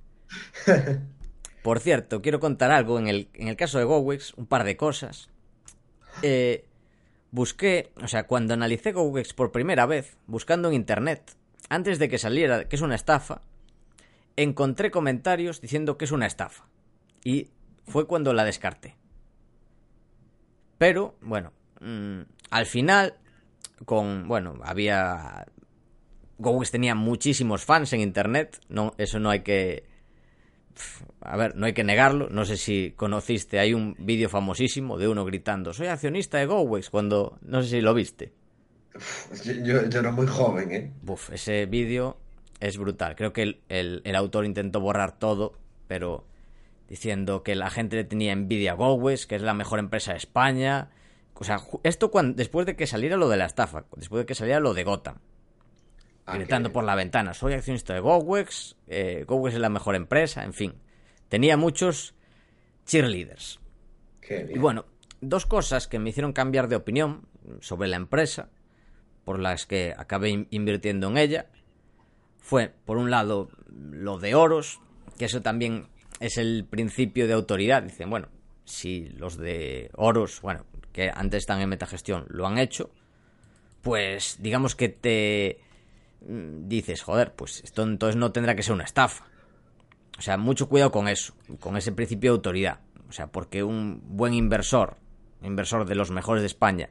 Por 1.62 1.80
cierto, 1.80 2.22
quiero 2.22 2.40
contar 2.40 2.70
algo. 2.70 2.98
En 2.98 3.08
el, 3.08 3.28
en 3.34 3.48
el 3.48 3.56
caso 3.56 3.78
de 3.78 3.84
Gowex, 3.84 4.34
un 4.34 4.46
par 4.46 4.64
de 4.64 4.76
cosas. 4.76 5.28
Eh, 6.22 6.64
busqué, 7.30 7.92
o 8.02 8.08
sea, 8.08 8.26
cuando 8.26 8.54
analicé 8.54 8.92
Gowex 8.92 9.32
por 9.32 9.52
primera 9.52 9.86
vez, 9.86 10.16
buscando 10.26 10.68
en 10.68 10.74
internet, 10.74 11.32
antes 11.68 11.98
de 11.98 12.08
que 12.08 12.18
saliera 12.18 12.68
que 12.68 12.76
es 12.76 12.82
una 12.82 12.94
estafa, 12.94 13.40
encontré 14.36 14.90
comentarios 14.90 15.60
diciendo 15.60 15.98
que 15.98 16.04
es 16.04 16.12
una 16.12 16.26
estafa. 16.26 16.64
Y 17.24 17.48
fue 17.88 18.06
cuando 18.06 18.32
la 18.32 18.44
descarté. 18.44 18.96
Pero, 20.78 21.16
bueno, 21.20 21.52
mm, 21.80 22.20
al 22.50 22.66
final, 22.66 23.14
con, 23.84 24.28
bueno, 24.28 24.60
había 24.62 25.46
Gowex 26.38 26.70
tenía 26.70 26.94
muchísimos 26.94 27.64
fans 27.64 27.92
en 27.92 28.00
internet, 28.00 28.60
no, 28.68 28.94
eso 28.96 29.18
no 29.18 29.30
hay 29.30 29.40
que 29.40 29.84
a 31.20 31.36
ver, 31.36 31.56
no 31.56 31.66
hay 31.66 31.72
que 31.72 31.82
negarlo, 31.82 32.28
no 32.30 32.44
sé 32.44 32.56
si 32.56 32.92
conociste, 32.92 33.58
hay 33.58 33.74
un 33.74 33.96
vídeo 33.98 34.28
famosísimo 34.28 34.96
de 34.96 35.08
uno 35.08 35.24
gritando, 35.24 35.72
soy 35.72 35.88
accionista 35.88 36.38
de 36.38 36.46
GoWex, 36.46 36.90
cuando, 36.90 37.38
no 37.42 37.62
sé 37.62 37.68
si 37.68 37.80
lo 37.80 37.94
viste. 37.94 38.32
Yo, 39.44 39.88
yo 39.88 40.00
era 40.00 40.10
muy 40.12 40.26
joven, 40.26 40.72
¿eh? 40.72 40.92
Uf, 41.06 41.30
ese 41.32 41.66
vídeo 41.66 42.16
es 42.58 42.78
brutal. 42.78 43.14
Creo 43.14 43.32
que 43.32 43.42
el, 43.42 43.60
el, 43.68 44.02
el, 44.04 44.16
autor 44.16 44.44
intentó 44.44 44.80
borrar 44.80 45.18
todo, 45.18 45.52
pero 45.86 46.24
diciendo 46.88 47.42
que 47.42 47.54
la 47.54 47.70
gente 47.70 47.96
le 47.96 48.04
tenía 48.04 48.32
envidia 48.32 48.72
a 48.72 48.74
GoWex, 48.74 49.26
que 49.26 49.36
es 49.36 49.42
la 49.42 49.54
mejor 49.54 49.78
empresa 49.78 50.12
de 50.12 50.18
España. 50.18 50.90
O 51.34 51.44
sea, 51.44 51.60
esto 51.82 52.10
cuando, 52.10 52.34
después 52.34 52.66
de 52.66 52.76
que 52.76 52.86
saliera 52.86 53.16
lo 53.16 53.28
de 53.28 53.36
la 53.36 53.46
estafa, 53.46 53.84
después 53.96 54.22
de 54.22 54.26
que 54.26 54.34
saliera 54.34 54.60
lo 54.60 54.74
de 54.74 54.84
Gotham. 54.84 55.18
Ah, 56.26 56.36
gritando 56.36 56.72
por 56.72 56.84
la 56.84 56.94
ventana, 56.94 57.32
soy 57.32 57.54
accionista 57.54 57.94
de 57.94 58.00
GoWex, 58.00 58.76
eh, 58.86 59.24
GoWex 59.26 59.54
es 59.54 59.60
la 59.60 59.70
mejor 59.70 59.94
empresa, 59.94 60.44
en 60.44 60.52
fin. 60.52 60.74
Tenía 61.28 61.56
muchos 61.56 62.14
cheerleaders. 62.84 63.60
Y 64.30 64.58
bueno, 64.58 64.84
dos 65.22 65.46
cosas 65.46 65.88
que 65.88 65.98
me 65.98 66.10
hicieron 66.10 66.34
cambiar 66.34 66.68
de 66.68 66.76
opinión 66.76 67.26
sobre 67.60 67.88
la 67.88 67.96
empresa, 67.96 68.50
por 69.24 69.38
las 69.38 69.66
que 69.66 69.94
acabé 69.96 70.46
invirtiendo 70.50 71.08
en 71.08 71.16
ella, 71.16 71.46
fue, 72.38 72.74
por 72.84 72.98
un 72.98 73.10
lado, 73.10 73.48
lo 73.68 74.18
de 74.18 74.34
Oros, 74.34 74.80
que 75.18 75.26
eso 75.26 75.40
también 75.40 75.88
es 76.20 76.38
el 76.38 76.66
principio 76.68 77.26
de 77.26 77.34
autoridad. 77.34 77.82
Dicen, 77.82 78.10
bueno, 78.10 78.28
si 78.64 79.08
los 79.10 79.36
de 79.36 79.90
Oros, 79.94 80.40
bueno, 80.40 80.64
que 80.92 81.10
antes 81.14 81.38
están 81.38 81.60
en 81.60 81.68
metagestión, 81.68 82.26
lo 82.28 82.46
han 82.46 82.58
hecho, 82.58 82.90
pues 83.82 84.38
digamos 84.40 84.74
que 84.74 84.88
te 84.88 85.60
Mm, 86.20 86.68
dices, 86.68 87.02
joder, 87.02 87.32
pues 87.34 87.62
esto 87.64 87.82
entonces 87.82 88.16
no 88.16 88.32
tendrá 88.32 88.54
que 88.54 88.62
ser 88.62 88.74
una 88.74 88.84
estafa. 88.84 89.26
O 90.18 90.22
sea, 90.22 90.36
mucho 90.36 90.68
cuidado 90.68 90.90
con 90.90 91.08
eso, 91.08 91.34
con 91.60 91.76
ese 91.76 91.92
principio 91.92 92.32
de 92.32 92.36
autoridad. 92.36 92.80
O 93.08 93.12
sea, 93.12 93.28
porque 93.28 93.62
un 93.62 94.02
buen 94.04 94.34
inversor, 94.34 94.96
inversor 95.42 95.86
de 95.86 95.94
los 95.94 96.10
mejores 96.10 96.42
de 96.42 96.48
España, 96.48 96.90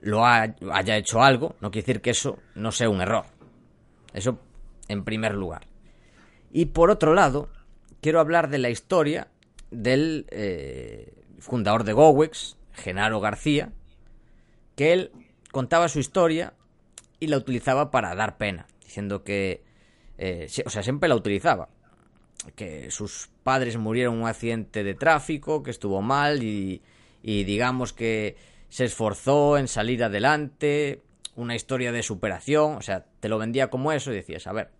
lo 0.00 0.24
haya 0.24 0.96
hecho 0.96 1.22
algo, 1.22 1.56
no 1.60 1.70
quiere 1.70 1.86
decir 1.86 2.00
que 2.00 2.10
eso 2.10 2.38
no 2.54 2.72
sea 2.72 2.88
un 2.88 3.00
error. 3.00 3.26
Eso 4.14 4.38
en 4.88 5.04
primer 5.04 5.34
lugar. 5.34 5.66
Y 6.52 6.66
por 6.66 6.90
otro 6.90 7.14
lado, 7.14 7.48
quiero 8.00 8.20
hablar 8.20 8.48
de 8.48 8.58
la 8.58 8.70
historia 8.70 9.28
del 9.70 10.26
eh, 10.30 11.12
fundador 11.38 11.84
de 11.84 11.92
GoWex, 11.92 12.56
Genaro 12.72 13.20
García, 13.20 13.72
que 14.76 14.92
él 14.92 15.12
contaba 15.52 15.88
su 15.88 15.98
historia 15.98 16.54
y 17.18 17.26
la 17.26 17.36
utilizaba 17.36 17.90
para 17.90 18.14
dar 18.14 18.38
pena, 18.38 18.66
diciendo 18.82 19.24
que, 19.24 19.62
eh, 20.18 20.48
o 20.64 20.70
sea, 20.70 20.82
siempre 20.82 21.08
la 21.08 21.16
utilizaba, 21.16 21.68
que 22.56 22.90
sus 22.90 23.28
padres 23.42 23.76
murieron 23.76 24.14
en 24.14 24.22
un 24.22 24.28
accidente 24.28 24.82
de 24.82 24.94
tráfico, 24.94 25.62
que 25.62 25.70
estuvo 25.70 26.00
mal 26.00 26.42
y, 26.42 26.82
y 27.22 27.44
digamos 27.44 27.92
que 27.92 28.36
se 28.70 28.84
esforzó 28.84 29.58
en 29.58 29.68
salir 29.68 30.02
adelante, 30.02 31.02
una 31.36 31.54
historia 31.54 31.92
de 31.92 32.02
superación, 32.02 32.76
o 32.76 32.82
sea, 32.82 33.04
te 33.20 33.28
lo 33.28 33.38
vendía 33.38 33.68
como 33.68 33.92
eso 33.92 34.12
y 34.12 34.16
decías, 34.16 34.46
a 34.46 34.52
ver, 34.52 34.70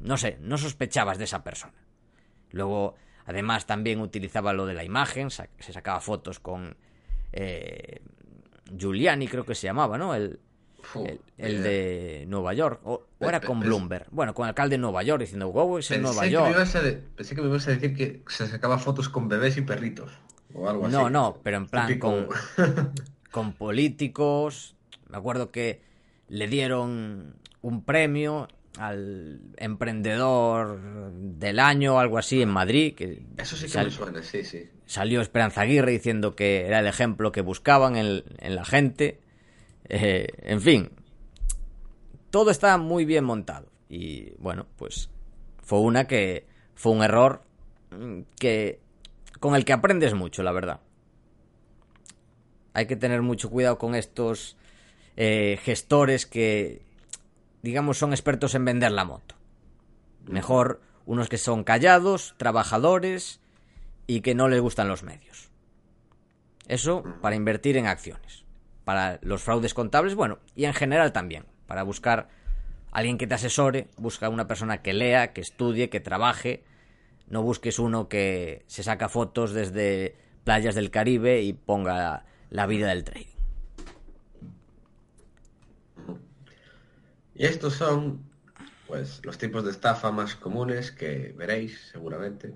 no 0.00 0.16
sé, 0.16 0.38
no 0.40 0.58
sospechabas 0.58 1.18
de 1.18 1.24
esa 1.24 1.42
persona. 1.42 1.74
Luego, 2.52 2.94
además, 3.26 3.66
también 3.66 4.00
utilizaba 4.00 4.52
lo 4.52 4.66
de 4.66 4.74
la 4.74 4.84
imagen, 4.84 5.30
se 5.30 5.48
sacaba 5.58 6.00
fotos 6.00 6.38
con 6.38 6.76
eh, 7.32 8.00
Giuliani, 8.76 9.26
creo 9.26 9.44
que 9.44 9.54
se 9.54 9.66
llamaba, 9.66 9.98
¿no? 9.98 10.14
El, 10.14 10.38
el, 11.38 11.62
de 11.62 12.24
Nueva 12.28 12.54
York. 12.54 12.80
O, 12.84 13.06
era 13.20 13.40
con 13.40 13.60
Bloomberg. 13.60 14.06
Bueno, 14.10 14.34
con 14.34 14.44
el 14.44 14.50
alcalde 14.50 14.74
de 14.74 14.78
Nueva 14.78 15.02
York 15.02 15.20
diciendo, 15.20 15.50
wow, 15.50 15.78
es 15.78 15.90
en 15.90 16.02
Nueva 16.02 16.26
York. 16.26 16.54
pensé 17.16 17.34
que 17.34 17.42
me 17.42 17.48
ibas 17.48 17.68
a 17.68 17.72
decir 17.72 17.94
que 17.94 18.22
se 18.28 18.46
sacaba 18.46 18.78
fotos 18.78 19.08
con 19.08 19.28
bebés 19.28 19.56
y 19.56 19.62
perritos. 19.62 20.12
O 20.54 20.68
algo 20.68 20.88
no, 20.88 21.06
así. 21.06 21.12
no, 21.12 21.38
pero 21.42 21.56
en 21.56 21.66
plan 21.66 21.98
con, 21.98 22.28
con 23.30 23.52
políticos. 23.54 24.76
Me 25.08 25.16
acuerdo 25.16 25.50
que 25.50 25.82
le 26.28 26.46
dieron 26.48 27.36
un 27.62 27.84
premio 27.84 28.48
al 28.78 29.40
emprendedor 29.56 30.80
del 31.12 31.58
año 31.58 31.96
o 31.96 31.98
algo 31.98 32.18
así 32.18 32.42
en 32.42 32.48
Madrid. 32.48 32.94
Que 32.94 33.22
Eso 33.36 33.56
sí 33.56 33.66
que 33.70 33.84
me 33.84 33.90
suena, 33.90 34.22
sí, 34.22 34.44
sí. 34.44 34.68
Salió 34.86 35.20
Esperanza 35.20 35.62
Aguirre 35.62 35.92
diciendo 35.92 36.34
que 36.34 36.66
era 36.66 36.80
el 36.80 36.86
ejemplo 36.86 37.32
que 37.32 37.40
buscaban 37.40 37.96
en, 37.96 38.24
en 38.38 38.54
la 38.54 38.64
gente. 38.64 39.20
Eh, 39.88 40.28
en 40.42 40.60
fin, 40.60 40.90
todo 42.30 42.50
está 42.50 42.78
muy 42.78 43.04
bien 43.04 43.24
montado. 43.24 43.68
Y 43.88 44.32
bueno, 44.38 44.66
pues 44.76 45.10
fue 45.62 45.80
una 45.80 46.06
que 46.06 46.46
fue 46.74 46.92
un 46.92 47.02
error 47.02 47.42
que 48.38 48.80
con 49.38 49.54
el 49.54 49.64
que 49.64 49.72
aprendes 49.72 50.14
mucho, 50.14 50.42
la 50.42 50.52
verdad. 50.52 50.80
Hay 52.74 52.86
que 52.86 52.96
tener 52.96 53.22
mucho 53.22 53.50
cuidado 53.50 53.76
con 53.76 53.94
estos 53.94 54.56
eh, 55.16 55.58
gestores 55.62 56.26
que, 56.26 56.82
digamos, 57.62 57.98
son 57.98 58.12
expertos 58.12 58.54
en 58.54 58.64
vender 58.64 58.92
la 58.92 59.04
moto. 59.04 59.36
Mejor 60.26 60.80
unos 61.06 61.28
que 61.28 61.38
son 61.38 61.64
callados, 61.64 62.34
trabajadores 62.36 63.40
y 64.06 64.20
que 64.20 64.34
no 64.34 64.48
les 64.48 64.60
gustan 64.60 64.88
los 64.88 65.02
medios. 65.02 65.50
Eso 66.68 67.02
para 67.20 67.36
invertir 67.36 67.76
en 67.76 67.86
acciones 67.86 68.42
para 68.84 69.18
los 69.22 69.42
fraudes 69.42 69.74
contables, 69.74 70.14
bueno, 70.14 70.38
y 70.54 70.64
en 70.64 70.74
general 70.74 71.12
también, 71.12 71.44
para 71.66 71.82
buscar 71.82 72.28
alguien 72.90 73.18
que 73.18 73.26
te 73.26 73.34
asesore, 73.34 73.88
busca 73.96 74.28
una 74.28 74.48
persona 74.48 74.82
que 74.82 74.92
lea, 74.92 75.32
que 75.32 75.40
estudie, 75.40 75.88
que 75.88 76.00
trabaje, 76.00 76.64
no 77.28 77.42
busques 77.42 77.78
uno 77.78 78.08
que 78.08 78.64
se 78.66 78.82
saca 78.82 79.08
fotos 79.08 79.52
desde 79.52 80.16
playas 80.44 80.74
del 80.74 80.90
Caribe 80.90 81.42
y 81.42 81.52
ponga 81.52 82.24
la 82.50 82.66
vida 82.66 82.88
del 82.88 83.04
trading. 83.04 83.31
Y 87.34 87.46
estos 87.46 87.74
son 87.74 88.30
pues 88.86 89.24
los 89.24 89.38
tipos 89.38 89.64
de 89.64 89.70
estafa 89.70 90.12
más 90.12 90.34
comunes 90.34 90.92
que 90.92 91.32
veréis 91.36 91.88
seguramente. 91.90 92.54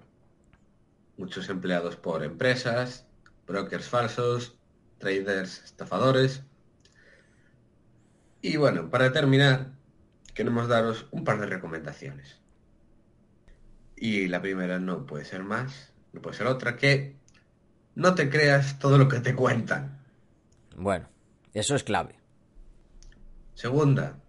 Muchos 1.17 1.49
empleados 1.49 1.97
por 1.97 2.23
empresas, 2.23 3.07
brokers 3.47 3.89
falsos, 3.89 4.59
traders 4.99 5.63
estafadores. 5.65 6.43
Y 8.43 8.59
bueno, 8.59 8.91
para 8.91 9.13
terminar, 9.13 9.73
queremos 10.35 10.69
daros 10.69 11.07
un 11.11 11.25
par 11.25 11.41
de 11.41 11.47
recomendaciones. 11.47 12.39
Y 13.97 14.29
la 14.29 14.43
primera 14.43 14.79
no 14.79 15.07
puede 15.07 15.25
ser 15.25 15.43
más, 15.43 15.95
no 16.13 16.21
puede 16.21 16.37
ser 16.37 16.49
otra, 16.49 16.77
que 16.77 17.17
no 17.95 18.15
te 18.15 18.29
creas 18.29 18.79
todo 18.79 18.99
lo 18.99 19.09
que 19.09 19.21
te 19.21 19.35
cuentan. 19.35 20.05
Bueno, 20.77 21.09
eso 21.55 21.75
es 21.75 21.83
clave. 21.83 22.17
Segunda. 23.55 24.21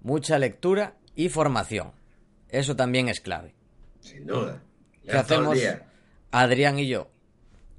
Mucha 0.00 0.38
lectura 0.38 0.94
y 1.14 1.28
formación. 1.28 1.92
Eso 2.48 2.76
también 2.76 3.08
es 3.08 3.20
clave. 3.20 3.54
Sin 4.00 4.26
duda. 4.26 4.62
¿Qué 5.02 5.16
hacemos, 5.16 5.58
Adrián 6.30 6.78
y 6.78 6.88
yo? 6.88 7.08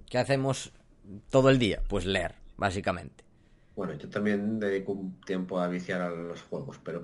¿Qué 0.09 0.17
hacemos 0.17 0.71
todo 1.29 1.49
el 1.49 1.59
día? 1.59 1.81
Pues 1.87 2.05
leer, 2.05 2.35
básicamente. 2.57 3.23
Bueno, 3.75 3.93
yo 3.93 4.09
también 4.09 4.59
dedico 4.59 4.91
un 4.91 5.21
tiempo 5.21 5.59
a 5.59 5.67
viciar 5.67 6.01
a 6.01 6.09
los 6.09 6.41
juegos, 6.41 6.79
pero 6.83 7.03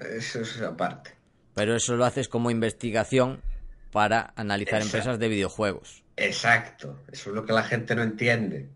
eso 0.00 0.40
es 0.40 0.60
aparte. 0.62 1.12
Pero 1.54 1.76
eso 1.76 1.96
lo 1.96 2.04
haces 2.04 2.28
como 2.28 2.50
investigación 2.50 3.42
para 3.90 4.32
analizar 4.36 4.80
empresas 4.80 5.18
de 5.18 5.28
videojuegos. 5.28 6.04
Exacto, 6.16 7.00
eso 7.10 7.30
es 7.30 7.36
lo 7.36 7.44
que 7.44 7.52
la 7.52 7.62
gente 7.62 7.94
no 7.94 8.02
entiende. 8.02 8.68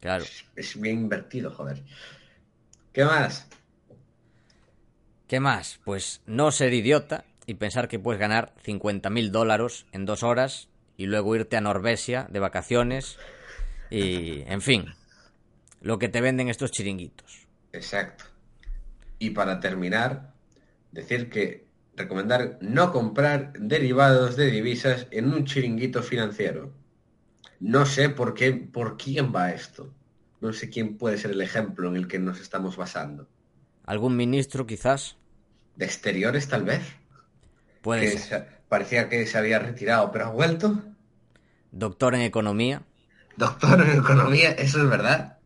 Claro. 0.00 0.24
Es, 0.56 0.80
bien 0.80 1.00
invertido, 1.00 1.50
joder. 1.50 1.82
¿Qué 2.92 3.04
más? 3.04 3.46
¿Qué 5.26 5.40
más? 5.40 5.80
Pues 5.84 6.20
no 6.26 6.50
ser 6.50 6.74
idiota 6.74 7.24
y 7.46 7.54
pensar 7.54 7.88
que 7.88 7.98
puedes 7.98 8.20
ganar 8.20 8.54
50.000 8.64 9.30
dólares 9.30 9.86
en 9.92 10.04
dos 10.04 10.22
horas 10.22 10.68
y 10.96 11.06
luego 11.06 11.34
irte 11.34 11.56
a 11.56 11.60
Norvegia 11.60 12.26
de 12.30 12.38
vacaciones 12.38 13.18
y, 13.90 14.42
en 14.42 14.60
fin, 14.60 14.86
lo 15.80 15.98
que 15.98 16.08
te 16.08 16.20
venden 16.20 16.48
estos 16.48 16.70
chiringuitos. 16.70 17.46
Exacto. 17.72 18.24
Y 19.18 19.30
para 19.30 19.60
terminar, 19.60 20.32
decir 20.92 21.30
que 21.30 21.66
recomendar 21.96 22.58
no 22.60 22.92
comprar 22.92 23.52
derivados 23.58 24.36
de 24.36 24.50
divisas 24.50 25.06
en 25.10 25.32
un 25.32 25.44
chiringuito 25.44 26.02
financiero. 26.02 26.72
No 27.60 27.86
sé 27.86 28.08
por 28.08 28.34
qué, 28.34 28.52
por 28.52 28.96
quién 28.96 29.32
va 29.34 29.52
esto. 29.52 29.92
No 30.40 30.52
sé 30.52 30.70
quién 30.70 30.96
puede 30.96 31.18
ser 31.18 31.30
el 31.30 31.40
ejemplo 31.40 31.88
en 31.88 31.96
el 31.96 32.08
que 32.08 32.18
nos 32.18 32.40
estamos 32.40 32.76
basando. 32.76 33.28
¿Algún 33.84 34.16
ministro 34.16 34.66
quizás? 34.66 35.16
¿De 35.76 35.84
exteriores 35.84 36.48
tal 36.48 36.64
vez? 36.64 36.82
Puede 37.80 38.16
ser. 38.18 38.60
parecía 38.68 39.08
que 39.08 39.26
se 39.26 39.38
había 39.38 39.58
retirado, 39.58 40.12
pero 40.12 40.26
ha 40.26 40.30
vuelto. 40.30 40.82
Doctor 41.72 42.14
en 42.14 42.22
economía 42.22 42.82
doctor 43.36 43.80
en 43.80 43.98
economía, 43.98 44.50
eso 44.52 44.82
es 44.82 44.88
verdad. 44.88 45.38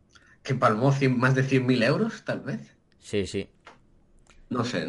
Que 0.42 0.54
palmó 0.54 0.94
más 1.16 1.34
de 1.34 1.44
100.000 1.44 1.84
euros, 1.84 2.24
tal 2.24 2.40
vez. 2.40 2.76
Sí, 3.00 3.26
sí. 3.26 3.48
No 4.48 4.64
sé, 4.64 4.86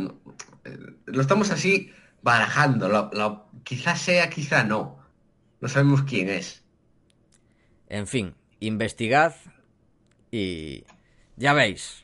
eh, 0.65 0.77
lo 1.05 1.21
estamos 1.21 1.49
así 1.51 1.91
barajándolo. 2.21 3.09
Lo, 3.13 3.49
quizás 3.63 3.99
sea, 4.01 4.29
quizá 4.29 4.63
no. 4.63 4.99
No 5.59 5.67
sabemos 5.67 6.03
quién 6.03 6.29
es. 6.29 6.63
En 7.89 8.05
fin, 8.05 8.35
investigad 8.59 9.35
y 10.29 10.83
ya 11.37 11.53
veis. 11.53 12.03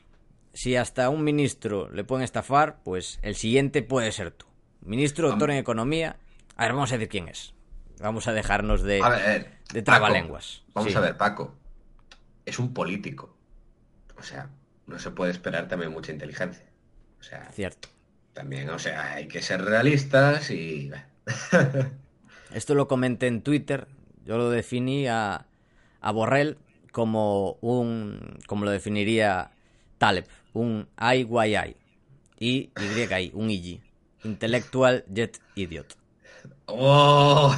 Si 0.54 0.76
hasta 0.76 1.10
un 1.10 1.24
ministro 1.24 1.90
le 1.90 2.04
pueden 2.04 2.24
estafar, 2.24 2.78
pues 2.84 3.18
el 3.22 3.34
siguiente 3.34 3.82
puede 3.82 4.12
ser 4.12 4.30
tú. 4.30 4.46
Ministro, 4.80 5.28
doctor 5.28 5.50
en 5.50 5.58
economía. 5.58 6.16
A 6.56 6.64
ver, 6.64 6.72
vamos 6.72 6.92
a 6.92 6.94
decir 6.94 7.08
quién 7.08 7.28
es. 7.28 7.54
Vamos 8.00 8.28
a 8.28 8.32
dejarnos 8.32 8.82
de, 8.82 9.02
A 9.02 9.08
ver, 9.08 9.58
de 9.72 9.82
Paco, 9.82 9.84
trabalenguas. 9.84 10.62
Vamos 10.72 10.90
Sí, 10.92 10.96
a 10.96 11.00
ver, 11.00 11.16
Paco. 11.16 11.54
Es 12.46 12.58
un 12.58 12.72
político. 12.72 13.36
O 14.16 14.22
sea, 14.22 14.48
no 14.86 14.98
se 14.98 15.10
puede 15.10 15.32
esperar 15.32 15.68
también 15.68 15.92
mucha 15.92 16.12
inteligencia. 16.12 16.64
O 17.20 17.22
sea, 17.22 17.50
Cierto. 17.52 17.88
también, 18.32 18.68
o 18.70 18.78
sea, 18.78 19.14
hay 19.14 19.26
que 19.28 19.42
ser 19.42 19.64
realistas 19.64 20.50
y... 20.50 20.90
Esto 22.52 22.74
lo 22.74 22.86
comenté 22.86 23.26
en 23.26 23.42
Twitter. 23.42 23.88
Yo 24.24 24.38
lo 24.38 24.50
definí 24.50 25.08
a, 25.08 25.46
a 26.00 26.10
Borrell 26.12 26.58
como 26.92 27.58
un. 27.60 28.38
como 28.46 28.64
lo 28.64 28.70
definiría 28.70 29.50
Taleb, 29.98 30.26
un 30.54 30.88
IYI. 30.98 31.76
Y 32.40 32.70
YI, 32.76 33.30
un 33.34 33.50
IG. 33.50 33.80
Intellectual 34.24 35.04
Jet 35.12 35.38
Idiot. 35.54 35.96
¡Oh! 36.66 37.54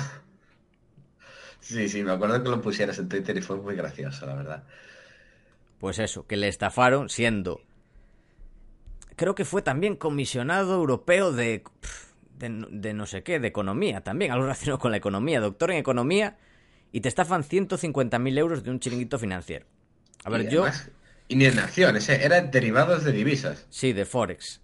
Sí, 1.61 1.89
sí, 1.89 2.03
me 2.03 2.13
acuerdo 2.13 2.43
que 2.43 2.49
lo 2.49 2.61
pusieras 2.61 2.99
en 2.99 3.09
Twitter 3.09 3.37
y 3.37 3.43
fue 3.43 3.57
muy 3.57 3.75
gracioso, 3.75 4.27
la 4.27 4.35
verdad. 4.35 4.65
Pues 5.79 5.99
eso, 5.99 6.27
que 6.27 6.37
le 6.37 6.49
estafaron 6.49 7.09
siendo. 7.09 7.61
Creo 9.17 9.35
que 9.35 9.45
fue 9.45 9.63
también 9.63 9.97
comisionado 9.97 10.75
europeo 10.75 11.33
de. 11.33 11.63
de, 12.39 12.67
de 12.71 12.95
no 12.95 13.07
sé 13.07 13.23
qué, 13.23 13.41
de 13.41 13.49
economía 13.49 14.03
también, 14.03 14.31
algo 14.33 14.45
relacionado 14.45 14.79
con 14.79 14.91
la 14.91 14.97
economía, 14.99 15.41
doctor 15.41 15.71
en 15.71 15.79
economía, 15.79 16.37
y 16.93 17.01
te 17.01 17.09
estafan 17.09 17.43
150.000 17.43 18.39
euros 18.39 18.63
de 18.63 18.71
un 18.71 18.79
chiringuito 18.81 19.19
financiero. 19.19 19.67
A 20.25 20.31
ver, 20.31 20.43
Y 20.43 20.51
yo. 20.51 20.63
además- 20.63 20.91
Y 21.29 21.37
ni 21.37 21.45
en 21.47 21.59
acciones, 21.59 22.09
¿eh? 22.09 22.21
eran 22.25 22.51
derivados 22.51 23.05
de 23.05 23.13
divisas, 23.13 23.67
Sí, 23.71 23.93
de 23.93 24.05
Forex. 24.05 24.61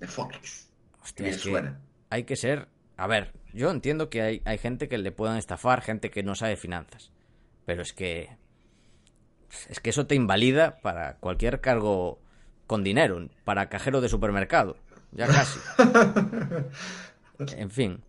de 0.00 0.06
Forex. 0.06 0.68
Hostia, 1.02 1.28
es 1.28 1.42
que 1.42 1.72
hay 2.10 2.24
que 2.24 2.36
ser. 2.36 2.68
A 2.96 3.06
ver, 3.06 3.32
yo 3.52 3.70
entiendo 3.70 4.08
que 4.08 4.22
hay, 4.22 4.42
hay 4.44 4.58
gente 4.58 4.88
que 4.88 4.98
le 4.98 5.12
puedan 5.12 5.36
estafar, 5.36 5.82
gente 5.82 6.10
que 6.10 6.22
no 6.22 6.34
sabe 6.34 6.56
finanzas. 6.56 7.12
Pero 7.66 7.82
es 7.82 7.92
que. 7.92 8.36
Es 9.68 9.80
que 9.80 9.90
eso 9.90 10.06
te 10.06 10.14
invalida 10.14 10.78
para 10.80 11.16
cualquier 11.18 11.60
cargo 11.60 12.20
con 12.66 12.82
dinero, 12.82 13.28
para 13.44 13.68
cajero 13.68 14.00
de 14.00 14.08
supermercado. 14.08 14.76
Ya 15.12 15.26
casi. 15.26 15.58
En 17.58 17.70
fin, 17.70 18.02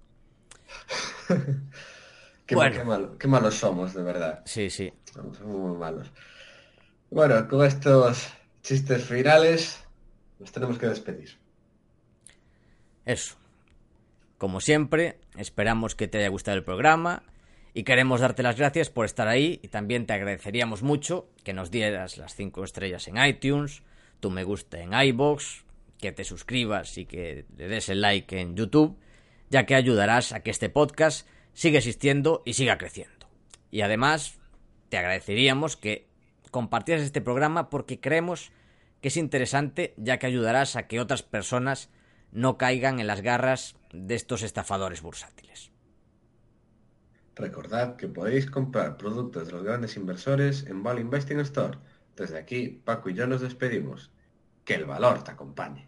Qué, 2.46 2.56
Bueno. 2.56 2.76
qué 2.78 2.84
malo- 2.86 3.18
qué 3.18 3.28
malos 3.28 3.56
somos, 3.56 3.94
de 3.94 4.02
verdad. 4.04 4.42
sí, 4.46 4.70
sí. 4.70 4.94
Somos 5.14 5.42
muy 5.42 5.78
malos. 5.78 6.10
Bueno, 7.10 7.48
con 7.48 7.66
estos 7.66 8.28
chistes 8.62 9.06
finales 9.06 9.84
nos 10.40 10.52
tenemos 10.52 10.78
que 10.78 10.88
despedir. 10.88 11.38
Eso. 13.06 13.38
Como 14.38 14.60
siempre, 14.60 15.20
esperamos 15.38 15.96
que 15.96 16.08
te 16.08 16.18
haya 16.20 16.28
gustado 16.28 16.58
el 16.58 16.64
programa 16.64 17.24
y 17.74 17.84
queremos 17.84 18.20
darte 18.22 18.44
las 18.44 18.58
gracias 18.58 18.90
por 18.90 19.06
estar 19.06 19.28
ahí 19.28 19.60
y 19.64 19.70
también 19.70 20.06
te 20.06 20.14
agradeceríamos 20.14 20.84
mucho 20.84 21.30
que 21.44 21.54
nos 21.54 21.72
dieras 21.72 22.18
las 22.18 22.36
5 22.36 22.64
estrellas 22.64 23.08
en 23.08 23.24
iTunes, 23.24 23.84
tu 24.20 24.30
me 24.30 24.44
gusta 24.44 24.80
en 24.80 24.94
iBox, 24.94 25.64
que 26.00 26.12
te 26.12 26.24
suscribas 26.24 26.98
y 26.98 27.06
que 27.06 27.46
le 27.56 27.68
des 27.68 27.90
el 27.90 28.02
like 28.02 28.40
en 28.40 28.56
YouTube, 28.56 28.98
ya 29.50 29.66
que 29.66 29.76
ayudarás 29.76 30.34
a 30.34 30.42
que 30.42 30.52
este 30.52 30.70
podcast 30.70 31.28
siga 31.54 31.78
existiendo 31.78 32.44
y 32.46 32.54
siga 32.54 32.78
creciendo. 32.78 33.28
Y 33.72 33.82
además, 33.82 34.38
te 34.90 34.98
agradeceríamos 34.98 35.78
que 35.78 36.08
compartieras 36.58 37.04
este 37.04 37.22
programa 37.22 37.70
porque 37.70 38.00
creemos 38.00 38.52
que 39.00 39.10
es 39.10 39.18
interesante 39.18 39.94
ya 39.96 40.18
que 40.18 40.26
ayudarás 40.26 40.76
a 40.76 40.88
que 40.88 41.00
otras 41.00 41.22
personas 41.22 41.92
no 42.32 42.58
caigan 42.58 43.00
en 43.00 43.06
las 43.06 43.22
garras 43.22 43.76
de 43.94 44.16
estos 44.16 44.42
estafadores 44.42 45.04
bursátiles. 45.04 45.72
Recordad 47.36 47.96
que 47.96 48.08
podéis 48.08 48.50
comprar 48.50 48.98
productos 48.98 49.46
de 49.46 49.54
los 49.54 49.62
grandes 49.62 49.98
inversores 49.98 50.66
en 50.66 50.82
Val 50.82 50.98
Investing 50.98 51.40
Store. 51.42 51.78
Desde 52.16 52.40
aquí, 52.40 52.82
Paco 52.84 53.12
y 53.12 53.14
yo 53.14 53.28
nos 53.28 53.42
despedimos. 53.42 54.10
Que 54.66 54.74
el 54.74 54.86
valor 54.86 55.24
te 55.24 55.30
acompañe. 55.30 55.88